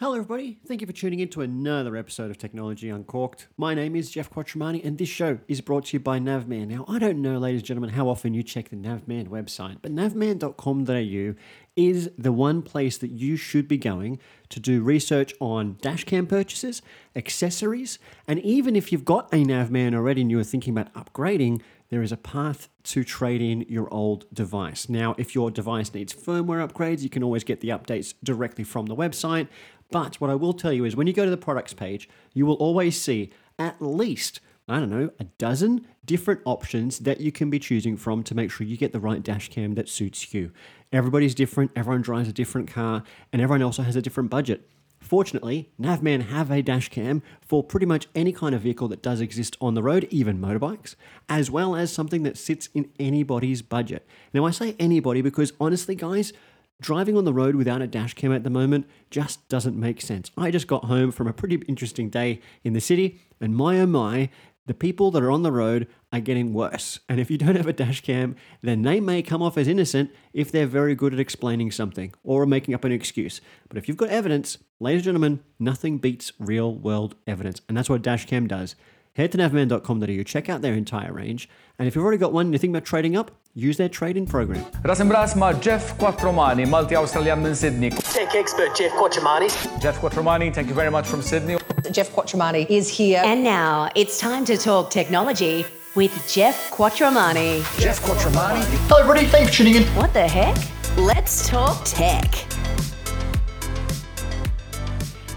Hello, 0.00 0.12
everybody. 0.12 0.60
Thank 0.64 0.80
you 0.80 0.86
for 0.86 0.92
tuning 0.92 1.18
in 1.18 1.26
to 1.30 1.40
another 1.40 1.96
episode 1.96 2.30
of 2.30 2.38
Technology 2.38 2.88
Uncorked. 2.88 3.48
My 3.56 3.74
name 3.74 3.96
is 3.96 4.12
Geoff 4.12 4.30
Quattromani, 4.30 4.84
and 4.84 4.96
this 4.96 5.08
show 5.08 5.40
is 5.48 5.60
brought 5.60 5.86
to 5.86 5.96
you 5.96 5.98
by 5.98 6.20
Navman. 6.20 6.68
Now, 6.68 6.84
I 6.86 7.00
don't 7.00 7.20
know, 7.20 7.36
ladies 7.36 7.62
and 7.62 7.66
gentlemen, 7.66 7.90
how 7.90 8.08
often 8.08 8.32
you 8.32 8.44
check 8.44 8.68
the 8.68 8.76
Navman 8.76 9.26
website, 9.26 9.78
but 9.82 9.92
navman.com.au 9.92 11.34
is 11.74 12.10
the 12.16 12.30
one 12.30 12.62
place 12.62 12.96
that 12.98 13.10
you 13.10 13.36
should 13.36 13.66
be 13.66 13.76
going 13.76 14.20
to 14.50 14.60
do 14.60 14.82
research 14.82 15.34
on 15.40 15.74
dashcam 15.82 16.28
purchases, 16.28 16.80
accessories, 17.16 17.98
and 18.28 18.38
even 18.38 18.76
if 18.76 18.92
you've 18.92 19.04
got 19.04 19.26
a 19.34 19.44
Navman 19.44 19.96
already 19.96 20.20
and 20.20 20.30
you 20.30 20.38
are 20.38 20.44
thinking 20.44 20.78
about 20.78 20.94
upgrading, 20.94 21.60
there 21.90 22.02
is 22.02 22.12
a 22.12 22.16
path 22.16 22.68
to 22.82 23.02
trade 23.02 23.40
in 23.40 23.62
your 23.62 23.92
old 23.92 24.26
device. 24.32 24.88
Now, 24.88 25.14
if 25.18 25.34
your 25.34 25.50
device 25.50 25.92
needs 25.94 26.12
firmware 26.12 26.66
upgrades, 26.66 27.00
you 27.00 27.08
can 27.08 27.22
always 27.22 27.44
get 27.44 27.60
the 27.60 27.68
updates 27.68 28.14
directly 28.22 28.64
from 28.64 28.86
the 28.86 28.96
website. 28.96 29.48
But 29.90 30.20
what 30.20 30.30
I 30.30 30.34
will 30.34 30.52
tell 30.52 30.72
you 30.72 30.84
is 30.84 30.96
when 30.96 31.06
you 31.06 31.12
go 31.12 31.24
to 31.24 31.30
the 31.30 31.36
products 31.36 31.72
page, 31.72 32.08
you 32.34 32.44
will 32.44 32.56
always 32.56 33.00
see 33.00 33.30
at 33.58 33.80
least, 33.80 34.40
I 34.68 34.78
don't 34.80 34.90
know, 34.90 35.10
a 35.18 35.24
dozen 35.24 35.86
different 36.04 36.40
options 36.44 37.00
that 37.00 37.20
you 37.20 37.32
can 37.32 37.50
be 37.50 37.58
choosing 37.58 37.96
from 37.96 38.22
to 38.24 38.34
make 38.34 38.50
sure 38.50 38.66
you 38.66 38.76
get 38.76 38.92
the 38.92 39.00
right 39.00 39.22
dash 39.22 39.48
cam 39.48 39.74
that 39.74 39.88
suits 39.88 40.34
you. 40.34 40.52
Everybody's 40.92 41.34
different, 41.34 41.70
everyone 41.74 42.02
drives 42.02 42.28
a 42.28 42.32
different 42.32 42.68
car, 42.68 43.02
and 43.32 43.40
everyone 43.40 43.62
also 43.62 43.82
has 43.82 43.96
a 43.96 44.02
different 44.02 44.30
budget. 44.30 44.68
Fortunately, 45.00 45.70
Navman 45.80 46.26
have 46.28 46.50
a 46.50 46.60
dash 46.60 46.88
cam 46.88 47.22
for 47.40 47.62
pretty 47.62 47.86
much 47.86 48.08
any 48.14 48.32
kind 48.32 48.54
of 48.54 48.62
vehicle 48.62 48.88
that 48.88 49.02
does 49.02 49.20
exist 49.20 49.56
on 49.60 49.74
the 49.74 49.82
road, 49.82 50.08
even 50.10 50.40
motorbikes, 50.40 50.96
as 51.28 51.50
well 51.50 51.76
as 51.76 51.92
something 51.92 52.24
that 52.24 52.36
sits 52.36 52.68
in 52.74 52.90
anybody's 52.98 53.62
budget. 53.62 54.06
Now, 54.34 54.44
I 54.44 54.50
say 54.50 54.74
anybody 54.78 55.22
because 55.22 55.52
honestly, 55.60 55.94
guys, 55.94 56.32
driving 56.80 57.16
on 57.16 57.24
the 57.24 57.32
road 57.32 57.56
without 57.56 57.82
a 57.82 57.86
dash 57.86 58.14
cam 58.14 58.32
at 58.32 58.44
the 58.44 58.50
moment 58.50 58.86
just 59.10 59.48
doesn't 59.48 59.78
make 59.78 60.00
sense. 60.00 60.30
I 60.36 60.50
just 60.50 60.66
got 60.66 60.84
home 60.84 61.10
from 61.10 61.26
a 61.26 61.32
pretty 61.32 61.56
interesting 61.66 62.08
day 62.10 62.40
in 62.62 62.72
the 62.72 62.80
city, 62.80 63.20
and 63.40 63.54
my 63.54 63.80
oh 63.80 63.86
my, 63.86 64.30
the 64.68 64.74
people 64.74 65.10
that 65.10 65.22
are 65.22 65.30
on 65.30 65.42
the 65.42 65.50
road 65.50 65.88
are 66.12 66.20
getting 66.20 66.52
worse. 66.52 67.00
And 67.08 67.18
if 67.18 67.30
you 67.30 67.38
don't 67.38 67.56
have 67.56 67.66
a 67.66 67.72
dash 67.72 68.02
cam, 68.02 68.36
then 68.60 68.82
they 68.82 69.00
may 69.00 69.22
come 69.22 69.42
off 69.42 69.56
as 69.56 69.66
innocent 69.66 70.10
if 70.34 70.52
they're 70.52 70.66
very 70.66 70.94
good 70.94 71.14
at 71.14 71.18
explaining 71.18 71.70
something 71.70 72.12
or 72.22 72.44
making 72.44 72.74
up 72.74 72.84
an 72.84 72.92
excuse. 72.92 73.40
But 73.68 73.78
if 73.78 73.88
you've 73.88 73.96
got 73.96 74.10
evidence, 74.10 74.58
ladies 74.78 75.00
and 75.00 75.04
gentlemen, 75.06 75.40
nothing 75.58 75.96
beats 75.98 76.32
real 76.38 76.74
world 76.74 77.14
evidence. 77.26 77.62
And 77.66 77.76
that's 77.76 77.88
what 77.88 78.02
dash 78.02 78.26
cam 78.26 78.46
does. 78.46 78.76
Head 79.18 79.32
to 79.32 79.38
navman.com.au, 79.38 80.22
check 80.22 80.48
out 80.48 80.62
their 80.62 80.74
entire 80.74 81.12
range. 81.12 81.48
And 81.76 81.88
if 81.88 81.96
you've 81.96 82.04
already 82.04 82.18
got 82.18 82.32
one 82.32 82.46
and 82.46 82.54
you're 82.54 82.60
thinking 82.60 82.76
about 82.76 82.86
trading 82.86 83.16
up, 83.16 83.32
use 83.52 83.76
their 83.76 83.88
trading 83.88 84.26
program. 84.26 84.64
Ras 84.84 85.00
imbras 85.00 85.36
ma' 85.36 85.52
Geoff 85.54 85.98
Quattromani, 85.98 86.68
multi-Australian 86.68 87.42
minn 87.42 87.56
Sydney. 87.56 87.90
Tech 87.90 88.32
expert 88.36 88.76
Geoff 88.76 88.92
Quattromani. 88.92 89.80
Geoff 89.80 89.98
Quattromani, 89.98 90.54
thank 90.54 90.68
you 90.68 90.74
very 90.74 90.92
much 90.92 91.04
from 91.04 91.20
Sydney. 91.20 91.58
Geoff 91.90 92.12
Quattromani 92.12 92.64
is 92.70 92.88
here. 92.88 93.20
And 93.24 93.42
now 93.42 93.90
it's 93.96 94.20
time 94.20 94.44
to 94.44 94.56
talk 94.56 94.92
technology 94.92 95.66
with 95.96 96.12
Geoff 96.32 96.70
Quattromani. 96.70 97.64
Geoff 97.80 98.00
Quattromani. 98.00 98.62
Hello, 98.86 99.00
everybody. 99.00 99.26
Thanks 99.26 99.50
for 99.50 99.56
tuning 99.56 99.74
in. 99.74 99.82
What 99.96 100.12
the 100.12 100.28
heck? 100.28 100.56
Let's 100.96 101.48
talk 101.48 101.84
tech. 101.84 102.57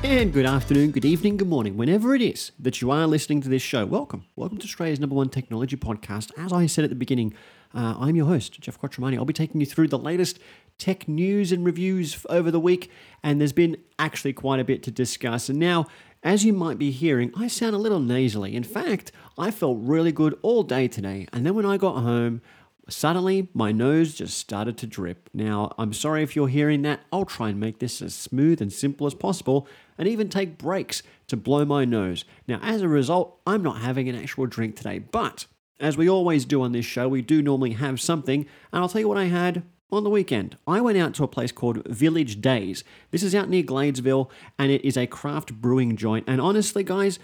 And 0.03 0.33
good 0.33 0.47
afternoon, 0.47 0.89
good 0.91 1.05
evening, 1.05 1.37
good 1.37 1.47
morning, 1.47 1.77
whenever 1.77 2.15
it 2.15 2.23
is 2.23 2.51
that 2.57 2.81
you 2.81 2.89
are 2.89 3.05
listening 3.05 3.39
to 3.41 3.49
this 3.49 3.61
show. 3.61 3.85
Welcome. 3.85 4.25
Welcome 4.35 4.57
to 4.57 4.65
Australia's 4.65 4.99
number 4.99 5.15
one 5.15 5.29
technology 5.29 5.77
podcast. 5.77 6.31
As 6.35 6.51
I 6.51 6.65
said 6.65 6.83
at 6.83 6.89
the 6.89 6.95
beginning, 6.95 7.35
uh, 7.75 7.95
I'm 7.99 8.15
your 8.15 8.25
host, 8.25 8.59
Geoff 8.59 8.81
Quattromani. 8.81 9.15
I'll 9.15 9.25
be 9.25 9.33
taking 9.33 9.61
you 9.61 9.67
through 9.67 9.89
the 9.89 9.99
latest 9.99 10.39
tech 10.79 11.07
news 11.07 11.51
and 11.51 11.63
reviews 11.63 12.25
over 12.31 12.49
the 12.49 12.59
week, 12.59 12.89
and 13.21 13.39
there's 13.39 13.53
been 13.53 13.77
actually 13.99 14.33
quite 14.33 14.59
a 14.59 14.63
bit 14.63 14.81
to 14.83 14.91
discuss. 14.91 15.49
And 15.49 15.59
now, 15.59 15.85
as 16.23 16.43
you 16.43 16.51
might 16.51 16.79
be 16.79 16.89
hearing, 16.89 17.31
I 17.37 17.47
sound 17.47 17.75
a 17.75 17.79
little 17.79 17.99
nasally. 17.99 18.55
In 18.55 18.63
fact, 18.63 19.11
I 19.37 19.51
felt 19.51 19.77
really 19.81 20.11
good 20.11 20.37
all 20.41 20.63
day 20.63 20.87
today, 20.87 21.27
and 21.31 21.45
then 21.45 21.53
when 21.53 21.65
I 21.65 21.77
got 21.77 22.01
home, 22.01 22.41
Suddenly, 22.89 23.49
my 23.53 23.71
nose 23.71 24.15
just 24.15 24.37
started 24.37 24.77
to 24.79 24.87
drip. 24.87 25.29
Now, 25.33 25.73
I'm 25.77 25.93
sorry 25.93 26.23
if 26.23 26.35
you're 26.35 26.47
hearing 26.47 26.81
that. 26.81 27.01
I'll 27.11 27.25
try 27.25 27.49
and 27.49 27.59
make 27.59 27.79
this 27.79 28.01
as 28.01 28.13
smooth 28.13 28.61
and 28.61 28.73
simple 28.73 29.07
as 29.07 29.13
possible 29.13 29.67
and 29.97 30.07
even 30.07 30.29
take 30.29 30.57
breaks 30.57 31.03
to 31.27 31.37
blow 31.37 31.63
my 31.63 31.85
nose. 31.85 32.25
Now, 32.47 32.59
as 32.61 32.81
a 32.81 32.87
result, 32.87 33.39
I'm 33.45 33.63
not 33.63 33.81
having 33.81 34.09
an 34.09 34.15
actual 34.15 34.47
drink 34.47 34.75
today, 34.75 34.99
but 34.99 35.45
as 35.79 35.97
we 35.97 36.09
always 36.09 36.45
do 36.45 36.61
on 36.61 36.71
this 36.71 36.85
show, 36.85 37.07
we 37.07 37.21
do 37.21 37.41
normally 37.41 37.71
have 37.71 38.01
something, 38.01 38.45
and 38.71 38.81
I'll 38.81 38.89
tell 38.89 39.01
you 39.01 39.07
what 39.07 39.17
I 39.17 39.25
had 39.25 39.63
on 39.91 40.03
the 40.03 40.09
weekend. 40.09 40.57
I 40.67 40.79
went 40.79 40.97
out 40.97 41.13
to 41.15 41.23
a 41.23 41.27
place 41.27 41.51
called 41.51 41.85
Village 41.87 42.39
Days. 42.39 42.83
This 43.11 43.23
is 43.23 43.35
out 43.35 43.49
near 43.49 43.63
Gladesville, 43.63 44.29
and 44.57 44.71
it 44.71 44.85
is 44.85 44.97
a 44.97 45.07
craft 45.07 45.53
brewing 45.53 45.97
joint. 45.97 46.25
And 46.27 46.39
honestly, 46.39 46.83
guys, 46.83 47.19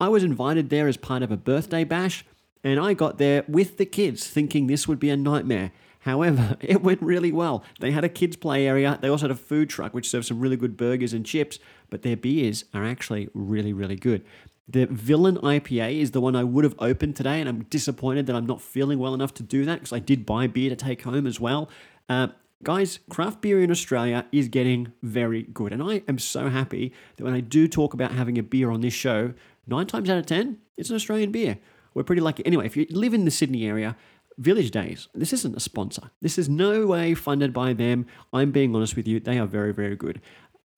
I 0.00 0.08
was 0.08 0.24
invited 0.24 0.70
there 0.70 0.88
as 0.88 0.96
part 0.96 1.22
of 1.22 1.30
a 1.30 1.36
birthday 1.36 1.84
bash. 1.84 2.24
And 2.64 2.80
I 2.80 2.94
got 2.94 3.18
there 3.18 3.44
with 3.48 3.76
the 3.76 3.86
kids 3.86 4.26
thinking 4.26 4.66
this 4.66 4.88
would 4.88 4.98
be 4.98 5.10
a 5.10 5.16
nightmare. 5.16 5.72
However, 6.00 6.56
it 6.60 6.82
went 6.82 7.02
really 7.02 7.32
well. 7.32 7.64
They 7.80 7.90
had 7.90 8.04
a 8.04 8.08
kids' 8.08 8.36
play 8.36 8.66
area. 8.66 8.98
They 9.00 9.08
also 9.08 9.24
had 9.24 9.30
a 9.30 9.40
food 9.40 9.68
truck 9.68 9.94
which 9.94 10.08
served 10.08 10.26
some 10.26 10.40
really 10.40 10.56
good 10.56 10.76
burgers 10.76 11.12
and 11.12 11.24
chips, 11.24 11.58
but 11.90 12.02
their 12.02 12.16
beers 12.16 12.64
are 12.74 12.84
actually 12.84 13.28
really, 13.34 13.72
really 13.72 13.96
good. 13.96 14.24
The 14.70 14.86
Villain 14.86 15.38
IPA 15.38 15.98
is 15.98 16.10
the 16.10 16.20
one 16.20 16.36
I 16.36 16.44
would 16.44 16.64
have 16.64 16.74
opened 16.78 17.16
today, 17.16 17.40
and 17.40 17.48
I'm 17.48 17.64
disappointed 17.64 18.26
that 18.26 18.36
I'm 18.36 18.44
not 18.44 18.60
feeling 18.60 18.98
well 18.98 19.14
enough 19.14 19.32
to 19.34 19.42
do 19.42 19.64
that 19.64 19.76
because 19.76 19.94
I 19.94 19.98
did 19.98 20.26
buy 20.26 20.46
beer 20.46 20.68
to 20.68 20.76
take 20.76 21.02
home 21.02 21.26
as 21.26 21.40
well. 21.40 21.70
Uh, 22.06 22.28
guys, 22.62 22.98
craft 23.08 23.40
beer 23.40 23.62
in 23.62 23.70
Australia 23.70 24.26
is 24.30 24.48
getting 24.48 24.92
very 25.02 25.44
good, 25.44 25.72
and 25.72 25.82
I 25.82 26.02
am 26.06 26.18
so 26.18 26.50
happy 26.50 26.92
that 27.16 27.24
when 27.24 27.32
I 27.32 27.40
do 27.40 27.66
talk 27.66 27.94
about 27.94 28.12
having 28.12 28.36
a 28.36 28.42
beer 28.42 28.70
on 28.70 28.82
this 28.82 28.92
show, 28.92 29.32
nine 29.66 29.86
times 29.86 30.10
out 30.10 30.18
of 30.18 30.26
ten, 30.26 30.58
it's 30.76 30.90
an 30.90 30.96
Australian 30.96 31.32
beer. 31.32 31.58
We're 31.98 32.04
pretty 32.04 32.22
lucky. 32.22 32.46
Anyway, 32.46 32.64
if 32.64 32.76
you 32.76 32.86
live 32.90 33.12
in 33.12 33.24
the 33.24 33.30
Sydney 33.32 33.66
area, 33.66 33.96
Village 34.36 34.70
Days, 34.70 35.08
this 35.16 35.32
isn't 35.32 35.56
a 35.56 35.58
sponsor. 35.58 36.12
This 36.22 36.38
is 36.38 36.48
no 36.48 36.86
way 36.86 37.12
funded 37.12 37.52
by 37.52 37.72
them. 37.72 38.06
I'm 38.32 38.52
being 38.52 38.72
honest 38.72 38.94
with 38.94 39.08
you, 39.08 39.18
they 39.18 39.36
are 39.36 39.48
very, 39.48 39.74
very 39.74 39.96
good. 39.96 40.20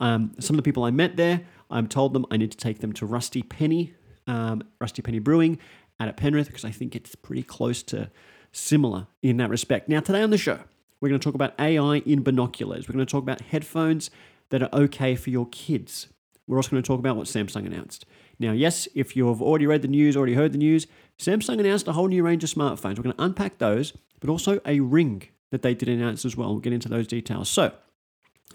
Um, 0.01 0.33
some 0.41 0.55
of 0.55 0.57
the 0.57 0.63
people 0.63 0.83
I 0.83 0.91
met 0.91 1.19
there, 1.19 1.43
I'm 1.71 1.89
told 1.89 2.15
them 2.15 2.25
I 2.31 2.39
need 2.39 2.51
to 2.53 2.57
take 2.57 2.79
them 2.79 2.95
to 2.95 3.05
Rusty 3.05 3.43
Penny, 3.43 3.93
um, 4.27 4.63
Rusty 4.81 5.03
Penny 5.03 5.19
Brewing 5.19 5.59
out 6.01 6.09
at 6.09 6.17
Penrith 6.17 6.47
because 6.47 6.65
I 6.65 6.71
think 6.71 6.97
it's 6.97 7.15
pretty 7.15 7.43
close 7.43 7.83
to 7.83 8.11
similar 8.51 9.07
in 9.23 9.37
that 9.37 9.51
respect. 9.51 9.91
Now, 9.91 10.01
today 10.01 10.23
on 10.23 10.31
the 10.31 10.39
show, 10.39 10.61
we're 11.03 11.11
going 11.11 11.21
to 11.21 11.25
talk 11.25 11.35
about 11.35 11.53
AI 11.61 11.97
in 11.97 12.23
binoculars. 12.23 12.89
We're 12.89 12.95
going 12.95 13.05
to 13.05 13.13
talk 13.13 13.25
about 13.25 13.43
headphones 13.43 14.11
that 14.49 14.63
are 14.63 14.71
okay 14.73 15.17
for 15.17 15.29
your 15.29 15.49
kids. 15.51 16.09
We're 16.47 16.57
also 16.57 16.71
going 16.71 16.83
to 16.83 16.87
talk 16.87 16.99
about 16.99 17.17
what 17.17 17.27
Samsung 17.27 17.67
announced. 17.67 18.07
Now, 18.41 18.53
yes, 18.53 18.89
if 18.95 19.15
you've 19.15 19.43
already 19.43 19.67
read 19.67 19.83
the 19.83 19.89
news, 19.89 20.17
already 20.17 20.35
heard 20.35 20.53
the 20.53 20.59
news, 20.59 20.87
Samsung 21.21 21.61
announced 21.61 21.87
a 21.87 21.93
whole 21.93 22.09
new 22.09 22.23
range 22.23 22.43
of 22.43 22.51
smartphones. 22.51 22.97
We're 22.97 23.03
going 23.03 23.17
to 23.17 23.23
unpack 23.23 23.59
those, 23.59 23.93
but 24.21 24.31
also 24.31 24.59
a 24.65 24.81
ring 24.81 25.29
that 25.51 25.61
they 25.61 25.75
did 25.75 25.91
announce 25.91 26.25
as 26.25 26.35
well. 26.35 26.49
We'll 26.49 26.61
get 26.61 26.73
into 26.73 26.89
those 26.89 27.07
details. 27.07 27.51
So, 27.51 27.73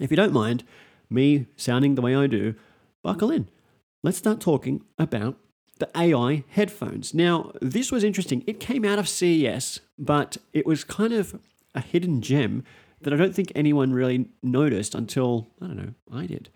if 0.00 0.10
you 0.10 0.16
don't 0.16 0.32
mind 0.32 0.64
me 1.08 1.46
sounding 1.54 1.94
the 1.94 2.02
way 2.02 2.16
I 2.16 2.26
do, 2.26 2.56
buckle 3.04 3.30
in. 3.30 3.48
Let's 4.02 4.18
start 4.18 4.40
talking 4.40 4.82
about 4.98 5.36
the 5.78 5.88
AI 5.96 6.42
headphones. 6.48 7.14
Now, 7.14 7.52
this 7.62 7.92
was 7.92 8.02
interesting. 8.02 8.42
It 8.48 8.58
came 8.58 8.84
out 8.84 8.98
of 8.98 9.08
CES, 9.08 9.78
but 9.96 10.36
it 10.52 10.66
was 10.66 10.82
kind 10.82 11.12
of 11.12 11.38
a 11.72 11.80
hidden 11.80 12.20
gem 12.20 12.64
that 13.00 13.12
I 13.12 13.16
don't 13.16 13.34
think 13.34 13.52
anyone 13.54 13.92
really 13.92 14.26
noticed 14.42 14.96
until, 14.96 15.46
I 15.62 15.66
don't 15.68 15.76
know, 15.76 15.94
I 16.12 16.26
did. 16.26 16.48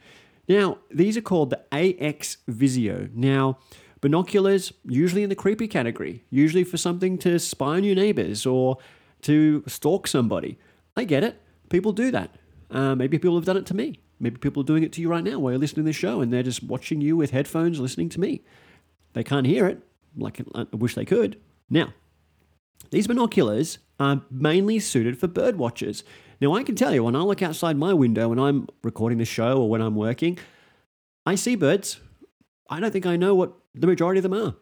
Now, 0.49 0.79
these 0.91 1.17
are 1.17 1.23
called 1.23 1.51
the 1.51 1.63
AX 1.71 2.39
Visio. 2.49 3.09
Now, 3.15 3.59
binoculars, 4.01 4.73
usually 4.85 5.23
in 5.23 5.29
the 5.29 5.35
creepy 5.35 5.69
category, 5.69 6.25
usually 6.31 6.65
for 6.65 6.77
something 6.77 7.19
to 7.19 7.39
spy 7.39 7.77
on 7.77 7.85
your 7.85 7.95
neighbors 7.95 8.47
or 8.47 8.79
to 9.23 9.63
stalk 9.67 10.07
somebody. 10.07 10.59
I 10.97 11.05
get 11.05 11.25
it. 11.25 11.41
People 11.69 11.93
do 11.93 12.11
that. 12.11 12.35
Uh, 12.71 12.95
maybe 12.95 13.19
people 13.19 13.37
have 13.37 13.45
done 13.45 13.57
it 13.57 13.67
to 13.67 13.75
me. 13.75 14.01
Maybe 14.19 14.39
people 14.39 14.63
are 14.63 14.67
doing 14.67 14.83
it 14.83 14.93
to 14.93 15.01
you 15.01 15.09
right 15.09 15.25
now 15.25 15.39
while 15.39 15.53
you're 15.53 15.61
listening 15.61 15.85
to 15.85 15.89
this 15.89 15.97
show 15.97 16.21
and 16.21 16.33
they're 16.33 16.43
just 16.43 16.63
watching 16.63 17.01
you 17.01 17.17
with 17.17 17.31
headphones 17.31 17.81
listening 17.81 18.09
to 18.11 18.21
me. 18.21 18.43
They 19.13 19.25
can't 19.25 19.47
hear 19.47 19.67
it, 19.67 19.83
like 20.17 20.41
I 20.55 20.67
wish 20.73 20.95
they 20.95 21.05
could. 21.05 21.41
Now, 21.69 21.95
these 22.91 23.07
binoculars 23.07 23.79
are 23.99 24.23
mainly 24.31 24.79
suited 24.79 25.19
for 25.19 25.27
bird 25.27 25.57
watchers. 25.57 26.05
Now, 26.41 26.55
I 26.55 26.63
can 26.63 26.75
tell 26.75 26.95
you, 26.95 27.05
when 27.05 27.17
I 27.17 27.21
look 27.21 27.43
outside 27.43 27.77
my 27.77 27.93
window 27.93 28.29
when 28.29 28.39
I'm 28.39 28.67
recording 28.83 29.19
the 29.19 29.25
show 29.25 29.59
or 29.59 29.69
when 29.69 29.83
I'm 29.83 29.95
working, 29.95 30.39
I 31.27 31.35
see 31.35 31.55
birds. 31.55 32.01
I 32.71 32.81
don't 32.81 32.93
think 32.93 33.05
I 33.05 33.17
know 33.17 33.35
what 33.35 33.53
the 33.75 33.87
majority 33.87 34.21
of 34.21 34.23
them 34.23 34.33
are. 34.33 34.55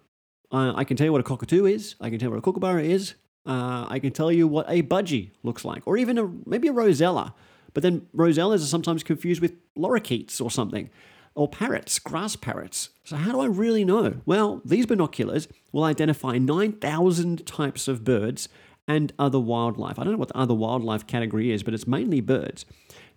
Uh, 0.51 0.73
I 0.75 0.85
can 0.85 0.97
tell 0.97 1.05
you 1.05 1.13
what 1.13 1.21
a 1.21 1.25
cockatoo 1.25 1.67
is. 1.67 1.95
I 2.01 2.09
can 2.09 2.19
tell 2.19 2.29
you 2.29 2.31
what 2.31 2.39
a 2.39 2.43
kookaburra 2.43 2.83
is. 2.83 3.15
Uh, 3.47 3.87
I 3.89 3.99
can 3.99 4.13
tell 4.13 4.33
you 4.33 4.49
what 4.49 4.67
a 4.69 4.83
budgie 4.83 5.31
looks 5.43 5.65
like, 5.65 5.87
or 5.87 5.97
even 5.97 6.19
a, 6.19 6.31
maybe 6.47 6.69
a 6.69 6.73
rosella. 6.73 7.35
But 7.75 7.83
then 7.83 8.07
rosellas 8.17 8.57
are 8.57 8.67
sometimes 8.67 9.03
confused 9.03 9.43
with 9.43 9.55
lorikeets 9.77 10.41
or 10.41 10.51
something, 10.51 10.91
or 11.35 11.49
parrots, 11.49 11.99
grass 11.99 12.35
parrots. 12.35 12.91
So 13.05 13.17
how 13.17 13.33
do 13.33 13.41
I 13.41 13.47
really 13.47 13.85
know? 13.85 14.21
Well, 14.27 14.63
these 14.65 14.87
binoculars 14.87 15.49
will 15.71 15.85
identify 15.85 16.39
9,000 16.39 17.47
types 17.47 17.89
of 17.89 18.05
birds 18.05 18.49
and 18.87 19.13
other 19.19 19.39
wildlife. 19.39 19.99
I 19.99 20.05
don't 20.05 20.15
know 20.15 20.19
what 20.19 20.29
the 20.29 20.39
other 20.39 20.55
wildlife 20.55 21.07
category 21.07 21.53
is, 21.53 21.63
but 21.63 21.75
it's 21.75 21.87
mainly 21.87 22.21
birds. 22.21 22.65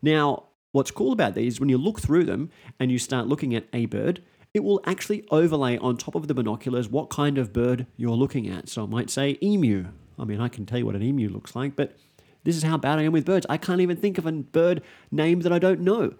Now, 0.02 0.50
what's 0.74 0.92
cool 0.92 1.14
about 1.14 1.34
these, 1.34 1.60
when 1.60 1.70
you 1.70 1.78
look 1.78 2.00
through 2.00 2.26
them 2.26 2.50
and 2.80 2.92
you 2.92 3.00
start 3.00 3.28
looking 3.28 3.56
at 3.56 3.68
a 3.74 3.86
bird, 3.86 4.22
it 4.54 4.64
will 4.64 4.82
actually 4.86 5.26
overlay 5.32 5.78
on 5.78 5.98
top 5.98 6.16
of 6.16 6.28
the 6.28 6.34
binoculars 6.34 6.90
what 6.90 7.10
kind 7.10 7.38
of 7.38 7.54
bird 7.54 7.88
you're 7.96 8.16
looking 8.16 8.50
at. 8.50 8.70
So 8.70 8.84
it 8.84 8.90
might 8.90 9.10
say 9.10 9.38
emu. 9.42 9.88
I 10.20 10.26
mean, 10.26 10.42
I 10.42 10.50
can 10.50 10.66
tell 10.66 10.78
you 10.78 10.86
what 10.86 10.96
an 10.96 11.04
emu 11.04 11.30
looks 11.30 11.56
like, 11.56 11.76
but 11.76 11.96
this 12.44 12.56
is 12.56 12.64
how 12.64 12.78
bad 12.78 13.00
I 13.00 13.04
am 13.04 13.14
with 13.14 13.26
birds. 13.26 13.46
I 13.50 13.58
can't 13.58 13.82
even 13.82 13.98
think 13.98 14.18
of 14.18 14.26
a 14.26 14.32
bird 14.32 14.82
name 15.10 15.42
that 15.42 15.54
I 15.54 15.60
don't 15.60 15.82
know. 15.82 16.16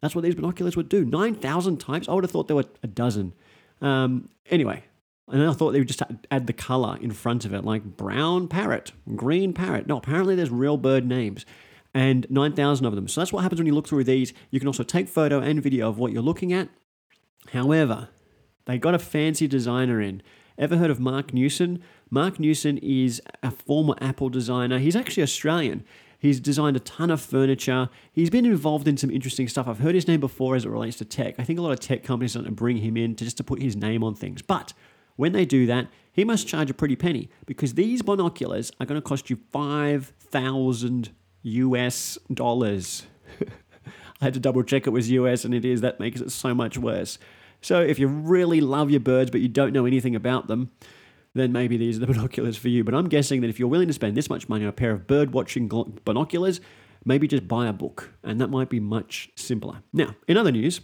That's 0.00 0.14
what 0.14 0.22
these 0.22 0.34
binoculars 0.34 0.76
would 0.76 0.88
do. 0.88 1.04
9,000 1.04 1.78
types? 1.78 2.08
I 2.08 2.14
would 2.14 2.24
have 2.24 2.30
thought 2.30 2.46
there 2.46 2.56
were 2.56 2.64
a 2.82 2.86
dozen. 2.86 3.32
Um, 3.80 4.28
anyway, 4.50 4.84
and 5.28 5.42
I 5.42 5.52
thought 5.52 5.72
they 5.72 5.78
would 5.78 5.88
just 5.88 6.02
add 6.30 6.46
the 6.46 6.52
color 6.52 6.96
in 7.00 7.10
front 7.12 7.44
of 7.44 7.52
it, 7.52 7.64
like 7.64 7.96
brown 7.96 8.48
parrot, 8.48 8.92
green 9.14 9.52
parrot. 9.52 9.86
No, 9.86 9.98
apparently 9.98 10.34
there's 10.34 10.50
real 10.50 10.76
bird 10.76 11.06
names 11.06 11.44
and 11.94 12.26
9,000 12.30 12.86
of 12.86 12.94
them. 12.94 13.08
So 13.08 13.20
that's 13.20 13.32
what 13.32 13.42
happens 13.42 13.60
when 13.60 13.66
you 13.66 13.74
look 13.74 13.88
through 13.88 14.04
these. 14.04 14.32
You 14.50 14.60
can 14.60 14.68
also 14.68 14.82
take 14.82 15.08
photo 15.08 15.40
and 15.40 15.62
video 15.62 15.88
of 15.88 15.98
what 15.98 16.12
you're 16.12 16.22
looking 16.22 16.52
at. 16.52 16.68
However, 17.52 18.08
they 18.66 18.78
got 18.78 18.94
a 18.94 18.98
fancy 18.98 19.46
designer 19.46 20.00
in. 20.00 20.22
Ever 20.58 20.76
heard 20.76 20.90
of 20.90 21.00
Marc 21.00 21.32
Newson? 21.32 21.82
Marc 22.10 22.40
Newson 22.40 22.78
is 22.78 23.22
a 23.42 23.50
former 23.50 23.94
Apple 24.00 24.28
designer. 24.28 24.78
He's 24.78 24.96
actually 24.96 25.22
Australian. 25.22 25.84
He's 26.18 26.40
designed 26.40 26.76
a 26.76 26.80
ton 26.80 27.10
of 27.10 27.20
furniture. 27.20 27.88
He's 28.12 28.28
been 28.28 28.44
involved 28.44 28.88
in 28.88 28.96
some 28.96 29.10
interesting 29.10 29.46
stuff. 29.46 29.68
I've 29.68 29.78
heard 29.78 29.94
his 29.94 30.08
name 30.08 30.18
before 30.18 30.56
as 30.56 30.64
it 30.64 30.68
relates 30.68 30.96
to 30.96 31.04
tech. 31.04 31.36
I 31.38 31.44
think 31.44 31.58
a 31.58 31.62
lot 31.62 31.72
of 31.72 31.80
tech 31.80 32.02
companies 32.02 32.34
are 32.34 32.40
going 32.40 32.50
to 32.50 32.54
bring 32.56 32.78
him 32.78 32.96
in 32.96 33.14
to 33.14 33.24
just 33.24 33.36
to 33.36 33.44
put 33.44 33.62
his 33.62 33.76
name 33.76 34.02
on 34.02 34.14
things. 34.16 34.42
But 34.42 34.72
when 35.14 35.32
they 35.32 35.44
do 35.44 35.66
that, 35.66 35.86
he 36.12 36.24
must 36.24 36.48
charge 36.48 36.70
a 36.70 36.74
pretty 36.74 36.96
penny 36.96 37.28
because 37.46 37.74
these 37.74 38.02
binoculars 38.02 38.72
are 38.80 38.86
going 38.86 39.00
to 39.00 39.06
cost 39.06 39.30
you 39.30 39.38
5,000 39.52 41.10
US 41.42 42.18
dollars. 42.34 43.06
I 44.20 44.24
had 44.24 44.34
to 44.34 44.40
double 44.40 44.62
check 44.62 44.86
it 44.86 44.90
was 44.90 45.10
US 45.10 45.44
and 45.44 45.54
it 45.54 45.64
is. 45.64 45.80
That 45.80 46.00
makes 46.00 46.20
it 46.20 46.30
so 46.30 46.54
much 46.54 46.78
worse. 46.78 47.18
So 47.60 47.80
if 47.80 47.98
you 47.98 48.08
really 48.08 48.60
love 48.60 48.90
your 48.90 49.00
birds 49.00 49.30
but 49.30 49.40
you 49.40 49.48
don't 49.48 49.72
know 49.72 49.86
anything 49.86 50.14
about 50.14 50.46
them, 50.46 50.70
then 51.34 51.52
maybe 51.52 51.76
these 51.76 51.96
are 51.96 52.00
the 52.00 52.06
binoculars 52.12 52.56
for 52.56 52.68
you. 52.68 52.84
But 52.84 52.94
I'm 52.94 53.08
guessing 53.08 53.40
that 53.40 53.48
if 53.48 53.58
you're 53.58 53.68
willing 53.68 53.88
to 53.88 53.94
spend 53.94 54.16
this 54.16 54.30
much 54.30 54.48
money 54.48 54.64
on 54.64 54.68
a 54.68 54.72
pair 54.72 54.92
of 54.92 55.06
bird 55.06 55.32
watching 55.32 55.68
binoculars, 56.04 56.60
maybe 57.04 57.28
just 57.28 57.48
buy 57.48 57.66
a 57.66 57.72
book, 57.72 58.12
and 58.22 58.40
that 58.40 58.48
might 58.48 58.68
be 58.68 58.80
much 58.80 59.30
simpler. 59.36 59.82
Now, 59.92 60.14
in 60.26 60.36
other 60.36 60.52
news, 60.52 60.80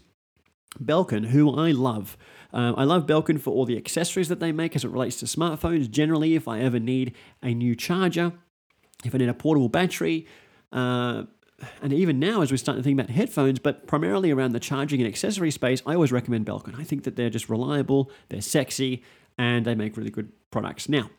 Belkin, 0.83 1.27
who 1.27 1.55
I 1.55 1.71
love. 1.71 2.17
Uh, 2.53 2.73
I 2.77 2.85
love 2.85 3.07
Belkin 3.07 3.41
for 3.41 3.51
all 3.53 3.65
the 3.65 3.77
accessories 3.77 4.29
that 4.29 4.41
they 4.41 4.53
make 4.53 4.75
as 4.75 4.85
it 4.85 4.91
relates 4.91 5.17
to 5.17 5.27
smartphones. 5.27 5.91
Generally, 5.91 6.35
if 6.35 6.49
I 6.49 6.61
ever 6.61 6.81
need 6.81 7.15
a 7.43 7.55
new 7.55 7.75
charger, 7.75 8.33
if 9.05 9.15
I 9.15 9.19
need 9.19 9.29
a 9.29 9.35
portable 9.35 9.69
battery, 9.69 10.27
uh, 10.73 11.25
and 11.83 11.93
even 11.93 12.19
now, 12.19 12.43
as 12.43 12.51
we're 12.51 12.57
starting 12.57 12.83
to 12.83 12.85
think 12.85 12.99
about 12.99 13.11
headphones, 13.11 13.59
but 13.59 13.87
primarily 13.87 14.31
around 14.31 14.53
the 14.53 14.61
charging 14.61 15.01
and 15.01 15.09
accessory 15.09 15.51
space, 15.51 15.83
I 15.87 15.95
always 15.95 16.13
recommend 16.13 16.47
Belkin. 16.47 16.79
I 16.79 16.85
think 16.85 17.05
that 17.05 17.17
they're 17.17 17.31
just 17.31 17.49
reliable, 17.49 18.11
they're 18.29 18.41
sexy, 18.41 19.03
and 19.39 19.65
they 19.65 19.75
make 19.75 19.97
really 19.97 20.11
good 20.11 20.33
products. 20.51 20.89
Now, 20.89 21.11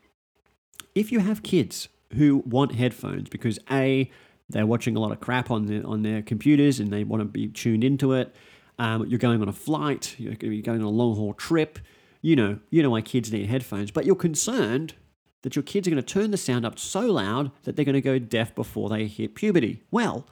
if 0.94 1.12
you 1.12 1.20
have 1.20 1.44
kids 1.44 1.90
who 2.14 2.44
want 2.46 2.74
headphones 2.74 3.30
because 3.30 3.60
A, 3.72 4.10
they're 4.50 4.66
watching 4.66 4.96
a 4.96 5.00
lot 5.00 5.12
of 5.12 5.20
crap 5.20 5.50
on 5.50 5.66
their, 5.66 5.86
on 5.86 6.04
their 6.04 6.22
computers 6.22 6.80
and 6.80 6.92
they 6.92 7.04
want 7.04 7.22
to 7.22 7.26
be 7.26 7.48
tuned 7.48 7.84
into 7.84 8.14
it, 8.14 8.36
um, 8.78 9.06
you're 9.08 9.20
going 9.20 9.42
on 9.42 9.48
a 9.48 9.54
flight, 9.54 10.16
you're 10.18 10.36
going 10.36 10.82
on 10.82 10.82
a 10.82 10.90
long 10.90 11.16
haul 11.16 11.34
trip, 11.34 11.80
you 12.22 12.36
know, 12.36 12.60
you 12.70 12.84
know 12.84 12.90
why 12.90 13.02
kids 13.02 13.32
need 13.32 13.48
headphones, 13.48 13.92
but 13.92 14.06
you're 14.06 14.16
concerned 14.16 14.96
that 15.46 15.56
your 15.56 15.62
kids 15.62 15.88
are 15.88 15.92
going 15.92 16.02
to 16.02 16.14
turn 16.14 16.32
the 16.32 16.38
sound 16.38 16.66
up 16.66 16.80
so 16.80 17.02
loud 17.02 17.52
that 17.66 17.76
they're 17.76 17.86
going 17.86 17.94
to 17.94 18.02
go 18.02 18.18
deaf 18.18 18.56
before 18.56 18.90
they 18.90 19.06
hit 19.06 19.36
puberty. 19.36 19.84
Well, 19.92 20.28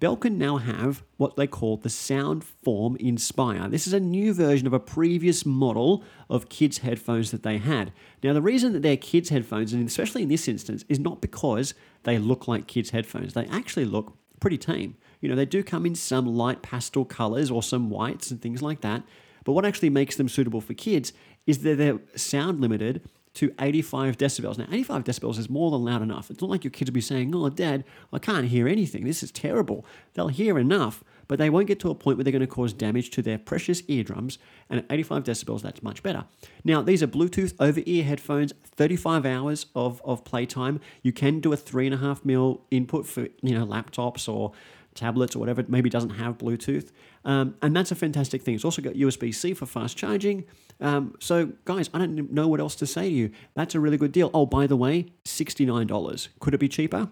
Belkin 0.00 0.36
now 0.36 0.56
have 0.56 1.02
what 1.18 1.36
they 1.36 1.46
call 1.46 1.76
the 1.76 1.90
Soundform 1.90 2.96
Inspire. 2.96 3.68
This 3.68 3.86
is 3.86 3.92
a 3.92 4.00
new 4.00 4.32
version 4.32 4.66
of 4.66 4.72
a 4.72 4.80
previous 4.80 5.44
model 5.44 6.02
of 6.30 6.48
kids' 6.48 6.78
headphones 6.78 7.32
that 7.32 7.42
they 7.42 7.58
had. 7.58 7.92
Now, 8.22 8.32
the 8.32 8.40
reason 8.40 8.72
that 8.72 8.80
they're 8.80 8.96
kids' 8.96 9.28
headphones, 9.28 9.74
and 9.74 9.86
especially 9.86 10.22
in 10.22 10.30
this 10.30 10.48
instance, 10.48 10.86
is 10.88 10.98
not 10.98 11.20
because 11.20 11.74
they 12.04 12.16
look 12.16 12.48
like 12.48 12.66
kids' 12.66 12.90
headphones. 12.90 13.34
They 13.34 13.44
actually 13.44 13.84
look 13.84 14.16
pretty 14.40 14.56
tame. 14.56 14.96
You 15.20 15.28
know, 15.28 15.36
they 15.36 15.44
do 15.44 15.62
come 15.62 15.84
in 15.84 15.94
some 15.94 16.24
light 16.24 16.62
pastel 16.62 17.04
colors 17.04 17.50
or 17.50 17.62
some 17.62 17.90
whites 17.90 18.30
and 18.30 18.40
things 18.40 18.62
like 18.62 18.80
that. 18.80 19.02
But 19.44 19.52
what 19.52 19.66
actually 19.66 19.90
makes 19.90 20.16
them 20.16 20.30
suitable 20.30 20.62
for 20.62 20.72
kids 20.72 21.12
is 21.46 21.58
that 21.58 21.76
they're 21.76 22.00
sound 22.16 22.62
limited 22.62 23.02
to 23.40 23.54
85 23.58 24.18
decibels. 24.18 24.58
Now, 24.58 24.66
85 24.70 25.04
decibels 25.04 25.38
is 25.38 25.48
more 25.48 25.70
than 25.70 25.82
loud 25.82 26.02
enough. 26.02 26.30
It's 26.30 26.42
not 26.42 26.50
like 26.50 26.62
your 26.62 26.70
kids 26.70 26.90
will 26.90 26.94
be 26.94 27.00
saying, 27.00 27.34
Oh, 27.34 27.48
dad, 27.48 27.84
I 28.12 28.18
can't 28.18 28.48
hear 28.48 28.68
anything. 28.68 29.04
This 29.04 29.22
is 29.22 29.30
terrible. 29.30 29.86
They'll 30.12 30.28
hear 30.28 30.58
enough, 30.58 31.02
but 31.26 31.38
they 31.38 31.48
won't 31.48 31.66
get 31.66 31.80
to 31.80 31.90
a 31.90 31.94
point 31.94 32.18
where 32.18 32.24
they're 32.24 32.34
going 32.34 32.40
to 32.40 32.46
cause 32.46 32.74
damage 32.74 33.08
to 33.12 33.22
their 33.22 33.38
precious 33.38 33.82
eardrums. 33.88 34.36
And 34.68 34.80
at 34.80 34.86
85 34.90 35.24
decibels, 35.24 35.62
that's 35.62 35.82
much 35.82 36.02
better. 36.02 36.26
Now, 36.64 36.82
these 36.82 37.02
are 37.02 37.06
Bluetooth 37.06 37.54
over 37.58 37.80
ear 37.86 38.04
headphones, 38.04 38.52
35 38.62 39.24
hours 39.24 39.64
of, 39.74 40.02
of 40.04 40.22
playtime. 40.22 40.78
You 41.02 41.14
can 41.14 41.40
do 41.40 41.54
a 41.54 41.56
3.5 41.56 42.26
mil 42.26 42.60
input 42.70 43.06
for, 43.06 43.22
you 43.40 43.58
know, 43.58 43.64
laptops 43.64 44.28
or 44.30 44.52
tablets 44.94 45.34
or 45.34 45.38
whatever, 45.38 45.64
maybe 45.66 45.88
doesn't 45.88 46.10
have 46.10 46.36
Bluetooth. 46.36 46.90
Um, 47.24 47.54
and 47.62 47.74
that's 47.74 47.90
a 47.90 47.94
fantastic 47.94 48.42
thing. 48.42 48.54
It's 48.54 48.66
also 48.66 48.82
got 48.82 48.94
USB 48.94 49.34
C 49.34 49.54
for 49.54 49.64
fast 49.64 49.96
charging. 49.96 50.44
Um, 50.80 51.14
so, 51.20 51.52
guys, 51.64 51.90
I 51.92 51.98
don't 51.98 52.32
know 52.32 52.48
what 52.48 52.60
else 52.60 52.74
to 52.76 52.86
say 52.86 53.08
to 53.08 53.14
you. 53.14 53.30
That's 53.54 53.74
a 53.74 53.80
really 53.80 53.96
good 53.96 54.12
deal. 54.12 54.30
Oh, 54.32 54.46
by 54.46 54.66
the 54.66 54.76
way, 54.76 55.06
$69. 55.24 56.28
Could 56.40 56.54
it 56.54 56.58
be 56.58 56.68
cheaper? 56.68 57.08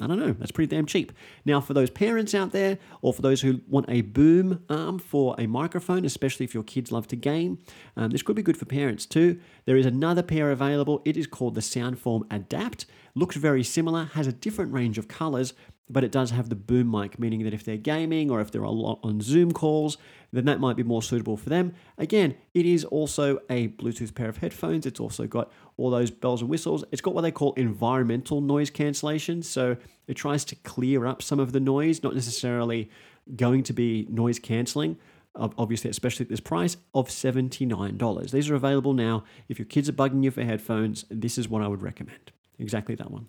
I 0.00 0.06
don't 0.08 0.18
know. 0.18 0.32
That's 0.32 0.50
pretty 0.50 0.74
damn 0.74 0.86
cheap. 0.86 1.12
Now, 1.44 1.60
for 1.60 1.74
those 1.74 1.90
parents 1.90 2.34
out 2.34 2.50
there, 2.50 2.78
or 3.02 3.12
for 3.12 3.22
those 3.22 3.42
who 3.42 3.60
want 3.68 3.86
a 3.88 4.00
boom 4.00 4.64
arm 4.68 4.98
for 4.98 5.36
a 5.38 5.46
microphone, 5.46 6.04
especially 6.04 6.44
if 6.44 6.54
your 6.54 6.64
kids 6.64 6.90
love 6.90 7.06
to 7.08 7.16
game, 7.16 7.58
um, 7.96 8.10
this 8.10 8.22
could 8.22 8.34
be 8.34 8.42
good 8.42 8.56
for 8.56 8.64
parents 8.64 9.06
too. 9.06 9.38
There 9.64 9.76
is 9.76 9.86
another 9.86 10.22
pair 10.22 10.50
available. 10.50 11.02
It 11.04 11.16
is 11.16 11.28
called 11.28 11.54
the 11.54 11.60
Soundform 11.60 12.22
Adapt. 12.32 12.86
Looks 13.14 13.36
very 13.36 13.62
similar, 13.62 14.06
has 14.14 14.26
a 14.26 14.32
different 14.32 14.72
range 14.72 14.98
of 14.98 15.06
colors, 15.06 15.52
but 15.90 16.04
it 16.04 16.12
does 16.12 16.30
have 16.30 16.48
the 16.48 16.54
boom 16.54 16.90
mic, 16.90 17.18
meaning 17.18 17.42
that 17.44 17.52
if 17.52 17.64
they're 17.64 17.76
gaming 17.76 18.30
or 18.30 18.40
if 18.40 18.50
they're 18.50 18.62
a 18.62 18.70
lot 18.70 18.98
on 19.02 19.20
Zoom 19.20 19.52
calls, 19.52 19.98
then 20.32 20.46
that 20.46 20.60
might 20.60 20.76
be 20.76 20.82
more 20.82 21.02
suitable 21.02 21.36
for 21.36 21.50
them. 21.50 21.74
Again, 21.98 22.34
it 22.54 22.64
is 22.64 22.84
also 22.84 23.40
a 23.50 23.68
Bluetooth 23.68 24.14
pair 24.14 24.28
of 24.28 24.38
headphones. 24.38 24.86
It's 24.86 25.00
also 25.00 25.26
got 25.26 25.52
all 25.76 25.90
those 25.90 26.10
bells 26.10 26.40
and 26.40 26.48
whistles. 26.48 26.84
It's 26.92 27.02
got 27.02 27.14
what 27.14 27.20
they 27.22 27.30
call 27.30 27.52
environmental 27.54 28.40
noise 28.40 28.70
cancellation. 28.70 29.42
So 29.42 29.76
it 30.06 30.14
tries 30.14 30.44
to 30.46 30.54
clear 30.56 31.04
up 31.06 31.20
some 31.20 31.38
of 31.38 31.52
the 31.52 31.60
noise, 31.60 32.02
not 32.02 32.14
necessarily 32.14 32.90
going 33.36 33.62
to 33.64 33.72
be 33.72 34.06
noise 34.08 34.38
cancelling. 34.38 34.96
Obviously, 35.34 35.88
especially 35.88 36.24
at 36.24 36.30
this 36.30 36.40
price 36.40 36.76
of 36.94 37.08
$79. 37.08 38.30
These 38.30 38.50
are 38.50 38.54
available 38.54 38.92
now. 38.92 39.24
If 39.48 39.58
your 39.58 39.64
kids 39.64 39.88
are 39.88 39.94
bugging 39.94 40.22
you 40.22 40.30
for 40.30 40.42
headphones, 40.42 41.06
this 41.10 41.38
is 41.38 41.48
what 41.48 41.62
I 41.62 41.68
would 41.68 41.82
recommend. 41.82 42.32
Exactly 42.58 42.94
that 42.96 43.10
one. 43.10 43.28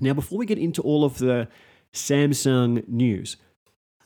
Now, 0.00 0.14
before 0.14 0.38
we 0.38 0.46
get 0.46 0.58
into 0.58 0.80
all 0.82 1.04
of 1.04 1.18
the 1.18 1.48
Samsung 1.94 2.86
news, 2.88 3.36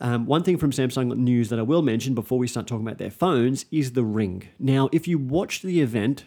um, 0.00 0.26
one 0.26 0.42
thing 0.45 0.59
from 0.59 0.71
Samsung 0.71 1.16
news 1.16 1.49
that 1.49 1.59
I 1.59 1.62
will 1.62 1.83
mention 1.83 2.14
before 2.14 2.38
we 2.38 2.47
start 2.47 2.66
talking 2.66 2.87
about 2.87 2.99
their 2.99 3.11
phones 3.11 3.64
is 3.73 3.92
the 3.92 4.04
Ring. 4.04 4.49
Now, 4.59 4.88
if 4.92 5.09
you 5.09 5.18
watched 5.18 5.62
the 5.62 5.80
event, 5.80 6.25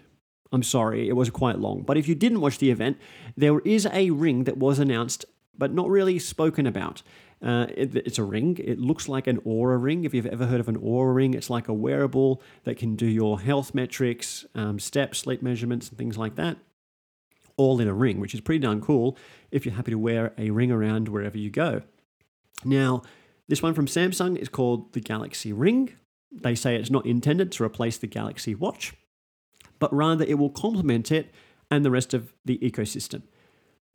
I'm 0.51 0.63
sorry, 0.63 1.07
it 1.07 1.13
was 1.13 1.29
quite 1.29 1.59
long, 1.59 1.83
but 1.83 1.97
if 1.97 2.07
you 2.07 2.15
didn't 2.15 2.41
watch 2.41 2.57
the 2.57 2.71
event, 2.71 2.97
there 3.37 3.59
is 3.59 3.87
a 3.91 4.09
ring 4.09 4.43
that 4.43 4.57
was 4.57 4.79
announced 4.79 5.25
but 5.57 5.73
not 5.73 5.89
really 5.89 6.17
spoken 6.17 6.65
about. 6.65 7.03
Uh, 7.41 7.67
it, 7.75 7.95
it's 7.95 8.17
a 8.17 8.23
ring. 8.23 8.57
It 8.63 8.79
looks 8.79 9.07
like 9.07 9.27
an 9.27 9.39
Oura 9.41 9.81
ring. 9.81 10.03
If 10.03 10.13
you've 10.13 10.25
ever 10.25 10.45
heard 10.45 10.59
of 10.59 10.67
an 10.67 10.79
Oura 10.79 11.13
ring, 11.15 11.33
it's 11.33 11.49
like 11.49 11.67
a 11.67 11.73
wearable 11.73 12.41
that 12.63 12.77
can 12.77 12.95
do 12.95 13.05
your 13.05 13.39
health 13.39 13.73
metrics, 13.73 14.45
um, 14.55 14.79
steps, 14.79 15.19
sleep 15.19 15.41
measurements, 15.41 15.89
and 15.89 15.97
things 15.97 16.17
like 16.17 16.35
that, 16.35 16.57
all 17.61 17.79
in 17.79 17.87
a 17.87 17.93
ring, 17.93 18.19
which 18.19 18.33
is 18.33 18.41
pretty 18.41 18.59
darn 18.59 18.81
cool 18.81 19.15
if 19.51 19.65
you're 19.65 19.75
happy 19.75 19.91
to 19.91 19.99
wear 19.99 20.33
a 20.37 20.49
ring 20.49 20.71
around 20.71 21.07
wherever 21.07 21.37
you 21.37 21.49
go. 21.51 21.81
Now, 22.65 23.03
this 23.47 23.61
one 23.61 23.73
from 23.73 23.85
Samsung 23.85 24.35
is 24.35 24.49
called 24.49 24.93
the 24.93 24.99
Galaxy 24.99 25.53
Ring. 25.53 25.93
They 26.31 26.55
say 26.55 26.75
it's 26.75 26.89
not 26.89 27.05
intended 27.05 27.51
to 27.51 27.63
replace 27.63 27.97
the 27.97 28.07
Galaxy 28.07 28.55
Watch, 28.55 28.93
but 29.77 29.93
rather 29.93 30.25
it 30.25 30.39
will 30.39 30.49
complement 30.49 31.11
it 31.11 31.31
and 31.69 31.85
the 31.85 31.91
rest 31.91 32.13
of 32.13 32.33
the 32.45 32.57
ecosystem. 32.59 33.21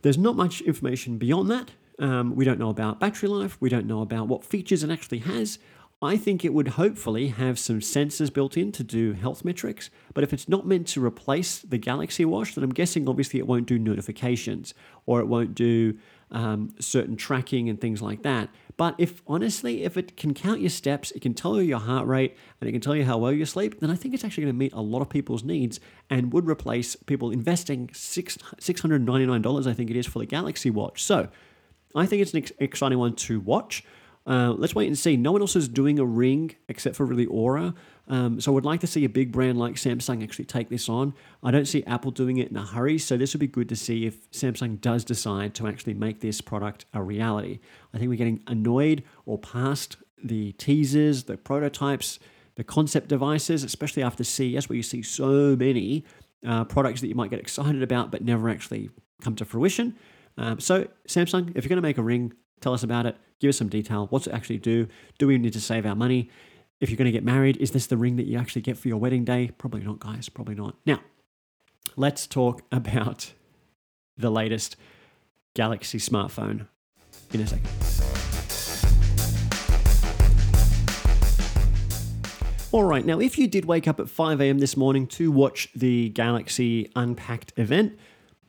There's 0.02 0.18
not 0.18 0.36
much 0.36 0.60
information 0.60 1.18
beyond 1.18 1.50
that. 1.50 1.70
Um, 1.98 2.36
we 2.36 2.44
don't 2.44 2.58
know 2.58 2.68
about 2.68 3.00
battery 3.00 3.28
life, 3.28 3.56
we 3.58 3.70
don't 3.70 3.86
know 3.86 4.02
about 4.02 4.28
what 4.28 4.44
features 4.44 4.84
it 4.84 4.90
actually 4.90 5.18
has. 5.20 5.58
I 6.02 6.18
think 6.18 6.44
it 6.44 6.52
would 6.52 6.68
hopefully 6.68 7.28
have 7.28 7.58
some 7.58 7.80
sensors 7.80 8.32
built 8.32 8.56
in 8.58 8.70
to 8.72 8.84
do 8.84 9.14
health 9.14 9.46
metrics, 9.46 9.88
but 10.12 10.22
if 10.22 10.34
it's 10.34 10.46
not 10.46 10.66
meant 10.66 10.86
to 10.88 11.04
replace 11.04 11.60
the 11.60 11.78
Galaxy 11.78 12.24
Watch, 12.26 12.54
then 12.54 12.62
I'm 12.64 12.74
guessing 12.74 13.08
obviously 13.08 13.40
it 13.40 13.46
won't 13.46 13.66
do 13.66 13.78
notifications 13.78 14.74
or 15.06 15.20
it 15.20 15.26
won't 15.26 15.54
do 15.54 15.96
um, 16.30 16.74
certain 16.78 17.16
tracking 17.16 17.70
and 17.70 17.80
things 17.80 18.02
like 18.02 18.22
that. 18.24 18.50
But 18.76 18.94
if 18.98 19.22
honestly, 19.26 19.84
if 19.84 19.96
it 19.96 20.18
can 20.18 20.34
count 20.34 20.60
your 20.60 20.68
steps, 20.68 21.12
it 21.12 21.20
can 21.20 21.32
tell 21.32 21.56
you 21.56 21.62
your 21.62 21.78
heart 21.78 22.06
rate, 22.06 22.36
and 22.60 22.68
it 22.68 22.72
can 22.72 22.82
tell 22.82 22.94
you 22.94 23.06
how 23.06 23.16
well 23.16 23.32
you 23.32 23.46
sleep, 23.46 23.80
then 23.80 23.90
I 23.90 23.96
think 23.96 24.12
it's 24.12 24.22
actually 24.22 24.44
going 24.44 24.54
to 24.54 24.58
meet 24.58 24.74
a 24.74 24.82
lot 24.82 25.00
of 25.00 25.08
people's 25.08 25.44
needs 25.44 25.80
and 26.10 26.30
would 26.30 26.46
replace 26.46 26.94
people 26.94 27.30
investing 27.30 27.88
six 27.94 28.36
six 28.58 28.82
hundred 28.82 29.06
ninety 29.06 29.24
nine 29.24 29.40
dollars. 29.40 29.66
I 29.66 29.72
think 29.72 29.88
it 29.88 29.96
is 29.96 30.06
for 30.06 30.18
the 30.18 30.26
Galaxy 30.26 30.68
Watch. 30.68 31.02
So 31.02 31.28
I 31.94 32.04
think 32.04 32.20
it's 32.20 32.32
an 32.32 32.38
ex- 32.38 32.52
exciting 32.58 32.98
one 32.98 33.14
to 33.14 33.40
watch. 33.40 33.82
Uh, 34.26 34.52
let's 34.56 34.74
wait 34.74 34.88
and 34.88 34.98
see. 34.98 35.16
No 35.16 35.30
one 35.30 35.40
else 35.40 35.54
is 35.54 35.68
doing 35.68 35.98
a 35.98 36.04
ring 36.04 36.56
except 36.68 36.96
for 36.96 37.06
really 37.06 37.26
Oura. 37.26 37.74
Um, 38.08 38.40
so 38.40 38.50
I 38.50 38.54
would 38.54 38.64
like 38.64 38.80
to 38.80 38.86
see 38.86 39.04
a 39.04 39.08
big 39.08 39.32
brand 39.32 39.58
like 39.58 39.74
Samsung 39.74 40.22
actually 40.22 40.44
take 40.46 40.68
this 40.68 40.88
on. 40.88 41.14
I 41.42 41.50
don't 41.50 41.66
see 41.66 41.84
Apple 41.84 42.10
doing 42.10 42.38
it 42.38 42.50
in 42.50 42.56
a 42.56 42.64
hurry, 42.64 42.98
so 42.98 43.16
this 43.16 43.34
would 43.34 43.40
be 43.40 43.46
good 43.46 43.68
to 43.68 43.76
see 43.76 44.06
if 44.06 44.30
Samsung 44.30 44.80
does 44.80 45.04
decide 45.04 45.54
to 45.54 45.68
actually 45.68 45.94
make 45.94 46.20
this 46.20 46.40
product 46.40 46.86
a 46.92 47.02
reality. 47.02 47.60
I 47.94 47.98
think 47.98 48.08
we're 48.10 48.16
getting 48.16 48.42
annoyed 48.46 49.04
or 49.26 49.38
past 49.38 49.96
the 50.22 50.52
teasers, 50.52 51.24
the 51.24 51.36
prototypes, 51.36 52.18
the 52.56 52.64
concept 52.64 53.08
devices, 53.08 53.62
especially 53.62 54.02
after 54.02 54.24
CES, 54.24 54.68
where 54.68 54.76
you 54.76 54.82
see 54.82 55.02
so 55.02 55.54
many 55.56 56.04
uh, 56.46 56.64
products 56.64 57.00
that 57.00 57.08
you 57.08 57.14
might 57.14 57.30
get 57.30 57.40
excited 57.40 57.82
about 57.82 58.10
but 58.10 58.24
never 58.24 58.48
actually 58.48 58.90
come 59.20 59.34
to 59.36 59.44
fruition. 59.44 59.96
Um, 60.38 60.60
so, 60.60 60.86
Samsung, 61.08 61.50
if 61.56 61.64
you're 61.64 61.68
going 61.68 61.76
to 61.76 61.82
make 61.82 61.98
a 61.98 62.02
ring, 62.02 62.32
tell 62.60 62.72
us 62.72 62.82
about 62.82 63.06
it. 63.06 63.16
Give 63.40 63.50
us 63.50 63.58
some 63.58 63.68
detail. 63.68 64.06
What's 64.10 64.26
it 64.26 64.32
actually 64.32 64.58
do? 64.58 64.88
Do 65.18 65.26
we 65.26 65.38
need 65.38 65.52
to 65.52 65.60
save 65.60 65.86
our 65.86 65.94
money? 65.94 66.30
If 66.80 66.90
you're 66.90 66.96
going 66.96 67.06
to 67.06 67.12
get 67.12 67.24
married, 67.24 67.56
is 67.58 67.70
this 67.70 67.86
the 67.86 67.96
ring 67.96 68.16
that 68.16 68.26
you 68.26 68.38
actually 68.38 68.62
get 68.62 68.76
for 68.76 68.88
your 68.88 68.98
wedding 68.98 69.24
day? 69.24 69.50
Probably 69.58 69.82
not, 69.82 69.98
guys. 69.98 70.28
Probably 70.28 70.54
not. 70.54 70.76
Now, 70.84 71.00
let's 71.96 72.26
talk 72.26 72.62
about 72.72 73.32
the 74.16 74.30
latest 74.30 74.76
Galaxy 75.54 75.98
smartphone 75.98 76.66
in 77.32 77.40
a 77.40 77.46
second. 77.46 77.68
All 82.72 82.84
right, 82.84 83.06
now 83.06 83.20
if 83.20 83.38
you 83.38 83.46
did 83.48 83.64
wake 83.64 83.88
up 83.88 84.00
at 84.00 84.10
5 84.10 84.40
a.m. 84.40 84.58
this 84.58 84.76
morning 84.76 85.06
to 85.06 85.32
watch 85.32 85.68
the 85.74 86.10
Galaxy 86.10 86.90
Unpacked 86.94 87.52
event, 87.56 87.96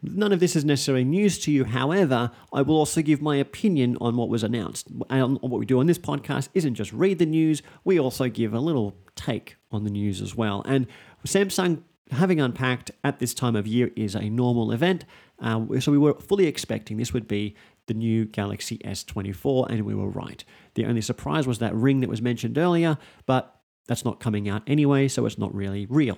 None 0.02 0.32
of 0.32 0.40
this 0.40 0.56
is 0.56 0.64
necessarily 0.64 1.04
news 1.04 1.40
to 1.40 1.52
you. 1.52 1.66
However, 1.66 2.32
I 2.54 2.62
will 2.62 2.76
also 2.76 3.02
give 3.02 3.22
my 3.22 3.36
opinion 3.38 3.98
on 4.00 4.16
what 4.16 4.30
was 4.30 4.44
announced. 4.44 4.88
And 5.10 5.42
what 5.42 5.60
we 5.60 5.66
do 5.66 5.80
on 5.80 5.88
this 5.88 5.98
podcast 5.98 6.50
isn't 6.54 6.76
just 6.76 6.94
read 6.94 7.20
the 7.20 7.26
news, 7.26 7.62
we 7.84 8.00
also 8.00 8.30
give 8.30 8.54
a 8.54 8.60
little 8.60 8.96
take 9.16 9.56
on 9.72 9.84
the 9.84 9.90
news 9.90 10.22
as 10.22 10.36
well. 10.36 10.62
And 10.66 10.88
Samsung 11.26 11.84
having 12.12 12.40
unpacked 12.40 12.92
at 13.04 13.20
this 13.20 13.34
time 13.34 13.56
of 13.56 13.68
year 13.68 13.92
is 13.96 14.16
a 14.16 14.30
normal 14.30 14.72
event. 14.72 15.06
Uh, 15.40 15.66
so 15.80 15.92
we 15.92 15.98
were 15.98 16.14
fully 16.14 16.46
expecting 16.46 16.98
this 16.98 17.14
would 17.14 17.28
be 17.28 17.56
the 17.88 17.94
new 17.94 18.26
Galaxy 18.26 18.78
S24, 18.80 19.70
and 19.70 19.86
we 19.86 19.96
were 19.96 20.10
right. 20.10 20.44
The 20.76 20.86
only 20.86 21.02
surprise 21.02 21.48
was 21.48 21.60
that 21.60 21.74
ring 21.76 22.02
that 22.02 22.10
was 22.10 22.22
mentioned 22.22 22.58
earlier, 22.58 22.98
but 23.26 23.62
that's 23.88 24.06
not 24.06 24.20
coming 24.20 24.50
out 24.50 24.64
anyway, 24.68 25.08
so 25.08 25.26
it's 25.26 25.38
not 25.38 25.54
really 25.54 25.86
real. 25.86 26.18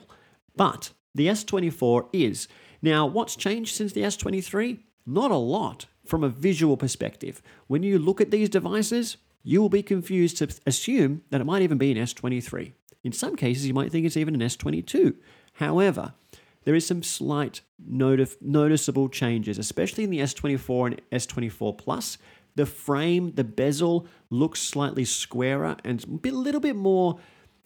But 0.55 0.91
the 1.15 1.27
S24 1.27 2.09
is. 2.13 2.47
Now, 2.81 3.05
what's 3.05 3.35
changed 3.35 3.75
since 3.75 3.93
the 3.93 4.01
S23? 4.01 4.79
Not 5.05 5.31
a 5.31 5.35
lot 5.35 5.85
from 6.05 6.23
a 6.23 6.29
visual 6.29 6.77
perspective. 6.77 7.41
When 7.67 7.83
you 7.83 7.99
look 7.99 8.21
at 8.21 8.31
these 8.31 8.49
devices, 8.49 9.17
you 9.43 9.61
will 9.61 9.69
be 9.69 9.83
confused 9.83 10.37
to 10.37 10.49
assume 10.65 11.23
that 11.29 11.41
it 11.41 11.45
might 11.45 11.61
even 11.61 11.77
be 11.77 11.91
an 11.91 11.97
S23. 11.97 12.73
In 13.03 13.11
some 13.11 13.35
cases, 13.35 13.65
you 13.65 13.73
might 13.73 13.91
think 13.91 14.05
it's 14.05 14.17
even 14.17 14.35
an 14.35 14.41
S22. 14.41 15.15
However, 15.53 16.13
there 16.65 16.75
is 16.75 16.85
some 16.85 17.03
slight 17.03 17.61
notif- 17.89 18.41
noticeable 18.41 19.09
changes, 19.09 19.57
especially 19.57 20.03
in 20.03 20.09
the 20.09 20.19
S24 20.19 20.87
and 20.87 21.01
S24 21.11 21.77
Plus. 21.77 22.17
The 22.55 22.65
frame, 22.65 23.31
the 23.35 23.43
bezel 23.43 24.05
looks 24.29 24.61
slightly 24.61 25.05
squarer 25.05 25.77
and 25.83 26.21
a 26.23 26.29
little 26.29 26.59
bit 26.59 26.75
more 26.75 27.19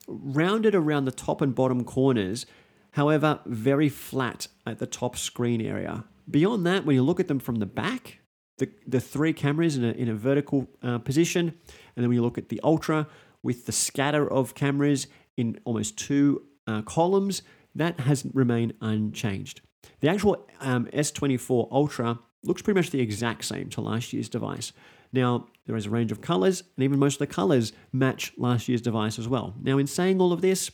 rounded 0.07 0.75
around 0.75 1.05
the 1.05 1.11
top 1.11 1.41
and 1.41 1.55
bottom 1.55 1.83
corners 1.83 2.45
However, 2.93 3.39
very 3.45 3.89
flat 3.89 4.47
at 4.65 4.79
the 4.79 4.85
top 4.85 5.17
screen 5.17 5.61
area. 5.61 6.05
Beyond 6.29 6.65
that, 6.65 6.85
when 6.85 6.95
you 6.95 7.03
look 7.03 7.19
at 7.19 7.27
them 7.27 7.39
from 7.39 7.55
the 7.55 7.65
back, 7.65 8.19
the, 8.59 8.69
the 8.87 9.01
three 9.01 9.33
cameras 9.33 9.75
in 9.75 9.83
a, 9.83 9.91
in 9.91 10.09
a 10.09 10.13
vertical 10.13 10.67
uh, 10.81 10.99
position, 10.99 11.49
and 11.49 12.03
then 12.03 12.07
when 12.07 12.15
you 12.15 12.21
look 12.21 12.37
at 12.37 12.49
the 12.49 12.61
Ultra 12.63 13.07
with 13.41 13.65
the 13.65 13.71
scatter 13.71 14.31
of 14.31 14.55
cameras 14.55 15.07
in 15.35 15.59
almost 15.65 15.97
two 15.97 16.43
uh, 16.67 16.83
columns, 16.83 17.41
that 17.75 17.99
has 18.01 18.25
remained 18.33 18.73
unchanged. 18.79 19.61
The 19.99 20.09
actual 20.09 20.47
um, 20.61 20.85
S24 20.93 21.69
Ultra 21.71 22.19
looks 22.43 22.61
pretty 22.61 22.79
much 22.79 22.91
the 22.91 23.01
exact 23.01 23.45
same 23.45 23.69
to 23.69 23.81
last 23.81 24.13
year's 24.13 24.29
device. 24.29 24.71
Now, 25.11 25.47
there 25.65 25.75
is 25.75 25.87
a 25.87 25.89
range 25.89 26.11
of 26.11 26.21
colors, 26.21 26.61
and 26.75 26.83
even 26.83 26.99
most 26.99 27.15
of 27.15 27.19
the 27.19 27.33
colors 27.33 27.73
match 27.91 28.33
last 28.37 28.67
year's 28.67 28.81
device 28.81 29.17
as 29.17 29.27
well. 29.27 29.55
Now, 29.61 29.79
in 29.79 29.87
saying 29.87 30.21
all 30.21 30.31
of 30.31 30.41
this, 30.41 30.69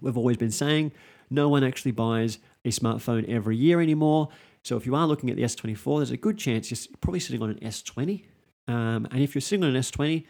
we've 0.00 0.18
always 0.18 0.36
been 0.36 0.50
saying 0.50 0.92
no 1.30 1.48
one 1.48 1.64
actually 1.64 1.92
buys 1.92 2.38
a 2.64 2.68
smartphone 2.68 3.28
every 3.28 3.56
year 3.56 3.80
anymore. 3.80 4.28
So 4.62 4.76
if 4.76 4.84
you 4.84 4.94
are 4.94 5.06
looking 5.06 5.30
at 5.30 5.36
the 5.36 5.42
S24, 5.42 5.98
there's 5.98 6.10
a 6.10 6.16
good 6.16 6.36
chance 6.36 6.70
you're 6.70 6.96
probably 7.00 7.20
sitting 7.20 7.42
on 7.42 7.50
an 7.50 7.58
S20. 7.60 8.24
Um, 8.68 9.08
and 9.10 9.22
if 9.22 9.34
you're 9.34 9.40
sitting 9.40 9.64
on 9.64 9.74
an 9.74 9.80
S20, 9.80 10.26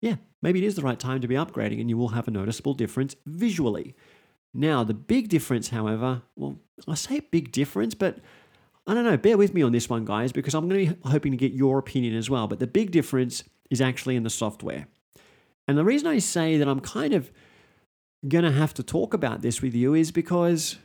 yeah, 0.00 0.16
maybe 0.42 0.62
it 0.62 0.66
is 0.66 0.74
the 0.74 0.82
right 0.82 0.98
time 0.98 1.20
to 1.20 1.28
be 1.28 1.34
upgrading 1.34 1.80
and 1.80 1.88
you 1.88 1.96
will 1.96 2.08
have 2.08 2.28
a 2.28 2.30
noticeable 2.30 2.74
difference 2.74 3.16
visually. 3.26 3.94
Now, 4.52 4.84
the 4.84 4.94
big 4.94 5.28
difference, 5.28 5.68
however, 5.68 6.22
well, 6.36 6.58
I 6.88 6.94
say 6.94 7.20
big 7.20 7.52
difference, 7.52 7.94
but 7.94 8.18
I 8.86 8.94
don't 8.94 9.04
know, 9.04 9.16
bear 9.16 9.36
with 9.36 9.54
me 9.54 9.62
on 9.62 9.72
this 9.72 9.88
one, 9.88 10.04
guys, 10.04 10.32
because 10.32 10.54
I'm 10.54 10.68
going 10.68 10.86
to 10.86 10.94
be 10.94 11.00
hoping 11.08 11.32
to 11.32 11.38
get 11.38 11.52
your 11.52 11.78
opinion 11.78 12.16
as 12.16 12.28
well. 12.28 12.48
But 12.48 12.58
the 12.58 12.66
big 12.66 12.90
difference 12.90 13.44
is 13.70 13.80
actually 13.80 14.16
in 14.16 14.24
the 14.24 14.30
software. 14.30 14.88
And 15.68 15.78
the 15.78 15.84
reason 15.84 16.08
I 16.08 16.18
say 16.18 16.56
that 16.56 16.66
I'm 16.66 16.80
kind 16.80 17.14
of 17.14 17.30
going 18.28 18.44
to 18.44 18.52
have 18.52 18.74
to 18.74 18.82
talk 18.82 19.14
about 19.14 19.42
this 19.42 19.62
with 19.62 19.74
you 19.74 19.94
is 19.94 20.10
because 20.10 20.76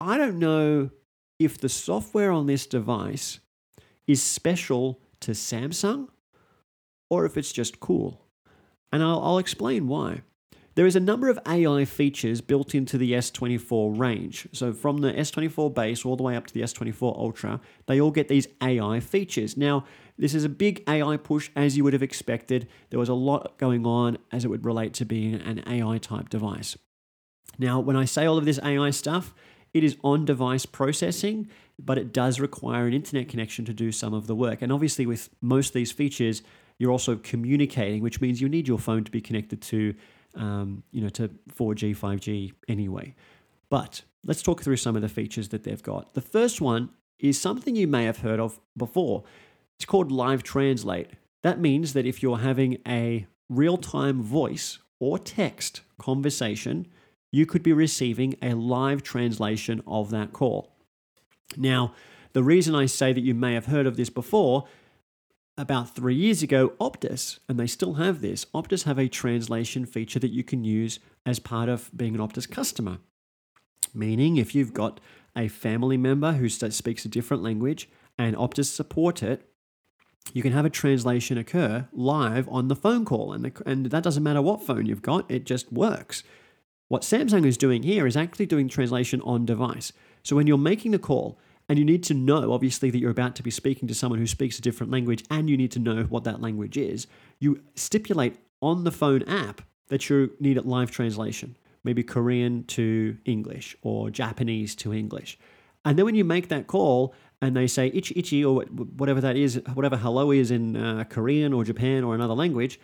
I 0.00 0.16
don't 0.16 0.38
know 0.38 0.90
if 1.38 1.58
the 1.58 1.68
software 1.68 2.30
on 2.32 2.46
this 2.46 2.66
device 2.66 3.40
is 4.06 4.22
special 4.22 5.00
to 5.20 5.32
Samsung 5.32 6.08
or 7.10 7.24
if 7.24 7.36
it's 7.36 7.52
just 7.52 7.80
cool. 7.80 8.24
And 8.92 9.02
I'll, 9.02 9.20
I'll, 9.22 9.38
explain 9.38 9.86
why. 9.86 10.22
There 10.74 10.86
is 10.86 10.96
a 10.96 11.00
number 11.00 11.28
of 11.28 11.38
AI 11.46 11.84
features 11.84 12.40
built 12.40 12.74
into 12.74 12.96
the 12.96 13.12
S24 13.12 13.98
range. 13.98 14.48
So, 14.52 14.72
from 14.72 14.98
the 14.98 15.12
S24 15.12 15.74
base 15.74 16.04
all 16.04 16.16
the 16.16 16.22
way 16.22 16.36
up 16.36 16.46
to 16.46 16.54
the 16.54 16.62
S24 16.62 17.18
Ultra, 17.18 17.60
they 17.86 18.00
all 18.00 18.10
get 18.10 18.28
these 18.28 18.46
AI 18.62 19.00
features. 19.00 19.56
Now, 19.56 19.84
this 20.18 20.34
is 20.34 20.44
a 20.44 20.48
big 20.48 20.82
AI 20.88 21.16
push 21.16 21.50
as 21.54 21.76
you 21.76 21.84
would 21.84 21.92
have 21.92 22.02
expected. 22.02 22.68
There 22.90 22.98
was 22.98 23.08
a 23.08 23.14
lot 23.14 23.56
going 23.58 23.86
on 23.86 24.18
as 24.32 24.44
it 24.44 24.48
would 24.48 24.64
relate 24.64 24.92
to 24.94 25.04
being 25.04 25.34
an 25.34 25.62
AI 25.66 25.98
type 25.98 26.28
device. 26.28 26.76
Now, 27.58 27.80
when 27.80 27.96
I 27.96 28.04
say 28.04 28.26
all 28.26 28.36
of 28.36 28.44
this 28.44 28.60
AI 28.62 28.90
stuff, 28.90 29.34
it 29.72 29.84
is 29.84 29.96
on 30.02 30.24
device 30.24 30.66
processing, 30.66 31.48
but 31.78 31.98
it 31.98 32.12
does 32.12 32.40
require 32.40 32.86
an 32.86 32.94
internet 32.94 33.28
connection 33.28 33.64
to 33.66 33.72
do 33.72 33.92
some 33.92 34.12
of 34.12 34.26
the 34.26 34.34
work. 34.34 34.62
And 34.62 34.72
obviously, 34.72 35.06
with 35.06 35.28
most 35.40 35.68
of 35.68 35.74
these 35.74 35.92
features, 35.92 36.42
you're 36.78 36.90
also 36.90 37.16
communicating, 37.16 38.02
which 38.02 38.20
means 38.20 38.40
you 38.40 38.48
need 38.48 38.66
your 38.66 38.78
phone 38.78 39.04
to 39.04 39.10
be 39.10 39.20
connected 39.20 39.60
to, 39.62 39.94
um, 40.34 40.82
you 40.90 41.00
know, 41.00 41.08
to 41.10 41.28
4G, 41.54 41.96
5G 41.96 42.52
anyway. 42.68 43.14
But 43.68 44.02
let's 44.24 44.42
talk 44.42 44.62
through 44.62 44.76
some 44.76 44.96
of 44.96 45.02
the 45.02 45.08
features 45.08 45.48
that 45.50 45.64
they've 45.64 45.82
got. 45.82 46.14
The 46.14 46.20
first 46.20 46.60
one 46.60 46.90
is 47.18 47.40
something 47.40 47.74
you 47.76 47.88
may 47.88 48.04
have 48.04 48.18
heard 48.18 48.40
of 48.40 48.60
before. 48.76 49.24
It's 49.78 49.86
called 49.86 50.10
Live 50.10 50.42
Translate. 50.42 51.10
That 51.44 51.60
means 51.60 51.92
that 51.92 52.04
if 52.04 52.20
you're 52.20 52.38
having 52.38 52.78
a 52.86 53.26
real 53.48 53.76
time 53.76 54.22
voice 54.22 54.78
or 54.98 55.20
text 55.20 55.82
conversation, 55.98 56.88
you 57.30 57.46
could 57.46 57.62
be 57.62 57.72
receiving 57.72 58.34
a 58.42 58.54
live 58.54 59.04
translation 59.04 59.80
of 59.86 60.10
that 60.10 60.32
call. 60.32 60.72
Now, 61.56 61.94
the 62.32 62.42
reason 62.42 62.74
I 62.74 62.86
say 62.86 63.12
that 63.12 63.20
you 63.20 63.34
may 63.34 63.54
have 63.54 63.66
heard 63.66 63.86
of 63.86 63.96
this 63.96 64.10
before, 64.10 64.64
about 65.56 65.94
three 65.94 66.14
years 66.14 66.42
ago, 66.42 66.70
Optus, 66.80 67.38
and 67.48 67.58
they 67.58 67.66
still 67.68 67.94
have 67.94 68.20
this, 68.20 68.46
Optus 68.46 68.82
have 68.82 68.98
a 68.98 69.08
translation 69.08 69.86
feature 69.86 70.18
that 70.18 70.32
you 70.32 70.42
can 70.42 70.64
use 70.64 70.98
as 71.24 71.38
part 71.38 71.68
of 71.68 71.90
being 71.96 72.16
an 72.16 72.20
Optus 72.20 72.50
customer. 72.50 72.98
Meaning, 73.94 74.38
if 74.38 74.56
you've 74.56 74.74
got 74.74 74.98
a 75.36 75.46
family 75.46 75.96
member 75.96 76.32
who 76.32 76.48
speaks 76.48 77.04
a 77.04 77.08
different 77.08 77.44
language 77.44 77.88
and 78.18 78.34
Optus 78.34 78.66
support 78.66 79.22
it, 79.22 79.47
you 80.34 80.42
can 80.42 80.52
have 80.52 80.64
a 80.64 80.70
translation 80.70 81.38
occur 81.38 81.88
live 81.92 82.48
on 82.48 82.68
the 82.68 82.76
phone 82.76 83.04
call. 83.04 83.32
And, 83.32 83.44
the, 83.44 83.62
and 83.66 83.86
that 83.86 84.02
doesn't 84.02 84.22
matter 84.22 84.42
what 84.42 84.62
phone 84.62 84.86
you've 84.86 85.02
got, 85.02 85.30
it 85.30 85.44
just 85.44 85.72
works. 85.72 86.22
What 86.88 87.02
Samsung 87.02 87.44
is 87.44 87.56
doing 87.56 87.82
here 87.82 88.06
is 88.06 88.16
actually 88.16 88.46
doing 88.46 88.68
translation 88.68 89.20
on 89.22 89.44
device. 89.44 89.92
So 90.22 90.36
when 90.36 90.46
you're 90.46 90.58
making 90.58 90.92
the 90.92 90.98
call, 90.98 91.38
and 91.68 91.78
you 91.78 91.84
need 91.84 92.02
to 92.04 92.14
know, 92.14 92.52
obviously, 92.52 92.90
that 92.90 92.98
you're 92.98 93.10
about 93.10 93.36
to 93.36 93.42
be 93.42 93.50
speaking 93.50 93.88
to 93.88 93.94
someone 93.94 94.18
who 94.18 94.26
speaks 94.26 94.58
a 94.58 94.62
different 94.62 94.90
language, 94.90 95.22
and 95.30 95.50
you 95.50 95.56
need 95.56 95.70
to 95.72 95.78
know 95.78 96.04
what 96.04 96.24
that 96.24 96.40
language 96.40 96.78
is, 96.78 97.06
you 97.38 97.62
stipulate 97.74 98.36
on 98.62 98.84
the 98.84 98.90
phone 98.90 99.22
app 99.24 99.60
that 99.88 100.08
you 100.08 100.32
need 100.40 100.56
a 100.56 100.62
live 100.62 100.90
translation, 100.90 101.56
maybe 101.84 102.02
Korean 102.02 102.64
to 102.64 103.18
English 103.26 103.76
or 103.82 104.10
Japanese 104.10 104.74
to 104.76 104.94
English. 104.94 105.38
And 105.84 105.98
then 105.98 106.06
when 106.06 106.14
you 106.14 106.24
make 106.24 106.48
that 106.48 106.66
call 106.66 107.14
and 107.40 107.56
they 107.56 107.66
say 107.66 107.88
ichi 107.88 108.14
ichi 108.18 108.44
or 108.44 108.62
whatever 108.62 109.20
that 109.20 109.36
is, 109.36 109.60
whatever 109.74 109.96
hello 109.96 110.30
is 110.30 110.50
in 110.50 110.76
uh, 110.76 111.04
Korean 111.04 111.52
or 111.52 111.64
Japan 111.64 112.04
or 112.04 112.14
another 112.14 112.34
language, 112.34 112.80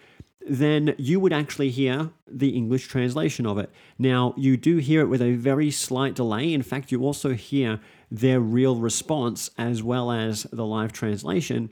then 0.46 0.94
you 0.98 1.18
would 1.20 1.32
actually 1.32 1.70
hear 1.70 2.10
the 2.28 2.50
English 2.50 2.86
translation 2.86 3.46
of 3.46 3.58
it. 3.58 3.70
Now, 3.98 4.34
you 4.36 4.56
do 4.56 4.76
hear 4.76 5.00
it 5.00 5.06
with 5.06 5.22
a 5.22 5.34
very 5.34 5.70
slight 5.70 6.14
delay. 6.14 6.52
In 6.52 6.62
fact, 6.62 6.92
you 6.92 7.02
also 7.02 7.32
hear 7.32 7.80
their 8.10 8.40
real 8.40 8.76
response 8.76 9.50
as 9.56 9.82
well 9.82 10.10
as 10.10 10.44
the 10.52 10.66
live 10.66 10.92
translation. 10.92 11.70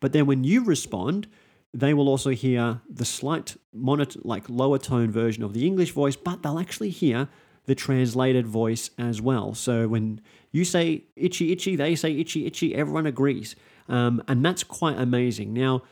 But 0.00 0.12
then 0.12 0.26
when 0.26 0.42
you 0.42 0.64
respond, 0.64 1.28
they 1.72 1.92
will 1.92 2.08
also 2.08 2.30
hear 2.30 2.80
the 2.88 3.04
slight 3.04 3.56
like 3.72 4.48
lower 4.48 4.78
tone 4.78 5.10
version 5.10 5.42
of 5.42 5.52
the 5.52 5.66
English 5.66 5.92
voice, 5.92 6.16
but 6.16 6.42
they'll 6.42 6.58
actually 6.58 6.90
hear 6.90 7.28
the 7.66 7.74
translated 7.74 8.46
voice 8.46 8.90
as 8.98 9.20
well. 9.20 9.54
So 9.54 9.88
when 9.88 10.20
you 10.52 10.64
say 10.64 11.04
itchy, 11.16 11.52
itchy, 11.52 11.76
they 11.76 11.94
say 11.94 12.12
itchy, 12.12 12.46
itchy, 12.46 12.74
everyone 12.74 13.06
agrees. 13.06 13.56
Um, 13.88 14.22
and 14.28 14.44
that's 14.44 14.64
quite 14.64 14.98
amazing. 14.98 15.52
Now, 15.52 15.82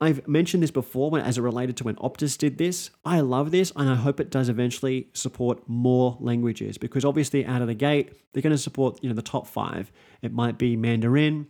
I've 0.00 0.28
mentioned 0.28 0.62
this 0.62 0.70
before 0.70 1.10
when, 1.10 1.22
as 1.22 1.38
it 1.38 1.40
related 1.40 1.76
to 1.78 1.84
when 1.84 1.96
Optus 1.96 2.36
did 2.36 2.58
this. 2.58 2.90
I 3.04 3.20
love 3.20 3.50
this 3.50 3.72
and 3.74 3.88
I 3.88 3.94
hope 3.94 4.20
it 4.20 4.30
does 4.30 4.48
eventually 4.48 5.08
support 5.14 5.66
more 5.66 6.18
languages 6.20 6.76
because 6.76 7.04
obviously 7.04 7.46
out 7.46 7.62
of 7.62 7.68
the 7.68 7.74
gate, 7.74 8.12
they're 8.32 8.42
going 8.42 8.54
to 8.54 8.58
support, 8.58 9.02
you 9.02 9.08
know, 9.08 9.14
the 9.14 9.22
top 9.22 9.46
five. 9.46 9.90
It 10.20 10.32
might 10.32 10.58
be 10.58 10.76
Mandarin, 10.76 11.46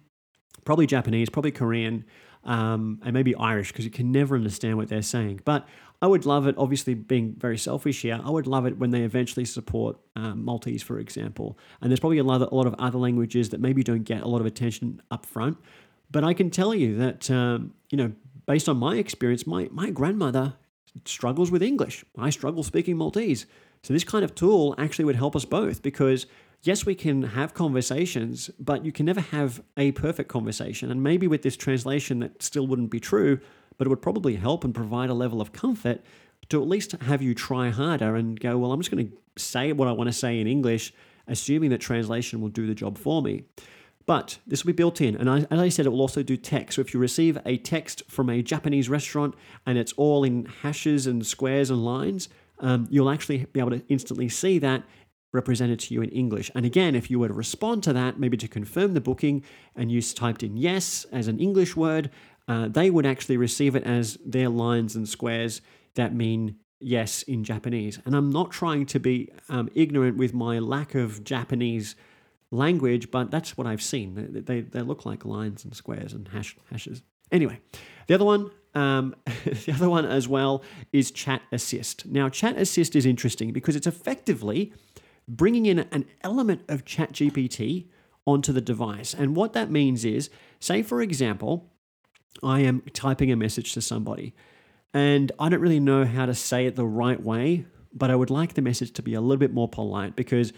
probably 0.65 0.87
Japanese, 0.87 1.29
probably 1.29 1.51
Korean, 1.51 2.05
um, 2.45 3.01
and 3.05 3.13
maybe 3.13 3.35
Irish 3.35 3.73
because 3.73 3.85
you 3.85 3.91
can 3.91 4.13
never 4.13 4.37
understand 4.37 4.77
what 4.77 4.89
they're 4.89 5.03
saying. 5.03 5.41
But 5.45 5.67
I 6.03 6.07
would 6.07 6.27
love 6.27 6.47
it, 6.47 6.55
obviously, 6.59 6.95
being 6.95 7.35
very 7.39 7.57
selfish 7.57 8.03
here, 8.03 8.21
I 8.23 8.31
would 8.31 8.47
love 8.47 8.67
it 8.67 8.79
when 8.79 8.91
they 8.91 9.03
eventually 9.03 9.45
support 9.45 9.97
um, 10.15 10.45
Maltese, 10.45 10.83
for 10.83 10.99
example. 10.99 11.59
And 11.81 11.91
there's 11.91 12.01
probably 12.01 12.19
a 12.19 12.25
lot, 12.25 12.43
of, 12.43 12.53
a 12.53 12.55
lot 12.55 12.67
of 12.67 12.75
other 12.79 12.99
languages 12.99 13.51
that 13.51 13.61
maybe 13.61 13.83
don't 13.83 14.05
get 14.05 14.23
a 14.23 14.29
lot 14.29 14.41
of 14.41 14.47
attention 14.47 15.01
up 15.11 15.25
front. 15.25 15.57
But 16.11 16.23
I 16.23 16.35
can 16.35 16.51
tell 16.51 16.75
you 16.75 16.97
that, 16.99 17.31
um, 17.31 17.73
you 17.91 17.97
know, 17.97 18.13
based 18.47 18.69
on 18.69 18.77
my 18.77 18.97
experience, 18.97 19.47
my, 19.47 19.69
my 19.73 19.91
grandmother 19.91 20.55
struggles 21.05 21.51
with 21.51 21.63
English. 21.63 22.05
I 22.19 22.31
struggle 22.31 22.63
speaking 22.63 22.97
Maltese. 22.97 23.47
So 23.83 23.93
this 23.93 24.05
kind 24.05 24.25
of 24.25 24.35
tool 24.35 24.75
actually 24.79 25.05
would 25.07 25.17
help 25.17 25.37
us 25.37 25.45
both 25.45 25.83
because 25.83 26.27
yes, 26.63 26.87
we 26.87 26.95
can 26.95 27.23
have 27.23 27.55
conversations, 27.55 28.51
but 28.59 28.85
you 28.85 28.93
can 28.93 29.07
never 29.07 29.21
have 29.21 29.63
a 29.77 29.93
perfect 29.93 30.29
conversation. 30.29 30.91
And 30.91 31.03
maybe 31.03 31.27
with 31.27 31.43
this 31.43 31.57
translation, 31.57 32.21
that 32.21 32.43
still 32.43 32.67
wouldn't 32.67 32.91
be 32.91 33.01
true, 33.01 33.41
but 33.79 33.87
it 33.87 33.91
would 33.91 34.03
probably 34.03 34.37
help 34.37 34.65
and 34.65 34.75
provide 34.75 35.11
a 35.11 35.15
level 35.15 35.41
of 35.41 35.53
comfort 35.53 36.03
to 36.49 36.63
at 36.63 36.69
least 36.69 36.93
have 36.93 37.23
you 37.23 37.35
try 37.35 37.71
harder 37.71 38.15
and 38.15 38.39
go, 38.39 38.57
well, 38.59 38.73
I'm 38.73 38.81
just 38.81 38.91
going 38.91 39.09
to 39.09 39.41
say 39.41 39.73
what 39.73 39.89
I 39.89 39.93
want 39.93 40.09
to 40.09 40.13
say 40.13 40.41
in 40.41 40.47
English, 40.47 40.93
assuming 41.27 41.71
that 41.71 41.81
translation 41.81 42.41
will 42.41 42.49
do 42.49 42.67
the 42.67 42.75
job 42.75 42.99
for 42.99 43.21
me. 43.23 43.45
But 44.07 44.39
this 44.47 44.65
will 44.65 44.73
be 44.73 44.77
built 44.77 45.01
in. 45.01 45.17
And 45.17 45.29
as 45.29 45.59
I 45.59 45.69
said, 45.69 45.87
it 45.87 45.89
will 45.89 46.01
also 46.01 46.23
do 46.23 46.37
text. 46.37 46.77
So 46.77 46.81
if 46.81 46.95
you 46.95 47.01
receive 47.01 47.39
a 47.45 47.57
text 47.57 48.05
from 48.09 48.31
a 48.31 48.43
Japanese 48.43 48.89
restaurant 48.89 49.35
and 49.67 49.77
it's 49.77 49.93
all 49.95 50.23
in 50.23 50.45
hashes 50.63 51.09
and 51.09 51.27
squares 51.27 51.71
and 51.71 51.85
lines, 51.85 52.29
um, 52.61 52.87
you'll 52.89 53.11
actually 53.11 53.47
be 53.47 53.59
able 53.59 53.71
to 53.71 53.83
instantly 53.89 54.29
see 54.29 54.61
that 54.61 54.85
represented 55.33 55.81
to 55.81 55.93
you 55.93 56.03
in 56.03 56.09
English. 56.11 56.51
And 56.55 56.65
again, 56.65 56.95
if 56.95 57.11
you 57.11 57.19
were 57.19 57.29
to 57.29 57.35
respond 57.35 57.83
to 57.85 57.93
that, 57.93 58.19
maybe 58.19 58.37
to 58.39 58.49
confirm 58.49 58.95
the 58.95 59.01
booking, 59.01 59.45
and 59.75 59.91
you 59.91 60.01
typed 60.01 60.43
in 60.43 60.57
yes 60.57 61.05
as 61.13 61.29
an 61.29 61.39
English 61.39 61.77
word, 61.77 62.11
uh, 62.49 62.69
they 62.69 62.91
would 62.91 63.07
actually 63.07 63.37
receive 63.37 63.75
it 63.75 63.83
as 63.85 64.19
their 64.25 64.49
lines 64.49 64.95
and 64.95 65.09
squares 65.09 65.61
that 65.95 66.15
mean 66.15 66.57
yes 66.79 67.23
in 67.23 67.43
Japanese. 67.43 67.99
And 68.05 68.15
I'm 68.15 68.31
not 68.31 68.51
trying 68.51 68.87
to 68.87 69.01
be 69.01 69.31
um, 69.49 69.69
ignorant 69.75 70.17
with 70.17 70.35
my 70.35 70.59
lack 70.59 70.95
of 70.95 71.25
Japanese 71.25 71.97
language, 72.51 73.11
but 73.11 73.31
that's 73.31 73.57
what 73.57 73.67
I've 73.67 73.83
seen. 73.83 74.15
They, 74.33 74.41
they, 74.41 74.61
they 74.61 74.83
look 74.83 75.05
like 75.05 75.25
lines 75.25 75.65
and 75.65 75.75
squares 75.75 76.13
and 76.13 76.29
hash, 76.29 76.57
hashes. 76.71 77.03
Anyway, 77.33 77.59
the 78.07 78.15
other 78.15 78.25
one, 78.25 78.51
um, 78.75 79.17
the 79.45 79.73
other 79.75 79.89
one 79.89 80.05
as 80.05 80.29
well 80.29 80.63
is 80.93 81.11
Chat 81.11 81.43
Assist. 81.51 82.07
Now, 82.07 82.29
Chat 82.29 82.57
Assist 82.57 82.95
is 82.95 83.07
interesting 83.07 83.53
because 83.53 83.75
it's 83.75 83.87
effectively 83.87 84.73
bringing 85.29 85.67
in 85.67 85.81
an 85.91 86.05
element 86.23 86.63
of 86.69 86.85
ChatGPT 86.85 87.89
onto 88.27 88.53
the 88.53 88.61
device. 88.61 89.15
And 89.15 89.35
what 89.35 89.53
that 89.55 89.71
means 89.71 90.05
is, 90.05 90.31
say 90.61 90.83
for 90.83 91.01
example, 91.01 91.73
I 92.43 92.61
am 92.61 92.83
typing 92.93 93.31
a 93.31 93.37
message 93.37 93.73
to 93.75 93.81
somebody 93.81 94.35
and 94.97 95.31
I 95.39 95.51
don't 95.51 95.61
really 95.61 95.81
know 95.81 96.05
how 96.05 96.25
to 96.25 96.35
say 96.35 96.67
it 96.67 96.75
the 96.75 96.87
right 96.87 97.23
way, 97.23 97.67
but 97.93 98.11
I 98.11 98.17
would 98.17 98.31
like 98.31 98.55
the 98.55 98.63
message 98.63 98.93
to 98.95 99.03
be 99.03 99.13
a 99.13 99.21
little 99.21 99.37
bit 99.37 99.53
more 99.53 99.69
polite 99.69 100.17
because 100.17 100.55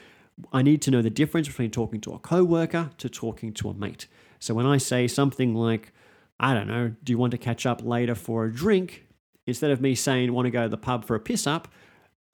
I 0.52 0.62
need 0.62 0.80
to 0.82 0.92
know 0.92 1.02
the 1.02 1.10
difference 1.10 1.48
between 1.48 1.72
talking 1.72 2.00
to 2.02 2.12
a 2.12 2.18
coworker 2.20 2.90
to 2.98 3.08
talking 3.08 3.52
to 3.54 3.68
a 3.68 3.74
mate. 3.74 4.06
So 4.38 4.54
when 4.54 4.66
I 4.66 4.76
say 4.76 5.08
something 5.08 5.54
like, 5.54 5.92
I 6.38 6.54
don't 6.54 6.68
know, 6.68 6.94
do 7.02 7.12
you 7.12 7.18
want 7.18 7.32
to 7.32 7.38
catch 7.38 7.66
up 7.66 7.82
later 7.82 8.14
for 8.14 8.44
a 8.44 8.52
drink? 8.52 9.06
Instead 9.46 9.72
of 9.72 9.80
me 9.80 9.96
saying, 9.96 10.32
want 10.32 10.46
to 10.46 10.50
go 10.50 10.62
to 10.62 10.68
the 10.68 10.76
pub 10.76 11.04
for 11.04 11.16
a 11.16 11.20
piss 11.20 11.46
up, 11.46 11.66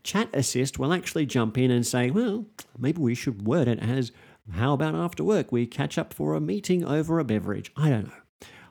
Chat 0.03 0.29
Assist 0.35 0.79
will 0.79 0.93
actually 0.93 1.25
jump 1.25 1.57
in 1.57 1.71
and 1.71 1.87
say, 1.87 2.11
well, 2.11 2.45
maybe 2.79 3.01
we 3.01 3.15
should 3.15 3.47
word 3.47 3.67
it 3.67 3.79
as, 3.79 4.13
how 4.53 4.75
about 4.75 4.95
after 4.95 5.25
work 5.25 5.51
we 5.51 5.67
catch 5.67 5.97
up 5.97 6.13
for 6.13 6.35
a 6.35 6.41
meeting 6.41 6.85
over 6.85 7.19
a 7.19 7.25
beverage? 7.25 7.73
I 7.77 7.89
don't 7.89 8.09
know. 8.09 8.24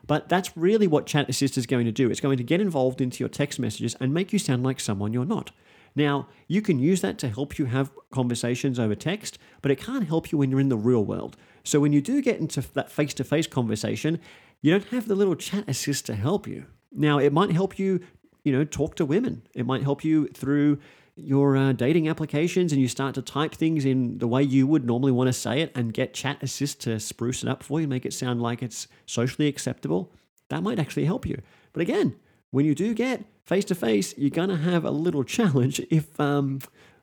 But 0.06 0.28
that's 0.28 0.56
really 0.56 0.86
what 0.86 1.06
Chat 1.06 1.28
Assist 1.28 1.56
is 1.56 1.66
going 1.66 1.86
to 1.86 1.92
do. 1.92 2.10
It's 2.10 2.20
going 2.20 2.36
to 2.36 2.44
get 2.44 2.60
involved 2.60 3.00
into 3.00 3.20
your 3.20 3.28
text 3.28 3.58
messages 3.58 3.96
and 4.00 4.12
make 4.12 4.32
you 4.32 4.38
sound 4.38 4.62
like 4.62 4.80
someone 4.80 5.12
you're 5.12 5.24
not. 5.24 5.50
Now, 5.96 6.28
you 6.48 6.60
can 6.60 6.78
use 6.78 7.00
that 7.02 7.18
to 7.18 7.28
help 7.28 7.58
you 7.58 7.66
have 7.66 7.90
conversations 8.10 8.78
over 8.78 8.94
text, 8.94 9.38
but 9.62 9.70
it 9.70 9.76
can't 9.76 10.06
help 10.06 10.32
you 10.32 10.38
when 10.38 10.50
you're 10.50 10.60
in 10.60 10.68
the 10.68 10.76
real 10.76 11.04
world. 11.04 11.36
So 11.62 11.80
when 11.80 11.92
you 11.92 12.00
do 12.00 12.20
get 12.20 12.40
into 12.40 12.60
that 12.74 12.90
face 12.90 13.14
to 13.14 13.24
face 13.24 13.46
conversation, 13.46 14.20
you 14.60 14.72
don't 14.72 14.88
have 14.88 15.08
the 15.08 15.14
little 15.14 15.36
chat 15.36 15.64
assist 15.68 16.06
to 16.06 16.14
help 16.14 16.46
you. 16.46 16.66
Now, 16.92 17.18
it 17.18 17.32
might 17.32 17.52
help 17.52 17.78
you, 17.78 18.00
you 18.42 18.52
know, 18.52 18.64
talk 18.64 18.96
to 18.96 19.04
women. 19.04 19.42
It 19.54 19.66
might 19.66 19.82
help 19.82 20.04
you 20.04 20.26
through 20.28 20.80
your 21.16 21.56
uh, 21.56 21.72
dating 21.72 22.08
applications 22.08 22.72
and 22.72 22.80
you 22.80 22.88
start 22.88 23.14
to 23.14 23.22
type 23.22 23.54
things 23.54 23.84
in 23.84 24.18
the 24.18 24.26
way 24.26 24.42
you 24.42 24.66
would 24.66 24.84
normally 24.84 25.12
want 25.12 25.28
to 25.28 25.32
say 25.32 25.60
it 25.60 25.70
and 25.74 25.92
get 25.92 26.12
chat 26.12 26.42
assist 26.42 26.80
to 26.80 26.98
spruce 26.98 27.42
it 27.42 27.48
up 27.48 27.62
for 27.62 27.80
you, 27.80 27.86
make 27.86 28.04
it 28.04 28.12
sound 28.12 28.42
like 28.42 28.62
it's 28.62 28.88
socially 29.06 29.46
acceptable, 29.46 30.12
that 30.48 30.62
might 30.62 30.78
actually 30.78 31.04
help 31.04 31.24
you. 31.24 31.40
But 31.72 31.82
again, 31.82 32.16
when 32.50 32.66
you 32.66 32.74
do 32.74 32.94
get 32.94 33.24
face 33.44 33.64
to 33.66 33.74
face, 33.74 34.16
you're 34.16 34.30
going 34.30 34.48
to 34.48 34.56
have 34.56 34.84
a 34.84 34.90
little 34.90 35.24
challenge 35.36 35.80
if, 35.90 36.18
um, 36.18 36.60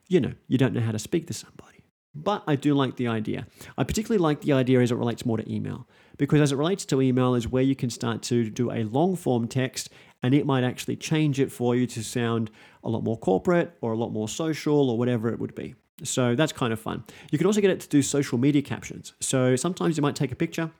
you 0.08 0.20
know, 0.20 0.32
you 0.46 0.58
don't 0.58 0.74
know 0.74 0.80
how 0.80 0.92
to 0.92 0.98
speak 0.98 1.26
to 1.28 1.34
somebody. 1.34 1.68
But 2.14 2.42
I 2.46 2.56
do 2.56 2.74
like 2.74 2.96
the 2.96 3.08
idea. 3.08 3.46
I 3.78 3.84
particularly 3.84 4.22
like 4.22 4.42
the 4.42 4.52
idea 4.52 4.80
as 4.80 4.90
it 4.90 4.96
relates 4.96 5.24
more 5.24 5.38
to 5.38 5.50
email, 5.50 5.88
because 6.18 6.42
as 6.42 6.52
it 6.52 6.56
relates 6.56 6.84
to 6.86 7.00
email, 7.00 7.34
is 7.34 7.48
where 7.48 7.62
you 7.62 7.74
can 7.74 7.88
start 7.88 8.20
to 8.24 8.50
do 8.50 8.70
a 8.70 8.84
long 8.84 9.16
form 9.16 9.48
text 9.48 9.88
and 10.22 10.34
it 10.34 10.46
might 10.46 10.64
actually 10.64 10.96
change 10.96 11.40
it 11.40 11.50
for 11.50 11.74
you 11.74 11.86
to 11.88 12.02
sound 12.02 12.50
a 12.84 12.88
lot 12.88 13.02
more 13.02 13.18
corporate 13.18 13.76
or 13.80 13.92
a 13.92 13.96
lot 13.96 14.10
more 14.10 14.28
social 14.28 14.90
or 14.90 14.98
whatever 14.98 15.28
it 15.28 15.38
would 15.38 15.54
be. 15.54 15.74
So 16.04 16.34
that's 16.34 16.52
kind 16.52 16.72
of 16.72 16.80
fun. 16.80 17.04
You 17.30 17.38
can 17.38 17.46
also 17.46 17.60
get 17.60 17.70
it 17.70 17.80
to 17.80 17.88
do 17.88 18.02
social 18.02 18.38
media 18.38 18.62
captions. 18.62 19.12
So 19.20 19.56
sometimes 19.56 19.96
you 19.96 20.02
might 20.02 20.16
take 20.16 20.32
a 20.32 20.36
picture, 20.36 20.70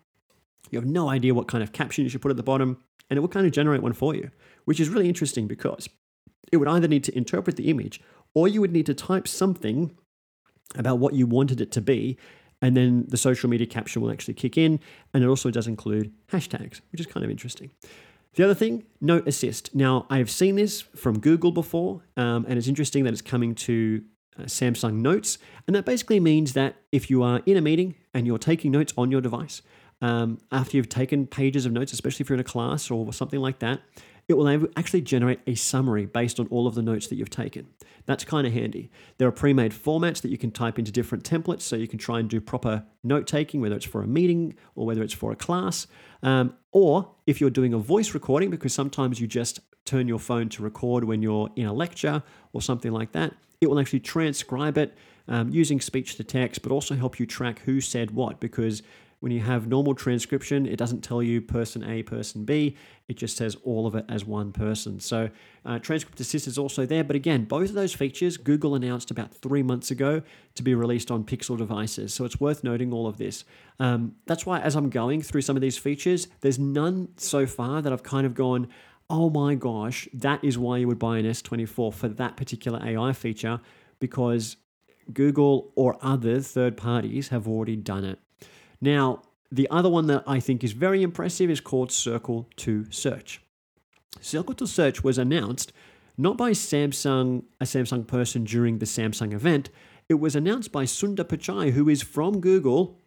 you 0.70 0.78
have 0.78 0.88
no 0.88 1.08
idea 1.08 1.34
what 1.34 1.48
kind 1.48 1.62
of 1.62 1.72
caption 1.72 2.04
you 2.04 2.10
should 2.10 2.22
put 2.22 2.30
at 2.30 2.36
the 2.36 2.42
bottom, 2.42 2.78
and 3.10 3.16
it 3.16 3.20
will 3.20 3.28
kind 3.28 3.46
of 3.46 3.52
generate 3.52 3.82
one 3.82 3.92
for 3.92 4.14
you, 4.14 4.30
which 4.64 4.80
is 4.80 4.88
really 4.88 5.08
interesting 5.08 5.46
because 5.46 5.88
it 6.50 6.56
would 6.56 6.68
either 6.68 6.88
need 6.88 7.04
to 7.04 7.16
interpret 7.16 7.56
the 7.56 7.68
image 7.68 8.00
or 8.34 8.48
you 8.48 8.60
would 8.60 8.72
need 8.72 8.86
to 8.86 8.94
type 8.94 9.28
something 9.28 9.96
about 10.76 10.98
what 10.98 11.14
you 11.14 11.26
wanted 11.26 11.60
it 11.60 11.70
to 11.72 11.80
be. 11.80 12.16
And 12.62 12.76
then 12.76 13.06
the 13.08 13.16
social 13.16 13.50
media 13.50 13.66
caption 13.66 14.00
will 14.00 14.10
actually 14.10 14.34
kick 14.34 14.56
in. 14.56 14.80
And 15.12 15.22
it 15.22 15.26
also 15.26 15.50
does 15.50 15.66
include 15.66 16.12
hashtags, 16.28 16.80
which 16.92 17.00
is 17.00 17.06
kind 17.06 17.24
of 17.24 17.30
interesting. 17.30 17.70
The 18.34 18.44
other 18.44 18.54
thing, 18.54 18.84
Note 18.98 19.28
Assist. 19.28 19.74
Now, 19.74 20.06
I've 20.08 20.30
seen 20.30 20.56
this 20.56 20.80
from 20.80 21.18
Google 21.18 21.52
before, 21.52 22.02
um, 22.16 22.46
and 22.48 22.58
it's 22.58 22.66
interesting 22.66 23.04
that 23.04 23.12
it's 23.12 23.20
coming 23.20 23.54
to 23.56 24.02
uh, 24.38 24.44
Samsung 24.44 25.02
Notes. 25.02 25.36
And 25.66 25.76
that 25.76 25.84
basically 25.84 26.18
means 26.18 26.54
that 26.54 26.76
if 26.92 27.10
you 27.10 27.22
are 27.22 27.42
in 27.44 27.58
a 27.58 27.60
meeting 27.60 27.94
and 28.14 28.26
you're 28.26 28.38
taking 28.38 28.70
notes 28.72 28.94
on 28.96 29.10
your 29.10 29.20
device, 29.20 29.60
um, 30.00 30.38
after 30.50 30.78
you've 30.78 30.88
taken 30.88 31.26
pages 31.26 31.66
of 31.66 31.72
notes, 31.72 31.92
especially 31.92 32.24
if 32.24 32.30
you're 32.30 32.36
in 32.36 32.40
a 32.40 32.44
class 32.44 32.90
or 32.90 33.12
something 33.12 33.38
like 33.38 33.58
that, 33.58 33.82
it 34.28 34.34
will 34.34 34.68
actually 34.76 35.00
generate 35.00 35.40
a 35.46 35.54
summary 35.54 36.06
based 36.06 36.38
on 36.38 36.46
all 36.48 36.66
of 36.66 36.74
the 36.74 36.82
notes 36.82 37.08
that 37.08 37.16
you've 37.16 37.30
taken. 37.30 37.66
That's 38.06 38.24
kind 38.24 38.46
of 38.46 38.52
handy. 38.52 38.90
There 39.18 39.28
are 39.28 39.32
pre 39.32 39.52
made 39.52 39.72
formats 39.72 40.20
that 40.22 40.30
you 40.30 40.38
can 40.38 40.50
type 40.50 40.78
into 40.78 40.92
different 40.92 41.24
templates 41.24 41.62
so 41.62 41.76
you 41.76 41.88
can 41.88 41.98
try 41.98 42.20
and 42.20 42.28
do 42.28 42.40
proper 42.40 42.84
note 43.02 43.26
taking, 43.26 43.60
whether 43.60 43.76
it's 43.76 43.84
for 43.84 44.02
a 44.02 44.06
meeting 44.06 44.54
or 44.74 44.86
whether 44.86 45.02
it's 45.02 45.14
for 45.14 45.32
a 45.32 45.36
class. 45.36 45.86
Um, 46.22 46.54
or 46.70 47.10
if 47.26 47.40
you're 47.40 47.50
doing 47.50 47.74
a 47.74 47.78
voice 47.78 48.14
recording, 48.14 48.50
because 48.50 48.72
sometimes 48.72 49.20
you 49.20 49.26
just 49.26 49.60
turn 49.84 50.08
your 50.08 50.18
phone 50.18 50.48
to 50.48 50.62
record 50.62 51.04
when 51.04 51.22
you're 51.22 51.50
in 51.56 51.66
a 51.66 51.72
lecture 51.72 52.22
or 52.52 52.62
something 52.62 52.92
like 52.92 53.12
that, 53.12 53.34
it 53.60 53.68
will 53.68 53.80
actually 53.80 54.00
transcribe 54.00 54.78
it 54.78 54.96
um, 55.28 55.50
using 55.50 55.80
speech 55.80 56.16
to 56.16 56.24
text, 56.24 56.62
but 56.62 56.72
also 56.72 56.94
help 56.94 57.20
you 57.20 57.26
track 57.26 57.60
who 57.60 57.80
said 57.80 58.10
what 58.10 58.40
because 58.40 58.82
when 59.22 59.30
you 59.30 59.38
have 59.38 59.68
normal 59.68 59.94
transcription, 59.94 60.66
it 60.66 60.74
doesn't 60.74 61.02
tell 61.02 61.22
you 61.22 61.40
person 61.40 61.88
A, 61.88 62.02
person 62.02 62.44
B. 62.44 62.76
It 63.06 63.16
just 63.16 63.36
says 63.36 63.56
all 63.62 63.86
of 63.86 63.94
it 63.94 64.04
as 64.08 64.24
one 64.24 64.50
person. 64.50 64.98
So 64.98 65.30
uh, 65.64 65.78
Transcript 65.78 66.18
Assist 66.18 66.48
is 66.48 66.58
also 66.58 66.86
there. 66.86 67.04
But 67.04 67.14
again, 67.14 67.44
both 67.44 67.68
of 67.68 67.76
those 67.76 67.94
features 67.94 68.36
Google 68.36 68.74
announced 68.74 69.12
about 69.12 69.32
three 69.32 69.62
months 69.62 69.92
ago 69.92 70.22
to 70.56 70.62
be 70.64 70.74
released 70.74 71.12
on 71.12 71.22
Pixel 71.22 71.56
devices. 71.56 72.12
So 72.12 72.24
it's 72.24 72.40
worth 72.40 72.64
noting 72.64 72.92
all 72.92 73.06
of 73.06 73.16
this. 73.16 73.44
Um, 73.78 74.16
that's 74.26 74.44
why 74.44 74.58
as 74.58 74.74
I'm 74.74 74.90
going 74.90 75.22
through 75.22 75.42
some 75.42 75.54
of 75.54 75.62
these 75.62 75.78
features, 75.78 76.26
there's 76.40 76.58
none 76.58 77.10
so 77.16 77.46
far 77.46 77.80
that 77.80 77.92
I've 77.92 78.02
kind 78.02 78.26
of 78.26 78.34
gone, 78.34 78.66
oh 79.08 79.30
my 79.30 79.54
gosh, 79.54 80.08
that 80.14 80.42
is 80.42 80.58
why 80.58 80.78
you 80.78 80.88
would 80.88 80.98
buy 80.98 81.18
an 81.18 81.26
S24 81.26 81.94
for 81.94 82.08
that 82.08 82.36
particular 82.36 82.84
AI 82.84 83.12
feature 83.12 83.60
because 84.00 84.56
Google 85.12 85.70
or 85.76 85.96
other 86.02 86.40
third 86.40 86.76
parties 86.76 87.28
have 87.28 87.46
already 87.46 87.76
done 87.76 88.04
it. 88.04 88.18
Now, 88.82 89.22
the 89.50 89.68
other 89.70 89.88
one 89.88 90.08
that 90.08 90.24
I 90.26 90.40
think 90.40 90.64
is 90.64 90.72
very 90.72 91.02
impressive 91.02 91.48
is 91.48 91.60
called 91.60 91.92
Circle 91.92 92.48
to 92.56 92.90
Search. 92.90 93.40
Circle 94.20 94.54
to 94.56 94.66
Search 94.66 95.04
was 95.04 95.18
announced 95.18 95.72
not 96.18 96.36
by 96.36 96.50
Samsung, 96.50 97.44
a 97.60 97.64
Samsung 97.64 98.06
person 98.06 98.44
during 98.44 98.78
the 98.78 98.86
Samsung 98.86 99.32
event. 99.32 99.70
It 100.08 100.14
was 100.14 100.36
announced 100.36 100.72
by 100.72 100.84
Sundar 100.84 101.24
Pichai, 101.24 101.70
who 101.70 101.88
is 101.88 102.02
from 102.02 102.40
Google, 102.40 102.98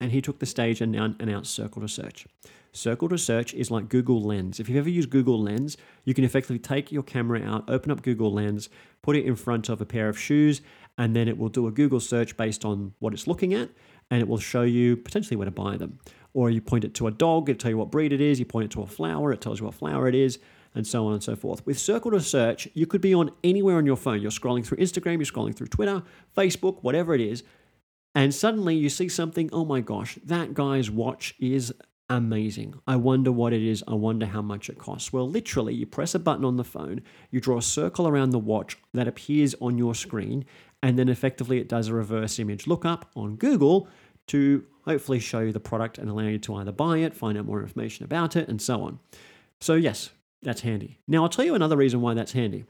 and 0.00 0.10
he 0.12 0.22
took 0.22 0.38
the 0.38 0.46
stage 0.46 0.80
and 0.80 0.96
announced 0.96 1.54
Circle 1.54 1.82
to 1.82 1.88
Search. 1.88 2.26
Circle 2.72 3.10
to 3.10 3.18
Search 3.18 3.52
is 3.52 3.70
like 3.70 3.88
Google 3.88 4.22
Lens. 4.22 4.60
If 4.60 4.68
you've 4.68 4.78
ever 4.78 4.88
used 4.88 5.10
Google 5.10 5.40
Lens, 5.40 5.76
you 6.04 6.14
can 6.14 6.24
effectively 6.24 6.58
take 6.58 6.90
your 6.90 7.02
camera 7.02 7.42
out, 7.42 7.68
open 7.68 7.90
up 7.90 8.02
Google 8.02 8.32
Lens, 8.32 8.68
put 9.02 9.16
it 9.16 9.26
in 9.26 9.36
front 9.36 9.68
of 9.68 9.80
a 9.80 9.86
pair 9.86 10.08
of 10.08 10.18
shoes, 10.18 10.62
and 10.96 11.14
then 11.14 11.28
it 11.28 11.36
will 11.36 11.48
do 11.48 11.66
a 11.66 11.72
Google 11.72 12.00
search 12.00 12.36
based 12.36 12.64
on 12.64 12.94
what 12.98 13.12
it's 13.12 13.26
looking 13.26 13.54
at, 13.54 13.70
and 14.10 14.20
it 14.20 14.28
will 14.28 14.38
show 14.38 14.62
you 14.62 14.96
potentially 14.96 15.36
where 15.36 15.46
to 15.46 15.50
buy 15.50 15.76
them. 15.76 15.98
Or 16.32 16.50
you 16.50 16.60
point 16.60 16.84
it 16.84 16.94
to 16.94 17.06
a 17.06 17.10
dog, 17.10 17.48
it'll 17.48 17.58
tell 17.58 17.70
you 17.70 17.78
what 17.78 17.90
breed 17.90 18.12
it 18.12 18.20
is, 18.20 18.38
you 18.38 18.44
point 18.44 18.66
it 18.66 18.70
to 18.72 18.82
a 18.82 18.86
flower, 18.86 19.32
it 19.32 19.40
tells 19.40 19.60
you 19.60 19.66
what 19.66 19.74
flower 19.74 20.08
it 20.08 20.14
is, 20.14 20.38
and 20.74 20.86
so 20.86 21.06
on 21.06 21.14
and 21.14 21.22
so 21.22 21.34
forth. 21.34 21.66
With 21.66 21.78
Circle 21.78 22.12
to 22.12 22.20
Search, 22.20 22.68
you 22.74 22.86
could 22.86 23.00
be 23.00 23.14
on 23.14 23.30
anywhere 23.42 23.76
on 23.76 23.86
your 23.86 23.96
phone. 23.96 24.22
You're 24.22 24.30
scrolling 24.30 24.64
through 24.64 24.78
Instagram, 24.78 25.14
you're 25.14 25.24
scrolling 25.24 25.54
through 25.54 25.68
Twitter, 25.68 26.02
Facebook, 26.36 26.78
whatever 26.82 27.14
it 27.14 27.20
is, 27.20 27.42
and 28.14 28.34
suddenly 28.34 28.76
you 28.76 28.88
see 28.88 29.08
something, 29.08 29.50
oh 29.52 29.64
my 29.64 29.80
gosh, 29.80 30.18
that 30.24 30.54
guy's 30.54 30.90
watch 30.90 31.34
is 31.38 31.72
amazing. 32.08 32.74
I 32.88 32.96
wonder 32.96 33.30
what 33.30 33.52
it 33.52 33.62
is. 33.62 33.84
I 33.86 33.94
wonder 33.94 34.26
how 34.26 34.42
much 34.42 34.68
it 34.68 34.78
costs. 34.78 35.12
Well, 35.12 35.30
literally, 35.30 35.74
you 35.74 35.86
press 35.86 36.14
a 36.14 36.18
button 36.18 36.44
on 36.44 36.56
the 36.56 36.64
phone, 36.64 37.02
you 37.30 37.40
draw 37.40 37.58
a 37.58 37.62
circle 37.62 38.08
around 38.08 38.30
the 38.30 38.38
watch 38.38 38.76
that 38.92 39.06
appears 39.06 39.54
on 39.60 39.78
your 39.78 39.94
screen, 39.94 40.44
and 40.82 40.98
then 40.98 41.08
effectively 41.08 41.58
it 41.58 41.68
does 41.68 41.88
a 41.88 41.94
reverse 41.94 42.38
image 42.38 42.66
lookup 42.66 43.10
on 43.14 43.36
Google 43.36 43.88
to 44.28 44.64
hopefully 44.84 45.18
show 45.18 45.40
you 45.40 45.52
the 45.52 45.60
product 45.60 45.98
and 45.98 46.08
allow 46.08 46.22
you 46.26 46.38
to 46.38 46.54
either 46.54 46.72
buy 46.72 46.98
it, 46.98 47.14
find 47.14 47.36
out 47.36 47.44
more 47.44 47.62
information 47.62 48.04
about 48.04 48.36
it, 48.36 48.48
and 48.48 48.60
so 48.62 48.82
on. 48.82 48.98
So, 49.60 49.74
yes, 49.74 50.10
that's 50.42 50.62
handy. 50.62 50.98
Now, 51.06 51.22
I'll 51.22 51.28
tell 51.28 51.44
you 51.44 51.54
another 51.54 51.76
reason 51.76 52.00
why 52.00 52.14
that's 52.14 52.32
handy 52.32 52.64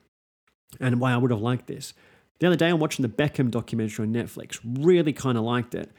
and 0.81 1.01
why 1.01 1.13
I 1.13 1.17
would 1.17 1.31
have 1.31 1.41
liked 1.41 1.67
this. 1.67 1.95
The 2.41 2.47
other 2.47 2.57
day, 2.57 2.69
I'm 2.69 2.79
watching 2.79 3.03
the 3.03 3.09
Beckham 3.09 3.51
documentary 3.51 4.07
on 4.07 4.15
Netflix. 4.15 4.59
Really 4.65 5.13
kind 5.13 5.37
of 5.37 5.45
liked 5.45 5.75
it. 5.75 5.91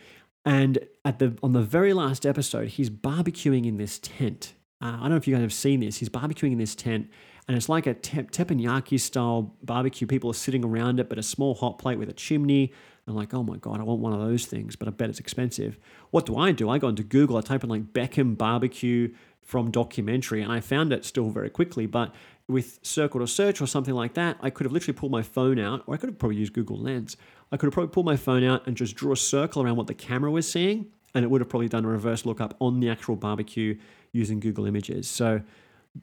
And 0.43 0.79
at 1.05 1.19
the 1.19 1.37
on 1.43 1.53
the 1.53 1.61
very 1.61 1.93
last 1.93 2.25
episode, 2.25 2.69
he's 2.69 2.89
barbecuing 2.89 3.65
in 3.67 3.77
this 3.77 3.99
tent. 3.99 4.53
Uh, 4.81 4.97
I 4.97 5.01
don't 5.01 5.11
know 5.11 5.15
if 5.17 5.27
you 5.27 5.35
guys 5.35 5.41
have 5.41 5.53
seen 5.53 5.81
this. 5.81 5.97
He's 5.97 6.09
barbecuing 6.09 6.53
in 6.53 6.57
this 6.57 6.73
tent, 6.73 7.09
and 7.51 7.57
it's 7.57 7.67
like 7.67 7.85
a 7.85 7.93
te- 7.93 8.21
teppanyaki 8.21 8.97
style 8.97 9.53
barbecue. 9.61 10.07
People 10.07 10.31
are 10.31 10.33
sitting 10.33 10.63
around 10.63 11.01
it, 11.01 11.09
but 11.09 11.17
a 11.17 11.23
small 11.23 11.53
hot 11.53 11.79
plate 11.79 11.99
with 11.99 12.07
a 12.07 12.13
chimney. 12.13 12.71
I'm 13.05 13.13
like, 13.13 13.33
oh 13.33 13.43
my 13.43 13.57
god, 13.57 13.81
I 13.81 13.83
want 13.83 13.99
one 13.99 14.13
of 14.13 14.21
those 14.21 14.45
things, 14.45 14.77
but 14.77 14.87
I 14.87 14.91
bet 14.91 15.09
it's 15.09 15.19
expensive. 15.19 15.77
What 16.11 16.25
do 16.25 16.37
I 16.37 16.53
do? 16.53 16.69
I 16.69 16.77
go 16.77 16.87
into 16.87 17.03
Google, 17.03 17.35
I 17.35 17.41
type 17.41 17.65
in 17.65 17.69
like 17.69 17.91
Beckham 17.91 18.37
barbecue 18.37 19.13
from 19.41 19.69
documentary, 19.69 20.41
and 20.41 20.49
I 20.49 20.61
found 20.61 20.93
it 20.93 21.03
still 21.03 21.29
very 21.29 21.49
quickly. 21.49 21.87
But 21.87 22.15
with 22.47 22.79
Circle 22.83 23.19
to 23.19 23.27
Search 23.27 23.59
or 23.59 23.67
something 23.67 23.95
like 23.95 24.13
that, 24.13 24.37
I 24.39 24.49
could 24.49 24.63
have 24.63 24.71
literally 24.71 24.97
pulled 24.97 25.11
my 25.11 25.21
phone 25.21 25.59
out, 25.59 25.83
or 25.87 25.93
I 25.93 25.97
could 25.97 26.07
have 26.07 26.19
probably 26.19 26.37
used 26.37 26.53
Google 26.53 26.77
Lens. 26.77 27.17
I 27.51 27.57
could 27.57 27.67
have 27.67 27.73
probably 27.73 27.91
pulled 27.91 28.05
my 28.05 28.15
phone 28.15 28.45
out 28.45 28.65
and 28.65 28.77
just 28.77 28.95
drew 28.95 29.11
a 29.11 29.17
circle 29.17 29.61
around 29.61 29.75
what 29.75 29.87
the 29.87 29.93
camera 29.93 30.31
was 30.31 30.49
seeing, 30.49 30.85
and 31.13 31.25
it 31.25 31.27
would 31.29 31.41
have 31.41 31.49
probably 31.49 31.67
done 31.67 31.83
a 31.83 31.89
reverse 31.89 32.25
lookup 32.25 32.55
on 32.61 32.79
the 32.79 32.89
actual 32.89 33.17
barbecue 33.17 33.77
using 34.13 34.39
Google 34.39 34.65
Images. 34.65 35.09
So, 35.09 35.41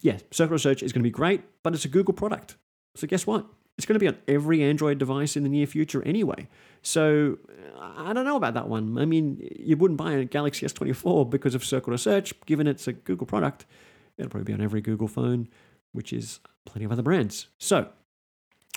yeah, 0.01 0.19
Circle 0.31 0.57
to 0.57 0.63
Search 0.63 0.83
is 0.83 0.93
going 0.93 1.03
to 1.03 1.07
be 1.07 1.11
great, 1.11 1.43
but 1.63 1.75
it's 1.75 1.85
a 1.85 1.89
Google 1.89 2.15
product. 2.15 2.57
So, 2.95 3.07
guess 3.07 3.27
what? 3.27 3.47
It's 3.77 3.87
going 3.87 3.95
to 3.95 4.01
be 4.01 4.09
on 4.09 4.19
every 4.27 4.63
Android 4.63 4.99
device 4.99 5.37
in 5.37 5.45
the 5.45 5.49
near 5.49 5.67
future 5.67 6.03
anyway. 6.03 6.49
So, 6.83 7.39
I 7.79 8.13
don't 8.13 8.25
know 8.25 8.37
about 8.37 8.55
that 8.55 8.69
one. 8.69 8.99
I 8.99 9.05
mean, 9.05 9.49
you 9.59 9.77
wouldn't 9.77 9.99
buy 9.99 10.13
a 10.13 10.25
Galaxy 10.25 10.67
S24 10.67 11.31
because 11.31 11.55
of 11.55 11.65
Circle 11.65 11.93
to 11.93 11.99
Search, 11.99 12.35
given 12.47 12.67
it's 12.67 12.89
a 12.89 12.93
Google 12.93 13.27
product. 13.27 13.67
It'll 14.17 14.31
probably 14.31 14.53
be 14.53 14.53
on 14.53 14.61
every 14.61 14.81
Google 14.81 15.09
phone 15.09 15.49
which 15.93 16.13
is 16.13 16.41
plenty 16.65 16.85
of 16.85 16.93
other 16.93 17.03
brands. 17.03 17.49
So, 17.59 17.89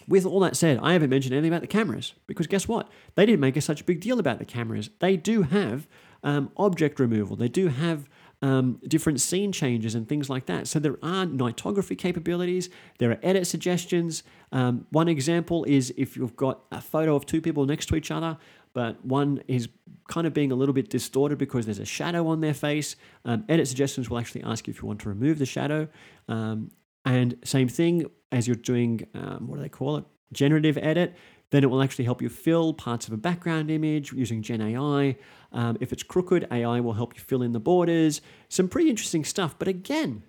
with 0.07 0.25
all 0.25 0.39
that 0.41 0.55
said, 0.55 0.79
I 0.81 0.93
haven't 0.93 1.09
mentioned 1.09 1.33
anything 1.33 1.51
about 1.51 1.61
the 1.61 1.67
cameras 1.67 2.13
because 2.27 2.47
guess 2.47 2.67
what? 2.67 2.89
They 3.15 3.25
didn't 3.25 3.41
make 3.41 3.61
such 3.61 3.81
a 3.81 3.83
big 3.83 4.01
deal 4.01 4.19
about 4.19 4.39
the 4.39 4.45
cameras. 4.45 4.89
They 4.99 5.17
do 5.17 5.43
have 5.43 5.87
um, 6.23 6.51
object 6.57 6.99
removal, 6.99 7.35
they 7.35 7.47
do 7.47 7.67
have 7.67 8.07
um, 8.41 8.79
different 8.87 9.21
scene 9.21 9.51
changes 9.51 9.95
and 9.95 10.07
things 10.07 10.29
like 10.29 10.45
that. 10.47 10.67
So 10.67 10.79
there 10.79 10.97
are 11.03 11.25
nightography 11.25 11.97
capabilities, 11.97 12.69
there 12.97 13.11
are 13.11 13.19
edit 13.21 13.47
suggestions. 13.47 14.23
Um, 14.51 14.87
one 14.89 15.07
example 15.07 15.63
is 15.65 15.93
if 15.97 16.17
you've 16.17 16.35
got 16.35 16.61
a 16.71 16.81
photo 16.81 17.15
of 17.15 17.25
two 17.25 17.41
people 17.41 17.65
next 17.65 17.87
to 17.87 17.95
each 17.95 18.11
other, 18.11 18.37
but 18.73 19.03
one 19.05 19.43
is 19.47 19.69
kind 20.07 20.25
of 20.25 20.33
being 20.33 20.51
a 20.51 20.55
little 20.55 20.73
bit 20.73 20.89
distorted 20.89 21.37
because 21.37 21.65
there's 21.65 21.79
a 21.79 21.85
shadow 21.85 22.27
on 22.27 22.41
their 22.41 22.53
face. 22.53 22.95
Um, 23.25 23.45
edit 23.49 23.67
suggestions 23.67 24.09
will 24.09 24.17
actually 24.17 24.43
ask 24.43 24.67
you 24.67 24.71
if 24.71 24.81
you 24.81 24.87
want 24.87 24.99
to 25.01 25.09
remove 25.09 25.39
the 25.39 25.45
shadow. 25.45 25.87
Um, 26.27 26.71
and 27.05 27.37
same 27.43 27.67
thing 27.67 28.09
as 28.31 28.47
you're 28.47 28.55
doing, 28.55 29.07
um, 29.13 29.47
what 29.47 29.57
do 29.57 29.61
they 29.61 29.69
call 29.69 29.97
it? 29.97 30.05
Generative 30.33 30.77
edit. 30.77 31.15
Then 31.51 31.63
it 31.63 31.67
will 31.67 31.83
actually 31.83 32.05
help 32.05 32.21
you 32.21 32.29
fill 32.29 32.73
parts 32.73 33.07
of 33.07 33.13
a 33.13 33.17
background 33.17 33.69
image 33.69 34.11
using 34.11 34.41
Gen 34.41 34.61
AI. 34.61 35.17
Um, 35.51 35.77
if 35.79 35.93
it's 35.93 36.03
crooked, 36.03 36.47
AI 36.51 36.79
will 36.79 36.93
help 36.93 37.13
you 37.15 37.21
fill 37.21 37.41
in 37.41 37.51
the 37.51 37.59
borders. 37.59 38.21
Some 38.49 38.67
pretty 38.67 38.89
interesting 38.89 39.23
stuff. 39.23 39.59
But 39.59 39.67
again, 39.67 40.23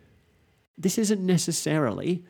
this 0.76 0.98
isn't 0.98 1.24
necessarily 1.24 2.24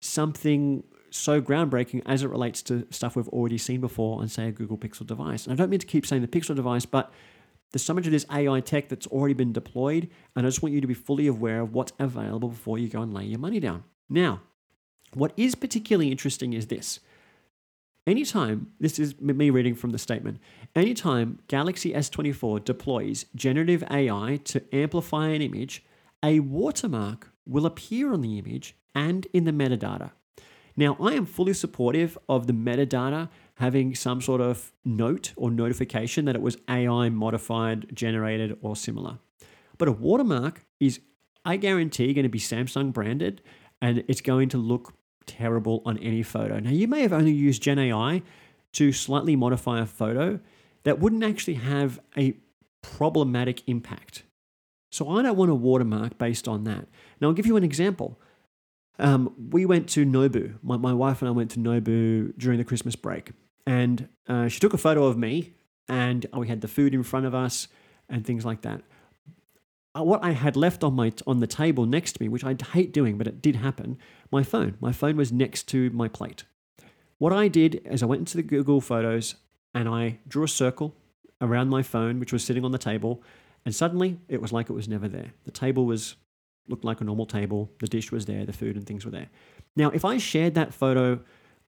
something 0.00 0.82
so 1.10 1.40
groundbreaking 1.40 2.02
as 2.06 2.22
it 2.22 2.28
relates 2.28 2.62
to 2.62 2.86
stuff 2.90 3.16
we've 3.16 3.28
already 3.28 3.58
seen 3.58 3.80
before 3.80 4.20
on, 4.20 4.28
say, 4.28 4.48
a 4.48 4.52
Google 4.52 4.78
Pixel 4.78 5.06
device. 5.06 5.46
And 5.46 5.52
I 5.52 5.56
don't 5.56 5.70
mean 5.70 5.80
to 5.80 5.86
keep 5.86 6.06
saying 6.06 6.22
the 6.22 6.28
Pixel 6.28 6.54
device, 6.54 6.86
but 6.86 7.12
there's 7.72 7.82
so 7.82 7.94
much 7.94 8.06
of 8.06 8.12
this 8.12 8.26
AI 8.32 8.60
tech 8.60 8.88
that's 8.88 9.06
already 9.08 9.34
been 9.34 9.52
deployed, 9.52 10.08
and 10.34 10.46
I 10.46 10.48
just 10.48 10.62
want 10.62 10.74
you 10.74 10.80
to 10.80 10.86
be 10.86 10.94
fully 10.94 11.26
aware 11.26 11.60
of 11.60 11.74
what's 11.74 11.92
available 11.98 12.48
before 12.48 12.78
you 12.78 12.88
go 12.88 13.02
and 13.02 13.12
lay 13.12 13.24
your 13.24 13.38
money 13.38 13.60
down. 13.60 13.84
Now, 14.08 14.40
what 15.12 15.32
is 15.36 15.54
particularly 15.54 16.10
interesting 16.10 16.54
is 16.54 16.66
this. 16.66 17.00
Anytime, 18.08 18.68
this 18.80 18.98
is 18.98 19.20
me 19.20 19.50
reading 19.50 19.74
from 19.74 19.90
the 19.90 19.98
statement, 19.98 20.38
anytime 20.74 21.40
Galaxy 21.46 21.92
S24 21.92 22.64
deploys 22.64 23.26
generative 23.34 23.84
AI 23.90 24.40
to 24.44 24.64
amplify 24.74 25.28
an 25.28 25.42
image, 25.42 25.84
a 26.24 26.40
watermark 26.40 27.30
will 27.44 27.66
appear 27.66 28.14
on 28.14 28.22
the 28.22 28.38
image 28.38 28.74
and 28.94 29.26
in 29.34 29.44
the 29.44 29.52
metadata. 29.52 30.12
Now, 30.74 30.96
I 30.98 31.12
am 31.12 31.26
fully 31.26 31.52
supportive 31.52 32.16
of 32.30 32.46
the 32.46 32.54
metadata 32.54 33.28
having 33.56 33.94
some 33.94 34.22
sort 34.22 34.40
of 34.40 34.72
note 34.86 35.34
or 35.36 35.50
notification 35.50 36.24
that 36.24 36.34
it 36.34 36.40
was 36.40 36.56
AI 36.66 37.10
modified, 37.10 37.94
generated, 37.94 38.56
or 38.62 38.74
similar. 38.74 39.18
But 39.76 39.88
a 39.88 39.92
watermark 39.92 40.64
is, 40.80 41.00
I 41.44 41.58
guarantee, 41.58 42.14
going 42.14 42.22
to 42.22 42.30
be 42.30 42.38
Samsung 42.38 42.90
branded 42.90 43.42
and 43.82 44.02
it's 44.08 44.22
going 44.22 44.48
to 44.48 44.56
look 44.56 44.94
terrible 45.28 45.82
on 45.84 45.98
any 45.98 46.22
photo. 46.22 46.58
Now, 46.58 46.70
you 46.70 46.88
may 46.88 47.02
have 47.02 47.12
only 47.12 47.32
used 47.32 47.62
Gen 47.62 47.78
AI 47.78 48.22
to 48.72 48.92
slightly 48.92 49.36
modify 49.36 49.80
a 49.80 49.86
photo 49.86 50.40
that 50.82 50.98
wouldn't 50.98 51.22
actually 51.22 51.54
have 51.54 52.00
a 52.16 52.36
problematic 52.82 53.62
impact. 53.68 54.24
So 54.90 55.08
I 55.10 55.22
don't 55.22 55.36
want 55.36 55.50
a 55.50 55.54
watermark 55.54 56.18
based 56.18 56.48
on 56.48 56.64
that. 56.64 56.88
Now, 57.20 57.28
I'll 57.28 57.34
give 57.34 57.46
you 57.46 57.56
an 57.56 57.64
example. 57.64 58.18
Um, 58.98 59.34
we 59.50 59.64
went 59.64 59.88
to 59.90 60.04
Nobu. 60.04 60.58
My, 60.62 60.76
my 60.76 60.92
wife 60.92 61.22
and 61.22 61.28
I 61.28 61.32
went 61.32 61.52
to 61.52 61.60
Nobu 61.60 62.36
during 62.36 62.58
the 62.58 62.64
Christmas 62.64 62.96
break 62.96 63.30
and 63.68 64.08
uh, 64.26 64.48
she 64.48 64.60
took 64.60 64.72
a 64.72 64.78
photo 64.78 65.04
of 65.04 65.18
me, 65.18 65.52
and 65.90 66.24
we 66.34 66.48
had 66.48 66.62
the 66.62 66.68
food 66.68 66.94
in 66.94 67.02
front 67.02 67.26
of 67.26 67.34
us 67.34 67.68
and 68.08 68.24
things 68.24 68.42
like 68.42 68.62
that. 68.62 68.80
Uh, 69.96 70.02
what 70.02 70.22
I 70.22 70.32
had 70.32 70.56
left 70.56 70.84
on 70.84 70.94
my 70.94 71.12
on 71.26 71.40
the 71.40 71.46
table 71.46 71.86
next 71.86 72.12
to 72.12 72.22
me, 72.22 72.28
which 72.28 72.44
I 72.44 72.56
hate 72.72 72.92
doing, 72.92 73.16
but 73.16 73.26
it 73.26 73.40
did 73.40 73.56
happen, 73.56 73.98
my 74.30 74.42
phone. 74.42 74.76
My 74.80 74.92
phone 74.92 75.16
was 75.16 75.32
next 75.32 75.64
to 75.68 75.90
my 75.90 76.08
plate. 76.08 76.44
What 77.18 77.32
I 77.32 77.48
did 77.48 77.80
is 77.84 78.02
I 78.02 78.06
went 78.06 78.20
into 78.20 78.36
the 78.36 78.42
Google 78.42 78.80
Photos 78.80 79.36
and 79.74 79.88
I 79.88 80.18
drew 80.28 80.44
a 80.44 80.48
circle 80.48 80.94
around 81.40 81.68
my 81.68 81.82
phone, 81.82 82.20
which 82.20 82.32
was 82.32 82.44
sitting 82.44 82.64
on 82.64 82.72
the 82.72 82.78
table, 82.78 83.22
and 83.64 83.74
suddenly 83.74 84.18
it 84.28 84.40
was 84.40 84.52
like 84.52 84.70
it 84.70 84.74
was 84.74 84.88
never 84.88 85.08
there. 85.08 85.32
The 85.44 85.50
table 85.50 85.86
was 85.86 86.16
looked 86.68 86.84
like 86.84 87.00
a 87.00 87.04
normal 87.04 87.26
table. 87.26 87.70
The 87.80 87.88
dish 87.88 88.12
was 88.12 88.26
there, 88.26 88.44
the 88.44 88.52
food 88.52 88.76
and 88.76 88.86
things 88.86 89.04
were 89.04 89.10
there. 89.10 89.30
Now, 89.74 89.90
if 89.90 90.04
I 90.04 90.18
shared 90.18 90.54
that 90.54 90.74
photo 90.74 91.20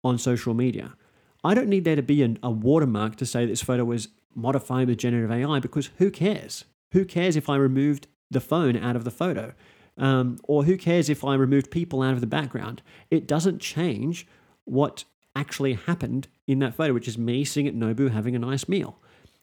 on 0.05 0.19
social 0.19 0.55
media, 0.55 0.95
I 1.43 1.55
don't 1.55 1.69
need 1.69 1.85
there 1.85 1.97
to 1.97 2.03
be 2.03 2.23
an, 2.23 2.39
a 2.43 2.51
watermark 2.51 3.17
to 3.17 3.27
say 3.27 3.47
this 3.47 3.63
photo 3.63 3.85
was 3.85 4.09
modified 4.35 4.89
with 4.89 4.99
generative 4.99 5.31
AI 5.31 5.59
because 5.59 5.91
who 5.99 6.11
cares? 6.11 6.65
Who 6.92 7.05
cares 7.05 7.37
if 7.37 7.48
I 7.48 7.57
removed 7.57 8.07
the 8.31 8.40
phone 8.40 8.76
out 8.76 8.96
of 8.96 9.05
the 9.05 9.11
photo? 9.11 9.55
Um, 9.96 10.38
or 10.44 10.64
who 10.64 10.76
cares 10.76 11.09
if 11.09 11.24
I 11.24 11.35
removed 11.35 11.70
people 11.70 12.03
out 12.03 12.14
of 12.14 12.20
the 12.20 12.26
background? 12.26 12.83
It 13.11 13.26
doesn't 13.26 13.61
change 13.61 14.26
what 14.64 15.05
actually 15.37 15.74
happened 15.74 16.29
in 16.46 16.59
that 16.61 16.74
photo, 16.74 16.92
which 16.92 17.09
is 17.09 17.18
me 17.18 17.44
sitting 17.44 17.68
at 17.68 17.74
Nobu 17.74 18.11
having 18.11 18.35
a 18.35 18.38
nice 18.38 18.68
meal. 18.68 18.98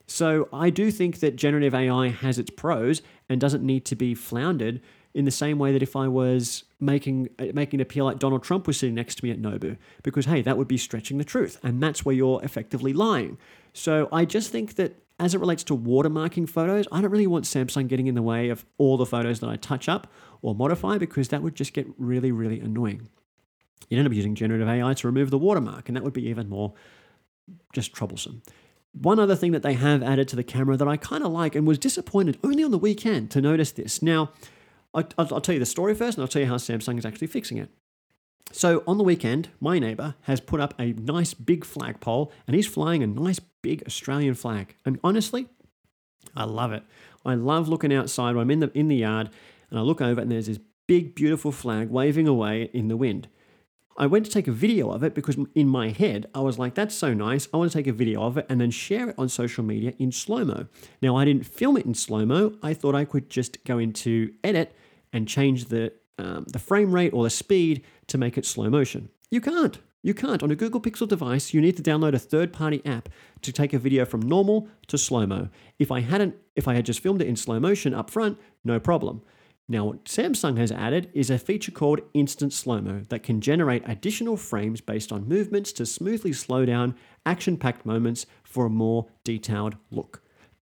So 0.07 0.47
I 0.53 0.69
do 0.69 0.89
think 0.89 1.19
that 1.19 1.35
generative 1.35 1.75
AI 1.75 2.09
has 2.09 2.39
its 2.39 2.49
pros 2.49 3.01
and 3.29 3.41
doesn't 3.41 3.63
need 3.63 3.85
to 3.85 3.95
be 3.95 4.15
floundered 4.15 4.81
in 5.13 5.25
the 5.25 5.31
same 5.31 5.57
way 5.57 5.71
that 5.73 5.83
if 5.83 5.95
I 5.95 6.07
was 6.07 6.63
making 6.79 7.29
uh, 7.39 7.47
making 7.53 7.79
it 7.79 7.83
appear 7.83 8.03
like 8.03 8.19
Donald 8.19 8.43
Trump 8.43 8.67
was 8.67 8.77
sitting 8.77 8.95
next 8.95 9.15
to 9.15 9.25
me 9.25 9.31
at 9.31 9.41
Nobu, 9.41 9.77
because 10.03 10.25
hey, 10.25 10.41
that 10.43 10.57
would 10.57 10.67
be 10.67 10.77
stretching 10.77 11.17
the 11.17 11.23
truth, 11.23 11.59
and 11.63 11.81
that's 11.81 12.05
where 12.05 12.15
you're 12.15 12.41
effectively 12.43 12.93
lying. 12.93 13.37
So 13.73 14.07
I 14.11 14.25
just 14.25 14.51
think 14.51 14.75
that 14.75 14.95
as 15.19 15.33
it 15.33 15.39
relates 15.39 15.63
to 15.65 15.77
watermarking 15.77 16.49
photos, 16.49 16.87
I 16.91 17.01
don't 17.01 17.11
really 17.11 17.27
want 17.27 17.45
Samsung 17.45 17.87
getting 17.87 18.07
in 18.07 18.15
the 18.15 18.21
way 18.21 18.49
of 18.49 18.65
all 18.77 18.97
the 18.97 19.05
photos 19.05 19.39
that 19.39 19.49
I 19.49 19.55
touch 19.55 19.89
up 19.89 20.11
or 20.41 20.53
modify 20.53 20.97
because 20.97 21.29
that 21.29 21.41
would 21.41 21.55
just 21.55 21.73
get 21.73 21.87
really, 21.97 22.31
really 22.31 22.59
annoying. 22.59 23.09
You'd 23.89 23.97
end 23.97 24.07
up 24.07 24.13
using 24.13 24.35
generative 24.35 24.67
AI 24.67 24.93
to 24.93 25.07
remove 25.07 25.31
the 25.31 25.37
watermark, 25.37 25.89
and 25.89 25.95
that 25.95 26.03
would 26.03 26.13
be 26.13 26.27
even 26.27 26.49
more 26.49 26.73
just 27.73 27.93
troublesome. 27.93 28.43
One 28.91 29.19
other 29.19 29.35
thing 29.35 29.51
that 29.51 29.63
they 29.63 29.73
have 29.73 30.03
added 30.03 30.27
to 30.29 30.35
the 30.35 30.43
camera 30.43 30.77
that 30.77 30.87
I 30.87 30.97
kind 30.97 31.23
of 31.23 31.31
like 31.31 31.55
and 31.55 31.67
was 31.67 31.77
disappointed 31.77 32.37
only 32.43 32.63
on 32.63 32.71
the 32.71 32.77
weekend 32.77 33.31
to 33.31 33.41
notice 33.41 33.71
this. 33.71 34.01
Now, 34.01 34.31
I'll, 34.93 35.07
I'll 35.17 35.41
tell 35.41 35.53
you 35.53 35.59
the 35.59 35.65
story 35.65 35.93
first 35.93 36.17
and 36.17 36.23
I'll 36.23 36.27
tell 36.27 36.41
you 36.41 36.47
how 36.47 36.55
Samsung 36.55 36.97
is 36.97 37.05
actually 37.05 37.27
fixing 37.27 37.57
it. 37.57 37.69
So 38.51 38.83
on 38.87 38.97
the 38.97 39.03
weekend, 39.03 39.49
my 39.59 39.77
neighbor 39.77 40.15
has 40.21 40.39
put 40.39 40.59
up 40.59 40.73
a 40.79 40.93
nice 40.93 41.33
big 41.33 41.63
flagpole 41.63 42.31
and 42.47 42.55
he's 42.55 42.67
flying 42.67 43.03
a 43.03 43.07
nice 43.07 43.39
big 43.61 43.83
Australian 43.85 44.33
flag. 44.33 44.75
And 44.85 44.99
honestly, 45.03 45.47
I 46.35 46.45
love 46.45 46.71
it. 46.71 46.83
I 47.25 47.35
love 47.35 47.67
looking 47.67 47.93
outside 47.93 48.35
when 48.35 48.43
I'm 48.43 48.51
in 48.51 48.59
the 48.61 48.71
in 48.77 48.87
the 48.87 48.95
yard 48.95 49.29
and 49.69 49.79
I 49.79 49.83
look 49.83 50.01
over 50.01 50.21
and 50.21 50.31
there's 50.31 50.47
this 50.47 50.59
big 50.87 51.13
beautiful 51.13 51.51
flag 51.51 51.89
waving 51.89 52.27
away 52.27 52.69
in 52.73 52.87
the 52.87 52.97
wind. 52.97 53.27
I 53.97 54.05
went 54.05 54.25
to 54.25 54.31
take 54.31 54.47
a 54.47 54.51
video 54.51 54.91
of 54.91 55.03
it 55.03 55.15
because 55.15 55.37
in 55.55 55.67
my 55.67 55.89
head 55.89 56.27
I 56.33 56.41
was 56.41 56.59
like, 56.59 56.75
that's 56.75 56.95
so 56.95 57.13
nice. 57.13 57.47
I 57.53 57.57
want 57.57 57.71
to 57.71 57.77
take 57.77 57.87
a 57.87 57.93
video 57.93 58.23
of 58.23 58.37
it 58.37 58.45
and 58.47 58.61
then 58.61 58.71
share 58.71 59.09
it 59.09 59.15
on 59.17 59.27
social 59.27 59.63
media 59.63 59.93
in 59.97 60.11
slow 60.11 60.45
mo. 60.45 60.67
Now, 61.01 61.15
I 61.15 61.25
didn't 61.25 61.47
film 61.47 61.77
it 61.77 61.85
in 61.85 61.95
slow 61.95 62.25
mo. 62.25 62.53
I 62.61 62.75
thought 62.75 62.93
I 62.93 63.05
could 63.05 63.29
just 63.29 63.63
go 63.65 63.79
into 63.79 64.33
edit 64.43 64.75
and 65.11 65.27
change 65.27 65.65
the, 65.65 65.93
um, 66.17 66.45
the 66.47 66.59
frame 66.59 66.91
rate 66.91 67.13
or 67.13 67.23
the 67.23 67.29
speed 67.29 67.83
to 68.07 68.17
make 68.17 68.37
it 68.37 68.45
slow 68.45 68.69
motion. 68.69 69.09
You 69.29 69.41
can't. 69.41 69.79
You 70.03 70.13
can't. 70.13 70.43
On 70.43 70.51
a 70.51 70.55
Google 70.55 70.79
Pixel 70.79 71.07
device, 71.07 71.53
you 71.53 71.59
need 71.59 71.75
to 71.77 71.83
download 71.83 72.13
a 72.13 72.19
third-party 72.19 72.81
app 72.85 73.09
to 73.41 73.51
take 73.51 73.73
a 73.73 73.79
video 73.79 74.05
from 74.05 74.21
normal 74.21 74.69
to 74.87 74.97
slow-mo. 74.97 75.49
If 75.79 75.91
I 75.91 76.01
hadn't 76.01 76.35
if 76.55 76.67
I 76.67 76.75
had 76.75 76.85
just 76.85 77.01
filmed 77.01 77.21
it 77.21 77.27
in 77.27 77.35
slow 77.35 77.59
motion 77.59 77.93
up 77.93 78.09
front, 78.09 78.39
no 78.63 78.79
problem. 78.79 79.21
Now, 79.69 79.85
what 79.85 80.05
Samsung 80.05 80.57
has 80.57 80.71
added 80.71 81.09
is 81.13 81.29
a 81.29 81.37
feature 81.37 81.71
called 81.71 81.99
Instant 82.13 82.53
Slow 82.53 82.79
Mo 82.79 83.05
that 83.09 83.21
can 83.21 83.41
generate 83.41 83.83
additional 83.85 84.37
frames 84.37 84.79
based 84.79 85.11
on 85.11 85.27
movements 85.27 85.73
to 85.73 85.85
smoothly 85.85 86.31
slow 86.31 86.65
down 86.65 86.95
action 87.25 87.57
packed 87.57 87.85
moments 87.85 88.25
for 88.45 88.65
a 88.65 88.69
more 88.69 89.07
detailed 89.25 89.75
look. 89.91 90.21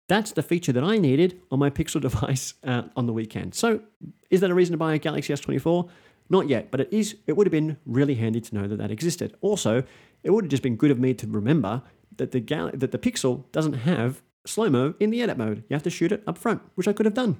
That's 0.08 0.32
the 0.32 0.44
feature 0.44 0.72
that 0.72 0.84
I 0.84 0.98
needed 0.98 1.42
on 1.52 1.60
my 1.60 1.70
Pixel 1.70 2.02
device 2.10 2.54
uh, 2.64 2.84
on 2.96 3.06
the 3.06 3.14
weekend. 3.14 3.56
So, 3.56 3.82
is 4.30 4.42
that 4.42 4.50
a 4.50 4.54
reason 4.54 4.74
to 4.74 4.78
buy 4.78 4.94
a 4.94 5.00
Galaxy 5.00 5.34
S24? 5.34 5.90
Not 6.30 6.50
yet, 6.50 6.72
but 6.72 6.80
it 6.80 6.90
is. 6.92 7.18
It 7.28 7.38
would 7.38 7.48
have 7.48 7.52
been 7.52 7.78
really 7.86 8.16
handy 8.16 8.42
to 8.42 8.56
know 8.56 8.68
that 8.68 8.78
that 8.78 8.92
existed. 8.92 9.36
Also, 9.42 9.84
it 10.24 10.32
would 10.32 10.46
have 10.46 10.52
just 10.52 10.64
been 10.64 10.76
good 10.76 10.92
of 10.92 11.00
me 11.00 11.14
to 11.14 11.28
remember 11.28 11.84
that 12.18 12.32
the 12.32 12.40
Gal- 12.40 12.72
that 12.74 12.92
the 12.92 12.98
Pixel 12.98 13.44
doesn't 13.52 13.74
have 13.74 14.22
slow 14.46 14.70
mo 14.70 14.96
in 15.00 15.10
the 15.12 15.22
edit 15.22 15.38
mode. 15.38 15.64
You 15.70 15.76
have 15.76 15.84
to 15.84 15.90
shoot 15.90 16.12
it 16.12 16.24
up 16.26 16.38
front, 16.38 16.62
which 16.76 16.88
I 16.88 16.94
could 16.94 17.06
have 17.06 17.14
done. 17.14 17.38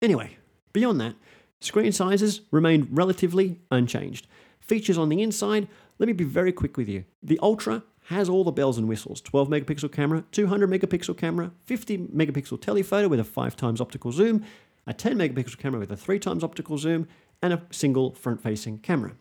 Anyway, 0.00 0.36
beyond 0.72 1.00
that, 1.00 1.14
screen 1.60 1.92
sizes 1.92 2.42
remained 2.50 2.88
relatively 2.90 3.60
unchanged. 3.70 4.26
Features 4.60 4.98
on 4.98 5.08
the 5.08 5.22
inside, 5.22 5.68
let 5.98 6.06
me 6.06 6.12
be 6.12 6.24
very 6.24 6.52
quick 6.52 6.76
with 6.76 6.88
you. 6.88 7.04
The 7.22 7.38
Ultra 7.42 7.82
has 8.10 8.28
all 8.28 8.42
the 8.42 8.50
bells 8.50 8.76
and 8.76 8.88
whistles 8.88 9.20
12 9.20 9.48
megapixel 9.48 9.92
camera, 9.92 10.24
200 10.32 10.68
megapixel 10.68 11.16
camera, 11.16 11.52
50 11.64 11.98
megapixel 12.08 12.60
telephoto 12.60 13.06
with 13.06 13.20
a 13.20 13.24
5 13.24 13.54
times 13.54 13.80
optical 13.80 14.10
zoom, 14.10 14.44
a 14.84 14.92
10 14.92 15.16
megapixel 15.16 15.56
camera 15.58 15.78
with 15.78 15.92
a 15.92 15.96
3 15.96 16.18
times 16.18 16.42
optical 16.42 16.76
zoom, 16.76 17.06
and 17.40 17.52
a 17.52 17.62
single 17.70 18.12
front 18.14 18.42
facing 18.42 18.78
camera. 18.78 19.12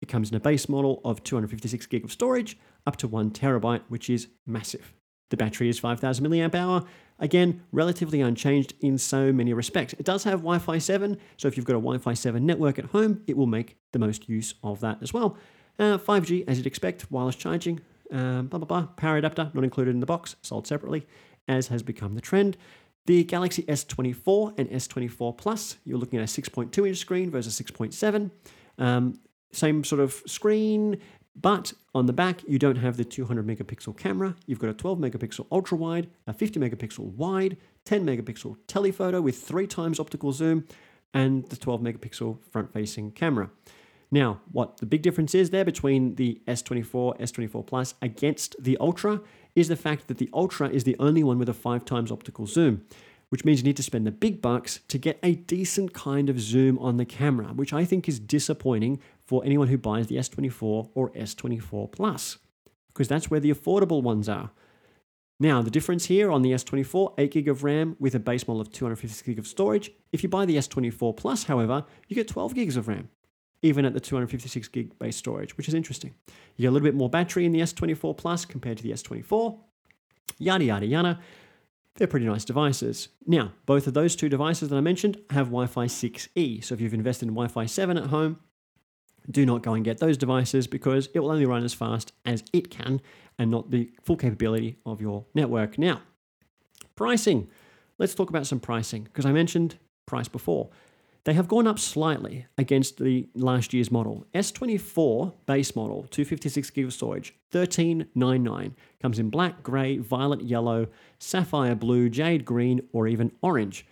It 0.00 0.08
comes 0.08 0.30
in 0.30 0.34
a 0.34 0.40
base 0.40 0.66
model 0.66 1.02
of 1.04 1.22
256 1.22 1.84
gig 1.86 2.04
of 2.04 2.10
storage, 2.10 2.58
up 2.86 2.96
to 2.96 3.06
1 3.06 3.32
terabyte, 3.32 3.82
which 3.88 4.08
is 4.08 4.28
massive. 4.46 4.94
The 5.28 5.36
battery 5.36 5.68
is 5.68 5.78
5000 5.78 6.26
milliamp 6.26 6.54
hour, 6.54 6.84
again, 7.18 7.62
relatively 7.70 8.22
unchanged 8.22 8.72
in 8.80 8.96
so 8.96 9.30
many 9.30 9.52
respects. 9.52 9.92
It 9.98 10.06
does 10.06 10.24
have 10.24 10.40
Wi 10.40 10.58
Fi 10.58 10.78
7, 10.78 11.18
so 11.36 11.48
if 11.48 11.58
you've 11.58 11.66
got 11.66 11.76
a 11.76 11.84
Wi 11.84 11.98
Fi 11.98 12.14
7 12.14 12.44
network 12.46 12.78
at 12.78 12.86
home, 12.86 13.22
it 13.26 13.36
will 13.36 13.46
make 13.46 13.76
the 13.92 13.98
most 13.98 14.26
use 14.26 14.54
of 14.64 14.80
that 14.80 15.02
as 15.02 15.12
well. 15.12 15.36
Uh, 15.78 15.98
5G, 15.98 16.44
as 16.48 16.56
you'd 16.56 16.66
expect, 16.66 17.10
wireless 17.10 17.36
charging, 17.36 17.80
um, 18.12 18.46
blah, 18.46 18.58
blah, 18.58 18.66
blah. 18.66 18.86
Power 18.96 19.16
adapter, 19.16 19.50
not 19.54 19.64
included 19.64 19.92
in 19.92 20.00
the 20.00 20.06
box, 20.06 20.36
sold 20.42 20.66
separately, 20.66 21.06
as 21.48 21.68
has 21.68 21.82
become 21.82 22.14
the 22.14 22.20
trend. 22.20 22.56
The 23.06 23.24
Galaxy 23.24 23.64
S24 23.64 24.58
and 24.58 24.70
S24 24.70 25.36
Plus, 25.36 25.76
you're 25.84 25.98
looking 25.98 26.20
at 26.20 26.22
a 26.22 26.40
6.2 26.40 26.86
inch 26.86 26.98
screen 26.98 27.30
versus 27.30 27.60
6.7. 27.60 28.30
Um, 28.78 29.18
same 29.52 29.82
sort 29.84 30.00
of 30.00 30.22
screen, 30.26 30.98
but 31.34 31.72
on 31.94 32.06
the 32.06 32.12
back, 32.12 32.42
you 32.46 32.58
don't 32.58 32.76
have 32.76 32.96
the 32.96 33.04
200 33.04 33.46
megapixel 33.46 33.96
camera. 33.96 34.36
You've 34.46 34.58
got 34.58 34.70
a 34.70 34.74
12 34.74 34.98
megapixel 34.98 35.46
ultra 35.50 35.76
wide, 35.76 36.08
a 36.26 36.32
50 36.32 36.60
megapixel 36.60 37.00
wide, 37.14 37.56
10 37.84 38.06
megapixel 38.06 38.56
telephoto 38.66 39.20
with 39.20 39.38
three 39.38 39.66
times 39.66 39.98
optical 39.98 40.32
zoom, 40.32 40.66
and 41.12 41.48
the 41.48 41.56
12 41.56 41.80
megapixel 41.80 42.38
front 42.50 42.72
facing 42.72 43.10
camera. 43.10 43.50
Now, 44.12 44.42
what 44.52 44.76
the 44.76 44.84
big 44.84 45.00
difference 45.00 45.34
is 45.34 45.48
there 45.50 45.64
between 45.64 46.16
the 46.16 46.42
S24, 46.46 47.18
S24 47.18 47.66
Plus 47.66 47.94
against 48.02 48.54
the 48.62 48.76
Ultra 48.78 49.22
is 49.54 49.68
the 49.68 49.76
fact 49.76 50.06
that 50.08 50.18
the 50.18 50.28
Ultra 50.34 50.68
is 50.68 50.84
the 50.84 50.96
only 50.98 51.24
one 51.24 51.38
with 51.38 51.48
a 51.48 51.54
five 51.54 51.86
times 51.86 52.12
optical 52.12 52.46
zoom, 52.46 52.84
which 53.30 53.46
means 53.46 53.60
you 53.60 53.64
need 53.64 53.78
to 53.78 53.82
spend 53.82 54.06
the 54.06 54.12
big 54.12 54.42
bucks 54.42 54.80
to 54.88 54.98
get 54.98 55.18
a 55.22 55.36
decent 55.36 55.94
kind 55.94 56.28
of 56.28 56.38
zoom 56.38 56.78
on 56.78 56.98
the 56.98 57.06
camera, 57.06 57.54
which 57.54 57.72
I 57.72 57.86
think 57.86 58.06
is 58.06 58.20
disappointing 58.20 59.00
for 59.18 59.42
anyone 59.46 59.68
who 59.68 59.78
buys 59.78 60.08
the 60.08 60.16
S24 60.16 60.90
or 60.94 61.10
S24 61.12 61.90
Plus, 61.90 62.36
because 62.88 63.08
that's 63.08 63.30
where 63.30 63.40
the 63.40 63.52
affordable 63.52 64.02
ones 64.02 64.28
are. 64.28 64.50
Now, 65.40 65.62
the 65.62 65.70
difference 65.70 66.04
here 66.04 66.30
on 66.30 66.42
the 66.42 66.52
S24, 66.52 67.14
8 67.16 67.30
gig 67.30 67.48
of 67.48 67.64
RAM 67.64 67.96
with 67.98 68.14
a 68.14 68.20
base 68.20 68.46
model 68.46 68.60
of 68.60 68.70
256 68.70 69.26
gig 69.26 69.38
of 69.38 69.46
storage. 69.46 69.90
If 70.12 70.22
you 70.22 70.28
buy 70.28 70.44
the 70.44 70.56
S24 70.58 71.16
Plus, 71.16 71.44
however, 71.44 71.86
you 72.08 72.14
get 72.14 72.28
12 72.28 72.54
gigs 72.54 72.76
of 72.76 72.86
RAM, 72.86 73.08
even 73.62 73.84
at 73.84 73.94
the 73.94 74.00
256 74.00 74.68
gig 74.68 74.98
base 74.98 75.16
storage, 75.16 75.56
which 75.56 75.68
is 75.68 75.74
interesting. 75.74 76.14
You 76.56 76.62
get 76.62 76.68
a 76.68 76.70
little 76.72 76.86
bit 76.86 76.94
more 76.94 77.08
battery 77.08 77.46
in 77.46 77.52
the 77.52 77.60
S24 77.60 78.16
Plus 78.16 78.44
compared 78.44 78.76
to 78.78 78.82
the 78.82 78.92
S24. 78.92 79.58
Yada, 80.38 80.64
yada, 80.64 80.86
yada. 80.86 81.20
They're 81.96 82.08
pretty 82.08 82.26
nice 82.26 82.44
devices. 82.44 83.08
Now, 83.26 83.52
both 83.66 83.86
of 83.86 83.94
those 83.94 84.16
two 84.16 84.28
devices 84.28 84.70
that 84.70 84.76
I 84.76 84.80
mentioned 84.80 85.18
have 85.30 85.46
Wi 85.46 85.66
Fi 85.66 85.86
6E. 85.86 86.64
So 86.64 86.74
if 86.74 86.80
you've 86.80 86.94
invested 86.94 87.28
in 87.28 87.34
Wi 87.34 87.48
Fi 87.48 87.66
7 87.66 87.96
at 87.98 88.06
home, 88.06 88.40
do 89.30 89.46
not 89.46 89.62
go 89.62 89.74
and 89.74 89.84
get 89.84 89.98
those 89.98 90.16
devices 90.16 90.66
because 90.66 91.08
it 91.14 91.20
will 91.20 91.30
only 91.30 91.46
run 91.46 91.64
as 91.64 91.74
fast 91.74 92.12
as 92.24 92.42
it 92.52 92.70
can 92.70 93.00
and 93.38 93.50
not 93.50 93.70
the 93.70 93.90
full 94.02 94.16
capability 94.16 94.78
of 94.84 95.00
your 95.00 95.26
network. 95.34 95.78
Now, 95.78 96.02
pricing. 96.96 97.48
Let's 97.98 98.14
talk 98.14 98.30
about 98.30 98.46
some 98.46 98.58
pricing 98.58 99.04
because 99.04 99.26
I 99.26 99.32
mentioned 99.32 99.76
price 100.06 100.28
before. 100.28 100.70
They 101.24 101.34
have 101.34 101.46
gone 101.46 101.68
up 101.68 101.78
slightly 101.78 102.46
against 102.58 102.98
the 102.98 103.28
last 103.34 103.72
year's 103.72 103.92
model. 103.92 104.26
S24 104.34 105.32
base 105.46 105.76
model, 105.76 106.08
256 106.10 106.70
gig 106.70 106.86
of 106.86 106.92
storage, 106.92 107.32
1399. 107.52 108.74
Comes 109.00 109.20
in 109.20 109.30
black, 109.30 109.62
grey, 109.62 109.98
violet, 109.98 110.42
yellow, 110.42 110.88
sapphire 111.20 111.76
blue, 111.76 112.08
jade 112.08 112.44
green, 112.44 112.80
or 112.92 113.06
even 113.06 113.30
orange. 113.40 113.86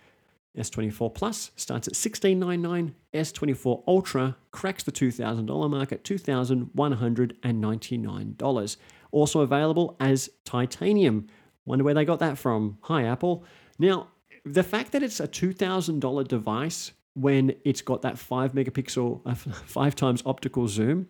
S24 0.57 1.13
Plus 1.13 1.51
starts 1.55 1.87
at 1.87 1.95
1699. 1.95 2.93
S24 3.13 3.83
Ultra 3.87 4.35
cracks 4.51 4.83
the 4.83 4.91
$2,000 4.91 5.69
mark 5.69 5.93
at 5.93 6.03
$2,199. 6.03 8.77
Also 9.11 9.39
available 9.39 9.95
as 10.01 10.29
titanium. 10.43 11.27
Wonder 11.63 11.85
where 11.85 11.93
they 11.93 12.03
got 12.03 12.19
that 12.19 12.37
from. 12.37 12.77
Hi, 12.81 13.03
Apple. 13.03 13.45
Now, 13.79 14.09
the 14.43 14.63
fact 14.63 14.91
that 14.91 15.03
it's 15.03 15.21
a 15.21 15.27
$2,000 15.27 16.27
device 16.27 16.91
when 17.13 17.55
it's 17.65 17.81
got 17.81 18.01
that 18.03 18.17
5 18.17 18.53
megapixel, 18.53 19.21
uh, 19.25 19.35
5 19.65 19.95
times 19.95 20.23
optical 20.25 20.67
zoom, 20.67 21.09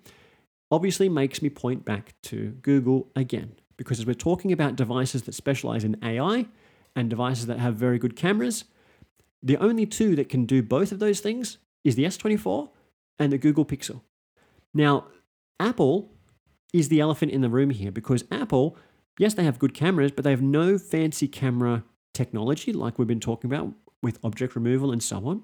obviously 0.72 1.10
makes 1.10 1.42
me 1.42 1.50
point 1.50 1.86
back 1.86 2.14
to 2.24 2.52
Google 2.62 3.12
again. 3.16 3.54
Because 3.78 4.00
as 4.00 4.06
we're 4.06 4.14
talking 4.14 4.52
about 4.52 4.76
devices 4.76 5.24
that 5.24 5.34
specialize 5.34 5.84
in 5.84 5.98
AI 6.04 6.48
and 6.96 7.10
devices 7.10 7.48
that 7.48 7.60
have 7.60 7.76
very 7.76 7.98
good 7.98 8.16
cameras, 8.16 8.66
the 9.44 9.58
only 9.58 9.86
two 9.86 10.16
that 10.16 10.30
can 10.30 10.46
do 10.46 10.62
both 10.62 10.92
of 10.92 11.00
those 11.00 11.20
things 11.20 11.58
is 11.84 11.96
the 11.96 12.04
S24 12.06 12.70
and 13.20 13.32
the 13.32 13.38
Google 13.38 13.66
Pixel. 13.66 14.02
Now, 14.74 15.08
Apple 15.60 16.12
is 16.74 16.90
the 16.90 17.00
elephant 17.00 17.32
in 17.32 17.42
the 17.42 17.50
room 17.50 17.72
here 17.72 17.92
because 17.92 18.24
Apple, 18.32 18.78
yes, 19.18 19.34
they 19.34 19.44
have 19.44 19.60
good 19.60 19.74
cameras, 19.74 20.12
but 20.12 20.24
they 20.24 20.32
have 20.32 20.42
no 20.42 20.78
fancy 20.78 21.28
camera 21.28 21.84
technology 22.14 22.72
like 22.72 22.98
we've 22.98 23.08
been 23.08 23.20
talking 23.20 23.52
about 23.52 23.74
with 24.02 24.20
object 24.24 24.56
removal 24.56 24.92
and 24.92 25.02
so 25.02 25.26
on. 25.28 25.44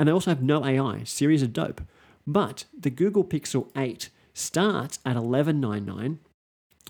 And 0.00 0.08
they 0.08 0.12
also 0.12 0.30
have 0.30 0.42
no 0.42 0.64
AI. 0.64 1.04
Series 1.04 1.42
a 1.42 1.46
dope. 1.46 1.82
But 2.26 2.64
the 2.76 2.88
Google 2.88 3.22
Pixel 3.22 3.68
8 3.76 4.08
starts 4.32 4.98
at 5.04 5.16
1199, 5.16 6.20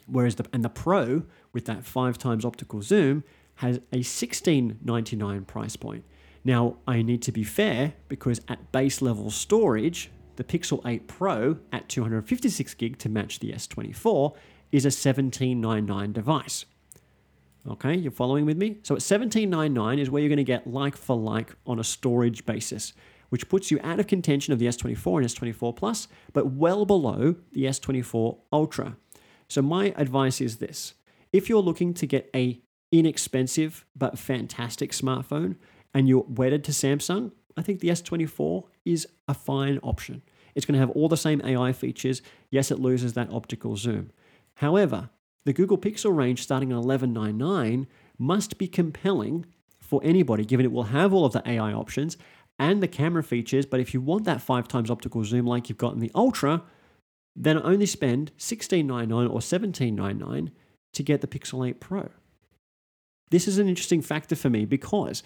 whereas 0.07 0.37
the 0.37 0.46
and 0.53 0.64
the 0.64 0.68
Pro 0.68 1.25
with 1.53 1.64
that 1.64 1.85
five 1.85 2.18
times 2.18 2.44
optical 2.44 2.83
zoom 2.83 3.25
has 3.57 3.79
a 3.92 4.07
1699 4.07 5.44
price 5.44 5.75
point. 5.75 6.05
Now, 6.44 6.77
I 6.87 7.03
need 7.03 7.20
to 7.23 7.33
be 7.33 7.42
fair 7.42 7.94
because 8.07 8.42
at 8.49 8.70
base 8.70 9.03
level 9.03 9.33
storage, 9.33 10.12
the 10.37 10.44
Pixel 10.44 10.81
8 10.87 11.09
Pro 11.09 11.59
at 11.73 11.88
256 11.88 12.75
gig 12.75 12.96
to 12.99 13.09
match 13.09 13.40
the 13.40 13.51
S24 13.51 14.37
is 14.70 14.85
a 14.85 14.94
1799 14.94 16.12
device. 16.12 16.64
Okay, 17.68 17.94
you're 17.94 18.11
following 18.11 18.46
with 18.46 18.57
me? 18.57 18.79
So 18.83 18.94
at 18.94 19.03
1799 19.03 19.99
is 19.99 20.11
where 20.11 20.23
you're 20.23 20.29
going 20.29 20.38
to 20.38 20.44
get 20.44 20.66
like 20.66 20.96
for 20.96 21.16
like 21.16 21.55
on 21.66 21.79
a 21.79 21.85
storage 21.85 22.46
basis, 22.46 22.94
which 23.29 23.49
puts 23.49 23.70
you 23.70 23.79
out 23.83 24.01
of 24.01 24.07
contention 24.07 24.53
of 24.53 24.59
the 24.59 24.66
S24 24.66 25.18
and 25.18 25.55
S24 25.55 25.77
Plus, 25.77 26.09
but 26.33 26.53
well 26.53 26.87
below 26.87 27.37
the 27.53 27.64
S24 27.64 28.38
Ultra. 28.53 28.96
So 29.49 29.61
my 29.61 29.92
advice 29.96 30.40
is 30.40 30.57
this. 30.57 30.94
If 31.33 31.49
you're 31.49 31.62
looking 31.62 31.92
to 31.94 32.07
get 32.07 32.31
a 32.35 32.61
inexpensive 32.92 33.85
but 33.94 34.18
fantastic 34.18 34.92
smartphone 34.92 35.57
and 35.94 36.09
you're 36.09 36.25
wedded 36.29 36.64
to 36.64 36.73
Samsung, 36.73 37.33
I 37.57 37.62
think 37.62 37.81
the 37.81 37.88
S24 37.88 38.64
is 38.85 39.07
a 39.29 39.35
fine 39.35 39.79
option. 39.83 40.23
It's 40.55 40.66
going 40.66 40.75
to 40.75 40.81
have 40.81 40.90
all 40.90 41.09
the 41.09 41.16
same 41.16 41.42
AI 41.44 41.73
features. 41.73 42.23
Yes, 42.51 42.70
it 42.70 42.81
loses 42.81 43.12
that 43.14 43.31
optical 43.33 43.77
zoom. 43.77 44.11
However, 44.55 45.11
the 45.44 45.53
Google 45.53 45.79
Pixel 45.79 46.14
range 46.14 46.42
starting 46.42 46.70
at 46.72 46.79
1199 46.79 47.87
must 48.18 48.59
be 48.59 48.68
compelling 48.68 49.46
for 49.81 50.00
anybody, 50.05 50.44
given 50.44 50.66
it 50.66 50.72
will 50.72 50.85
have 50.85 51.12
all 51.12 51.24
of 51.24 51.33
the 51.33 51.48
AI 51.48 51.72
options 51.72 52.16
and 52.59 52.83
the 52.83 52.88
camera 52.88 53.22
features. 53.22 53.66
But 53.66 53.81
if 53.81 53.94
you 53.94 54.00
want 54.00 54.24
that 54.24 54.42
five 54.42 54.68
times 54.68 54.90
optical 54.90 55.24
zoom 55.24 55.46
like 55.46 55.68
you've 55.68 55.79
got 55.79 55.94
in 55.94 56.00
the 56.00 56.12
Ultra, 56.14 56.62
then 57.35 57.59
only 57.59 57.87
spend 57.87 58.31
1699 58.37 59.26
or 59.26 59.40
1799 59.40 60.53
to 60.92 61.03
get 61.03 61.20
the 61.20 61.26
Pixel 61.26 61.68
8 61.68 61.81
Pro. 61.81 62.11
This 63.31 63.48
is 63.48 63.59
an 63.59 63.68
interesting 63.68 64.03
factor 64.03 64.37
for 64.37 64.50
me 64.50 64.64
because 64.64 65.22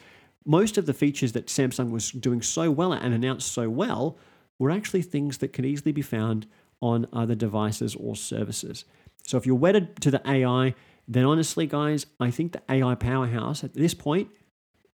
most 0.47 0.79
of 0.79 0.87
the 0.87 0.95
features 0.95 1.33
that 1.33 1.47
Samsung 1.47 1.91
was 1.91 2.11
doing 2.11 2.43
so 2.43 2.71
well 2.71 2.93
at 2.93 3.03
and 3.03 3.15
announced 3.15 3.51
so 3.51 3.69
well 3.69 4.19
were 4.59 4.71
actually 4.71 5.03
things 5.03 5.39
that 5.39 5.53
could 5.53 5.65
easily 5.65 5.93
be 5.93 6.03
found 6.03 6.47
on 6.81 7.07
other 7.13 7.35
devices 7.35 7.97
or 7.97 8.15
services. 8.15 8.85
So 9.27 9.37
if 9.37 9.47
you're 9.47 9.57
wedded 9.57 10.01
to 10.03 10.11
the 10.11 10.23
AI, 10.29 10.75
then 11.09 11.25
honestly, 11.25 11.67
guys, 11.67 12.07
I 12.21 12.31
think 12.31 12.53
the 12.53 12.63
AI 12.69 12.95
powerhouse 12.95 13.65
at 13.65 13.75
this 13.75 13.95
point 13.95 14.29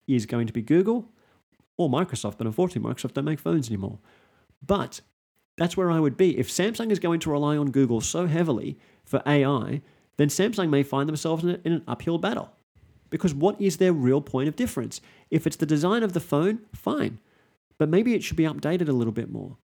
is 0.08 0.26
going 0.26 0.48
to 0.48 0.54
be 0.54 0.62
Google 0.62 1.10
or 1.78 1.90
Microsoft, 1.90 2.38
but 2.38 2.48
unfortunately, 2.48 2.90
Microsoft 2.92 3.14
don't 3.14 3.26
make 3.26 3.40
phones 3.40 3.70
anymore. 3.70 4.00
But 4.66 5.02
that's 5.58 5.78
where 5.78 5.92
I 5.92 6.00
would 6.00 6.18
be. 6.18 6.38
If 6.38 6.50
Samsung 6.50 6.92
is 6.92 7.00
going 7.00 7.20
to 7.22 7.32
rely 7.32 7.58
on 7.58 7.72
Google 7.72 8.02
so 8.02 8.28
heavily 8.28 8.80
for 9.06 9.22
AI, 9.26 9.82
then 10.18 10.28
Samsung 10.28 10.70
may 10.70 10.84
find 10.84 11.08
themselves 11.08 11.44
in, 11.44 11.60
an 11.66 11.84
uphill 11.88 12.18
battle. 12.18 12.52
Because 13.10 13.34
what 13.34 13.60
is 13.60 13.78
their 13.78 13.94
real 13.94 14.22
point 14.22 14.48
of 14.48 14.56
difference? 14.56 15.02
If 15.32 15.48
it's 15.48 15.56
the 15.56 15.66
design 15.66 16.04
of 16.04 16.14
the 16.14 16.20
phone, 16.20 16.60
fine. 16.74 17.20
But 17.78 17.90
maybe 17.90 18.14
it 18.14 18.24
should 18.24 18.38
be 18.38 18.44
updated 18.44 18.90
a 18.90 18.94
little 18.94 19.14
bit 19.14 19.32
more. 19.32 19.58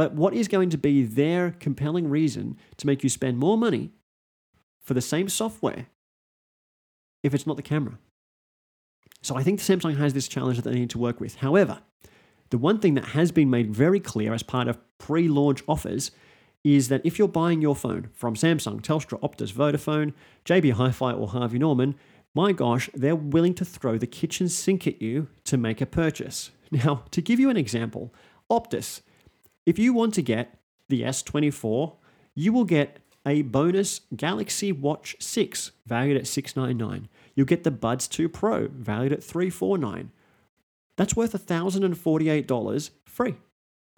But 0.00 0.14
what 0.14 0.32
is 0.32 0.48
going 0.48 0.70
to 0.70 0.78
be 0.78 1.02
their 1.02 1.50
compelling 1.50 2.08
reason 2.08 2.56
to 2.78 2.86
make 2.86 3.02
you 3.02 3.10
spend 3.10 3.36
more 3.36 3.58
money 3.58 3.90
for 4.80 4.94
the 4.94 5.02
same 5.02 5.28
software 5.28 5.88
if 7.22 7.34
it's 7.34 7.46
not 7.46 7.58
the 7.58 7.62
camera? 7.62 7.98
So 9.20 9.36
I 9.36 9.42
think 9.42 9.60
Samsung 9.60 9.98
has 9.98 10.14
this 10.14 10.26
challenge 10.26 10.56
that 10.56 10.64
they 10.70 10.78
need 10.78 10.88
to 10.88 10.98
work 10.98 11.20
with. 11.20 11.34
However, 11.34 11.82
the 12.48 12.56
one 12.56 12.78
thing 12.78 12.94
that 12.94 13.08
has 13.08 13.30
been 13.30 13.50
made 13.50 13.74
very 13.76 14.00
clear 14.00 14.32
as 14.32 14.42
part 14.42 14.68
of 14.68 14.78
pre 14.96 15.28
launch 15.28 15.62
offers 15.68 16.12
is 16.64 16.88
that 16.88 17.02
if 17.04 17.18
you're 17.18 17.28
buying 17.28 17.60
your 17.60 17.76
phone 17.76 18.08
from 18.14 18.36
Samsung, 18.36 18.80
Telstra, 18.80 19.20
Optus, 19.20 19.52
Vodafone, 19.52 20.14
JB 20.46 20.72
Hi 20.72 20.92
Fi, 20.92 21.12
or 21.12 21.28
Harvey 21.28 21.58
Norman, 21.58 21.94
my 22.34 22.52
gosh, 22.52 22.88
they're 22.94 23.14
willing 23.14 23.52
to 23.52 23.66
throw 23.66 23.98
the 23.98 24.06
kitchen 24.06 24.48
sink 24.48 24.86
at 24.86 25.02
you 25.02 25.28
to 25.44 25.58
make 25.58 25.82
a 25.82 25.84
purchase. 25.84 26.52
Now, 26.70 27.02
to 27.10 27.20
give 27.20 27.38
you 27.38 27.50
an 27.50 27.58
example, 27.58 28.14
Optus, 28.50 29.02
if 29.70 29.78
you 29.78 29.92
want 29.92 30.14
to 30.14 30.22
get 30.22 30.58
the 30.88 31.02
S24, 31.02 31.94
you 32.34 32.52
will 32.52 32.64
get 32.64 32.98
a 33.24 33.42
bonus 33.42 34.00
Galaxy 34.14 34.72
Watch 34.72 35.16
6 35.20 35.72
valued 35.86 36.16
at 36.16 36.26
699. 36.26 37.08
You'll 37.34 37.46
get 37.46 37.64
the 37.64 37.70
Buds 37.70 38.08
2 38.08 38.28
Pro 38.28 38.68
valued 38.68 39.12
at 39.12 39.24
349. 39.24 40.10
That's 40.96 41.16
worth 41.16 41.32
$1,048 41.32 42.90
free 43.06 43.34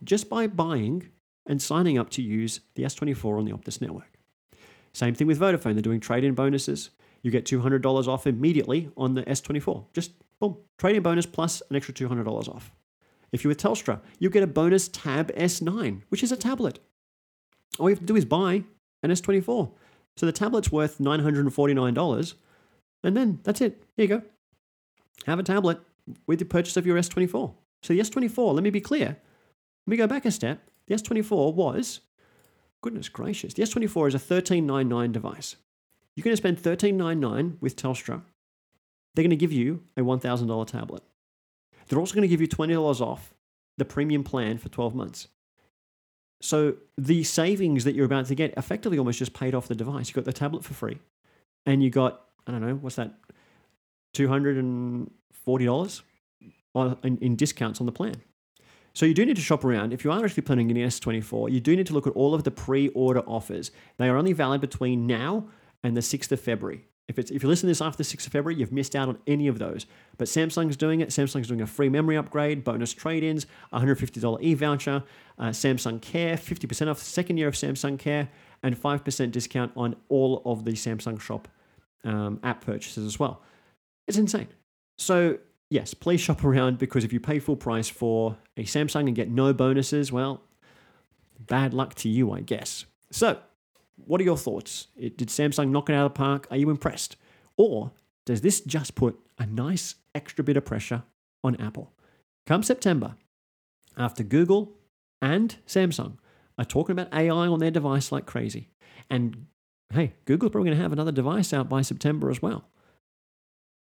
just 0.04 0.28
by 0.28 0.46
buying 0.46 1.08
and 1.46 1.60
signing 1.60 1.98
up 1.98 2.10
to 2.10 2.22
use 2.22 2.60
the 2.74 2.84
S24 2.84 3.38
on 3.38 3.44
the 3.44 3.52
Optus 3.52 3.80
network. 3.80 4.18
Same 4.92 5.14
thing 5.14 5.26
with 5.26 5.40
Vodafone, 5.40 5.74
they're 5.74 5.82
doing 5.82 6.00
trade 6.00 6.24
in 6.24 6.34
bonuses 6.34 6.90
you 7.22 7.30
get 7.30 7.44
$200 7.44 8.08
off 8.08 8.26
immediately 8.26 8.90
on 8.96 9.14
the 9.14 9.22
S24. 9.22 9.84
Just 9.92 10.12
boom, 10.40 10.56
trading 10.76 11.02
bonus 11.02 11.24
plus 11.24 11.62
an 11.70 11.76
extra 11.76 11.94
$200 11.94 12.48
off. 12.48 12.72
If 13.32 13.42
you're 13.42 13.48
with 13.48 13.62
Telstra, 13.62 14.00
you 14.18 14.30
get 14.30 14.42
a 14.42 14.46
bonus 14.46 14.88
Tab 14.88 15.34
S9, 15.34 16.02
which 16.10 16.22
is 16.22 16.32
a 16.32 16.36
tablet. 16.36 16.78
All 17.78 17.88
you 17.88 17.94
have 17.94 18.00
to 18.00 18.06
do 18.06 18.16
is 18.16 18.24
buy 18.24 18.64
an 19.02 19.10
S24. 19.10 19.72
So 20.16 20.26
the 20.26 20.32
tablet's 20.32 20.70
worth 20.70 20.98
$949, 20.98 22.34
and 23.02 23.16
then 23.16 23.40
that's 23.42 23.62
it. 23.62 23.82
Here 23.96 24.04
you 24.04 24.08
go. 24.08 24.22
Have 25.26 25.38
a 25.38 25.42
tablet 25.42 25.80
with 26.26 26.38
the 26.38 26.44
purchase 26.44 26.76
of 26.76 26.86
your 26.86 26.98
S24. 26.98 27.54
So 27.82 27.94
the 27.94 28.00
S24, 28.00 28.54
let 28.54 28.62
me 28.62 28.70
be 28.70 28.80
clear. 28.80 29.16
Let 29.86 29.90
me 29.90 29.96
go 29.96 30.06
back 30.06 30.26
a 30.26 30.30
step. 30.30 30.60
The 30.86 30.94
S24 30.94 31.54
was, 31.54 32.00
goodness 32.82 33.08
gracious, 33.08 33.54
the 33.54 33.62
S24 33.62 34.08
is 34.08 34.14
a 34.14 34.18
1399 34.18 35.12
device. 35.12 35.56
You're 36.14 36.24
going 36.24 36.32
to 36.32 36.36
spend 36.36 36.58
$13.99 36.58 37.56
with 37.60 37.76
Telstra. 37.76 38.22
They're 39.14 39.22
going 39.22 39.30
to 39.30 39.36
give 39.36 39.52
you 39.52 39.82
a 39.96 40.02
$1,000 40.02 40.66
tablet. 40.66 41.02
They're 41.92 42.00
also 42.00 42.14
going 42.14 42.22
to 42.22 42.28
give 42.28 42.40
you 42.40 42.48
$20 42.48 43.02
off 43.02 43.34
the 43.76 43.84
premium 43.84 44.24
plan 44.24 44.56
for 44.56 44.70
12 44.70 44.94
months. 44.94 45.28
So 46.40 46.76
the 46.96 47.22
savings 47.22 47.84
that 47.84 47.94
you're 47.94 48.06
about 48.06 48.24
to 48.28 48.34
get 48.34 48.54
effectively 48.56 48.96
almost 48.96 49.18
just 49.18 49.34
paid 49.34 49.54
off 49.54 49.68
the 49.68 49.74
device. 49.74 50.08
You 50.08 50.14
got 50.14 50.24
the 50.24 50.32
tablet 50.32 50.64
for 50.64 50.72
free, 50.72 51.00
and 51.66 51.82
you 51.82 51.90
got 51.90 52.22
I 52.46 52.52
don't 52.52 52.62
know 52.62 52.76
what's 52.76 52.96
that, 52.96 53.12
two 54.14 54.26
hundred 54.26 54.56
and 54.56 55.10
forty 55.44 55.66
dollars 55.66 56.02
in, 57.04 57.36
discounts 57.36 57.78
on 57.78 57.84
the 57.84 57.92
plan. 57.92 58.14
So 58.94 59.04
you 59.04 59.12
do 59.12 59.26
need 59.26 59.36
to 59.36 59.42
shop 59.42 59.62
around. 59.62 59.92
If 59.92 60.02
you 60.02 60.10
are 60.10 60.24
actually 60.24 60.44
planning 60.44 60.70
an 60.70 60.78
S24, 60.78 61.52
you 61.52 61.60
do 61.60 61.76
need 61.76 61.88
to 61.88 61.92
look 61.92 62.06
at 62.06 62.14
all 62.14 62.34
of 62.34 62.44
the 62.44 62.50
pre-order 62.50 63.20
offers. 63.20 63.70
They 63.98 64.08
are 64.08 64.16
only 64.16 64.32
valid 64.32 64.62
between 64.62 65.06
now 65.06 65.48
and 65.84 65.94
the 65.94 66.00
6th 66.00 66.32
of 66.32 66.40
February. 66.40 66.86
If, 67.08 67.18
it's, 67.18 67.30
if 67.30 67.42
you 67.42 67.48
listen 67.48 67.66
to 67.66 67.70
this 67.70 67.82
after 67.82 67.98
the 67.98 68.04
6th 68.04 68.26
of 68.26 68.32
February, 68.32 68.58
you've 68.58 68.72
missed 68.72 68.94
out 68.94 69.08
on 69.08 69.18
any 69.26 69.48
of 69.48 69.58
those. 69.58 69.86
But 70.18 70.28
Samsung's 70.28 70.76
doing 70.76 71.00
it. 71.00 71.08
Samsung's 71.08 71.48
doing 71.48 71.60
a 71.60 71.66
free 71.66 71.88
memory 71.88 72.16
upgrade, 72.16 72.64
bonus 72.64 72.92
trade 72.92 73.24
ins, 73.24 73.46
$150 73.72 74.38
e 74.40 74.54
voucher, 74.54 75.02
uh, 75.38 75.48
Samsung 75.48 76.00
Care, 76.00 76.36
50% 76.36 76.88
off 76.88 76.98
the 76.98 77.04
second 77.04 77.38
year 77.38 77.48
of 77.48 77.54
Samsung 77.54 77.98
Care, 77.98 78.28
and 78.62 78.80
5% 78.80 79.32
discount 79.32 79.72
on 79.76 79.96
all 80.08 80.42
of 80.44 80.64
the 80.64 80.72
Samsung 80.72 81.20
Shop 81.20 81.48
um, 82.04 82.38
app 82.42 82.64
purchases 82.64 83.04
as 83.04 83.18
well. 83.18 83.42
It's 84.06 84.18
insane. 84.18 84.48
So, 84.96 85.38
yes, 85.70 85.94
please 85.94 86.20
shop 86.20 86.44
around 86.44 86.78
because 86.78 87.04
if 87.04 87.12
you 87.12 87.20
pay 87.20 87.40
full 87.40 87.56
price 87.56 87.88
for 87.88 88.36
a 88.56 88.62
Samsung 88.62 89.06
and 89.06 89.14
get 89.14 89.28
no 89.28 89.52
bonuses, 89.52 90.12
well, 90.12 90.42
bad 91.40 91.74
luck 91.74 91.94
to 91.96 92.08
you, 92.08 92.32
I 92.32 92.40
guess. 92.40 92.84
So, 93.10 93.38
what 94.06 94.20
are 94.20 94.24
your 94.24 94.36
thoughts? 94.36 94.88
Eh, 95.00 95.10
did 95.16 95.28
Samsung 95.28 95.70
knock 95.70 95.88
it 95.88 95.94
out 95.94 96.06
of 96.06 96.14
the 96.14 96.18
park? 96.18 96.46
Are 96.50 96.56
you 96.56 96.70
impressed? 96.70 97.16
Or 97.56 97.92
does 98.26 98.40
this 98.40 98.60
just 98.60 98.94
put 98.94 99.18
a 99.38 99.46
nice 99.46 99.96
extra 100.14 100.44
bit 100.44 100.56
of 100.56 100.64
pressure 100.64 101.02
on 101.42 101.56
Apple? 101.56 101.92
Come 102.46 102.62
September, 102.62 103.16
after 103.96 104.22
Google 104.22 104.72
and 105.20 105.56
Samsung 105.66 106.18
are 106.58 106.64
talking 106.64 106.92
about 106.92 107.12
AI 107.14 107.46
on 107.46 107.58
their 107.58 107.70
device 107.70 108.12
like 108.12 108.26
crazy, 108.26 108.68
and 109.08 109.46
hey, 109.92 110.14
Google's 110.24 110.50
probably 110.50 110.68
going 110.68 110.78
to 110.78 110.82
have 110.82 110.92
another 110.92 111.12
device 111.12 111.52
out 111.52 111.68
by 111.68 111.82
September 111.82 112.30
as 112.30 112.42
well. 112.42 112.68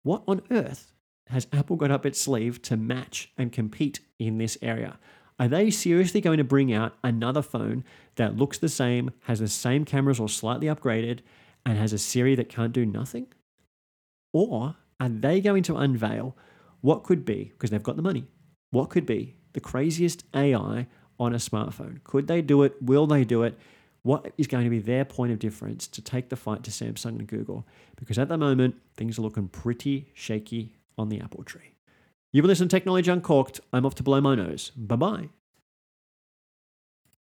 What 0.03 0.23
on 0.29 0.43
earth 0.51 0.93
has 1.29 1.47
Apple 1.53 1.77
got 1.77 1.90
up 1.90 2.05
its 2.05 2.21
sleeve 2.21 2.61
to 2.62 2.77
match 2.77 3.33
and 3.38 3.53
compete 3.53 4.01
in 4.19 4.38
this 4.38 4.59
area? 4.61 4.99
Are 5.38 5.49
they 5.49 5.70
seriously 5.70 6.20
going 6.20 6.38
to 6.38 6.44
bring 6.44 6.73
out 6.73 6.94
another 7.03 7.42
phone 7.42 7.85
that 8.16 8.37
looks 8.37 8.59
the 8.59 8.68
same, 8.68 9.11
has 9.23 9.40
the 9.40 9.49
same 9.49 9.85
cameras 9.85 10.20
or 10.20 10.29
slightly 10.29 10.68
upgraded, 10.68 11.20
and 11.66 11.77
has 11.77 11.92
a 11.92 11.99
Siri 11.99 12.35
that 12.37 12.49
can't 12.49 12.73
do 12.73 12.87
nothing? 12.87 13.27
Or 14.33 14.77
are 15.01 15.09
they 15.09 15.40
going 15.40 15.64
to 15.64 15.77
unveil 15.77 16.37
what 16.83 17.03
could 17.03 17.25
be, 17.25 17.53
because 17.53 17.70
they've 17.70 17.83
got 17.83 17.97
the 17.97 18.03
money, 18.03 18.27
what 18.70 18.90
could 18.90 19.07
be 19.07 19.37
the 19.54 19.61
craziest 19.61 20.25
AI 20.35 20.87
on 21.19 21.33
a 21.35 21.38
smartphone? 21.38 22.02
Could 22.04 22.27
they 22.27 22.42
do 22.42 22.63
it? 22.63 22.81
Will 22.81 23.06
they 23.06 23.25
do 23.25 23.42
it? 23.42 23.59
What 24.02 24.33
is 24.37 24.46
going 24.46 24.65
to 24.65 24.71
be 24.71 24.81
their 24.81 25.04
point 25.04 25.33
of 25.33 25.38
difference 25.38 25.87
to 25.88 26.02
take 26.02 26.29
the 26.29 26.37
fight 26.37 26.63
to 26.65 26.71
Samsung 26.71 27.19
and 27.19 27.27
Google? 27.27 27.67
Because 27.96 28.19
at 28.19 28.29
the 28.29 28.37
moment, 28.37 28.77
things 28.96 29.19
are 29.19 29.23
looking 29.23 29.48
pretty 29.48 30.11
shaky 30.15 30.77
on 30.98 31.09
the 31.09 31.21
Apple 31.21 31.42
tree. 31.42 31.73
You've 32.35 32.43
been 32.43 32.49
listening 32.49 32.69
to 32.71 32.77
Technology 32.77 33.13
Uncorked. 33.13 33.61
I'm 33.73 33.87
off 33.87 33.95
to 33.95 34.03
blow 34.03 34.21
my 34.21 34.35
nose. 34.35 34.71
Bye 34.71 34.97
bye. 34.97 35.29